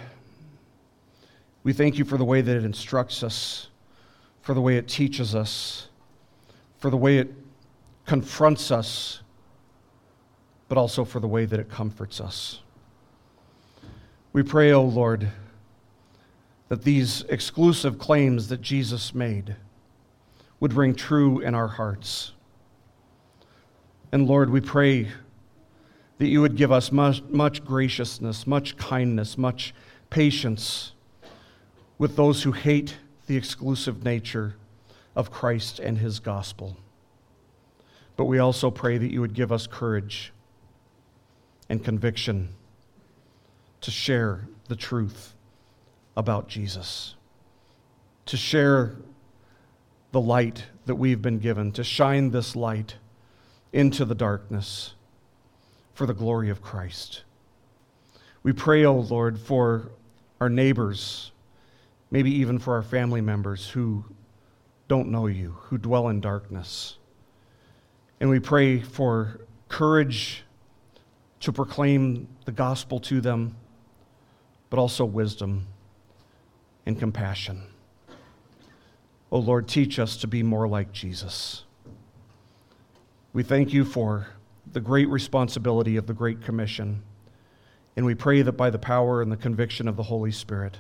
We 1.64 1.74
thank 1.74 1.98
you 1.98 2.06
for 2.06 2.18
the 2.18 2.24
way 2.24 2.40
that 2.40 2.56
it 2.56 2.64
instructs 2.64 3.22
us, 3.22 3.68
for 4.44 4.54
the 4.54 4.62
way 4.62 4.78
it 4.78 4.88
teaches 4.88 5.36
us, 5.36 5.90
for 6.80 6.90
the 6.90 6.96
way 6.96 7.18
it 7.18 7.45
confronts 8.06 8.72
us 8.72 9.22
but 10.68 10.78
also 10.78 11.06
for 11.06 11.20
the 11.20 11.28
way 11.28 11.46
that 11.46 11.60
it 11.60 11.70
comforts 11.70 12.20
us. 12.20 12.60
We 14.34 14.44
pray, 14.44 14.72
O 14.72 14.82
oh 14.82 14.86
Lord, 14.86 15.30
that 16.68 16.84
these 16.84 17.22
exclusive 17.30 18.00
claims 18.00 18.48
that 18.50 18.62
Jesus 18.62 19.14
made 19.14 19.56
would 20.60 20.74
ring 20.74 20.96
true 20.96 21.40
in 21.40 21.54
our 21.54 21.68
hearts. 21.68 22.32
And 24.12 24.28
Lord, 24.28 24.50
we 24.50 24.62
pray 24.62 25.10
that 26.18 26.28
you 26.28 26.42
would 26.42 26.56
give 26.56 26.72
us 26.72 26.92
much, 26.92 27.22
much 27.24 27.64
graciousness, 27.64 28.48
much 28.48 28.78
kindness, 28.78 29.38
much 29.38 29.74
patience 30.10 30.94
with 31.98 32.16
those 32.16 32.44
who 32.44 32.52
hate 32.52 32.98
the 33.28 33.38
exclusive 33.38 34.04
nature 34.04 34.56
of 35.16 35.32
Christ 35.32 35.80
and 35.80 35.98
his 35.98 36.20
gospel. 36.20 36.78
But 38.16 38.26
we 38.26 38.40
also 38.40 38.72
pray 38.72 38.98
that 38.98 39.12
you 39.12 39.22
would 39.22 39.34
give 39.34 39.52
us 39.52 39.68
courage 39.68 40.32
and 41.70 41.84
conviction 41.84 42.50
to 43.82 43.92
share 43.92 44.48
the 44.68 44.76
truth 44.76 45.34
about 46.16 46.48
Jesus, 46.48 47.16
to 48.26 48.38
share 48.38 48.96
the 50.12 50.22
light 50.22 50.66
that 50.86 50.96
we've 50.96 51.22
been 51.22 51.40
given, 51.40 51.72
to 51.74 51.84
shine 51.84 52.32
this 52.32 52.56
light 52.56 52.96
into 53.74 54.06
the 54.06 54.16
darkness 54.16 54.94
for 55.94 56.06
the 56.06 56.14
glory 56.14 56.50
of 56.50 56.62
Christ. 56.62 57.24
We 58.44 58.54
pray, 58.54 58.86
O 58.86 58.94
oh 58.94 59.00
Lord, 59.00 59.40
for 59.40 59.92
our 60.40 60.50
neighbors, 60.50 61.32
maybe 62.12 62.32
even 62.32 62.60
for 62.60 62.76
our 62.76 62.84
family 62.84 63.22
members 63.22 63.70
who 63.70 64.06
don't 64.88 65.10
know 65.10 65.28
you, 65.28 65.58
who 65.64 65.78
dwell 65.78 66.10
in 66.10 66.22
darkness. 66.22 66.98
And 68.20 68.30
we 68.30 68.40
pray 68.40 68.80
for 68.80 69.42
courage 69.68 70.44
to 71.42 71.52
proclaim 71.52 72.28
the 72.46 72.52
gospel 72.52 73.00
to 73.02 73.22
them, 73.22 73.56
but 74.70 74.80
also 74.80 75.06
wisdom 75.06 75.68
and 76.86 76.98
compassion. 76.98 77.64
Oh 79.32 79.40
Lord, 79.40 79.68
teach 79.68 80.00
us 80.00 80.18
to 80.18 80.28
be 80.28 80.44
more 80.44 80.68
like 80.68 80.92
Jesus. 80.92 81.64
We 83.34 83.44
thank 83.44 83.74
you 83.74 83.84
for 83.84 84.28
the 84.72 84.80
great 84.80 85.10
responsibility 85.10 85.98
of 85.98 86.08
the 86.08 86.14
Great 86.14 86.42
Commission, 86.42 87.04
and 87.96 88.06
we 88.06 88.16
pray 88.16 88.42
that 88.42 88.54
by 88.54 88.70
the 88.70 88.80
power 88.80 89.22
and 89.22 89.32
the 89.32 89.38
conviction 89.38 89.88
of 89.88 89.98
the 89.98 90.04
Holy 90.04 90.32
Spirit, 90.32 90.80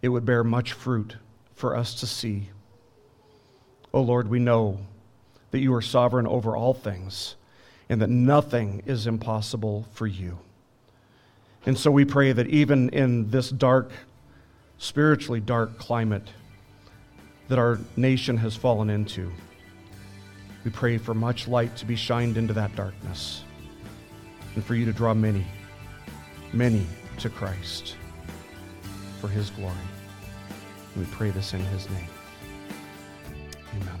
it 0.00 0.08
would 0.08 0.24
bear 0.24 0.44
much 0.44 0.72
fruit 0.72 1.16
for 1.54 1.76
us 1.76 1.94
to 1.96 2.06
see. 2.06 2.50
Oh 3.92 4.02
Lord, 4.02 4.28
we 4.28 4.38
know 4.38 4.78
that 5.50 5.60
you 5.60 5.72
are 5.74 5.82
sovereign 5.82 6.26
over 6.26 6.56
all 6.56 6.74
things 6.74 7.36
and 7.88 8.00
that 8.00 8.10
nothing 8.10 8.82
is 8.86 9.06
impossible 9.06 9.86
for 9.92 10.06
you. 10.06 10.38
And 11.64 11.76
so 11.76 11.90
we 11.90 12.04
pray 12.04 12.32
that 12.32 12.46
even 12.48 12.88
in 12.90 13.30
this 13.30 13.50
dark, 13.50 13.90
spiritually 14.78 15.40
dark 15.40 15.78
climate 15.78 16.28
that 17.48 17.58
our 17.58 17.78
nation 17.96 18.36
has 18.38 18.56
fallen 18.56 18.90
into, 18.90 19.32
we 20.64 20.70
pray 20.70 20.98
for 20.98 21.14
much 21.14 21.46
light 21.46 21.76
to 21.76 21.86
be 21.86 21.96
shined 21.96 22.36
into 22.36 22.52
that 22.54 22.74
darkness 22.74 23.44
and 24.54 24.64
for 24.64 24.74
you 24.74 24.84
to 24.84 24.92
draw 24.92 25.14
many, 25.14 25.44
many 26.52 26.86
to 27.18 27.30
Christ 27.30 27.96
for 29.20 29.28
his 29.28 29.50
glory. 29.50 29.74
We 30.96 31.04
pray 31.06 31.30
this 31.30 31.52
in 31.52 31.60
his 31.60 31.88
name. 31.90 32.08
Amen. 33.76 34.00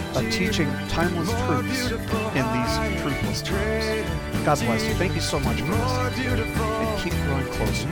of 0.15 0.31
teaching 0.31 0.69
timeless 0.89 1.29
truths 1.29 1.91
in 2.35 2.45
these 2.53 2.73
truthless 3.01 3.43
times. 3.43 4.45
God 4.45 4.59
bless 4.59 4.83
you. 4.85 4.93
Thank 4.95 5.15
you 5.15 5.21
so 5.21 5.39
much 5.39 5.61
for 5.61 5.71
listening. 5.71 6.27
And 6.27 7.01
keep 7.01 7.13
growing 7.23 7.45
closer 7.47 7.87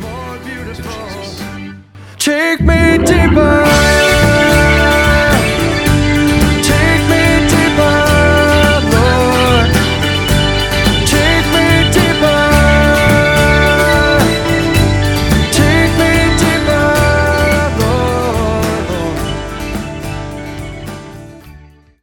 to 0.75 0.81
Jesus. 0.81 1.41
Take 2.17 2.61
me 2.61 2.97
deeper. 3.05 3.68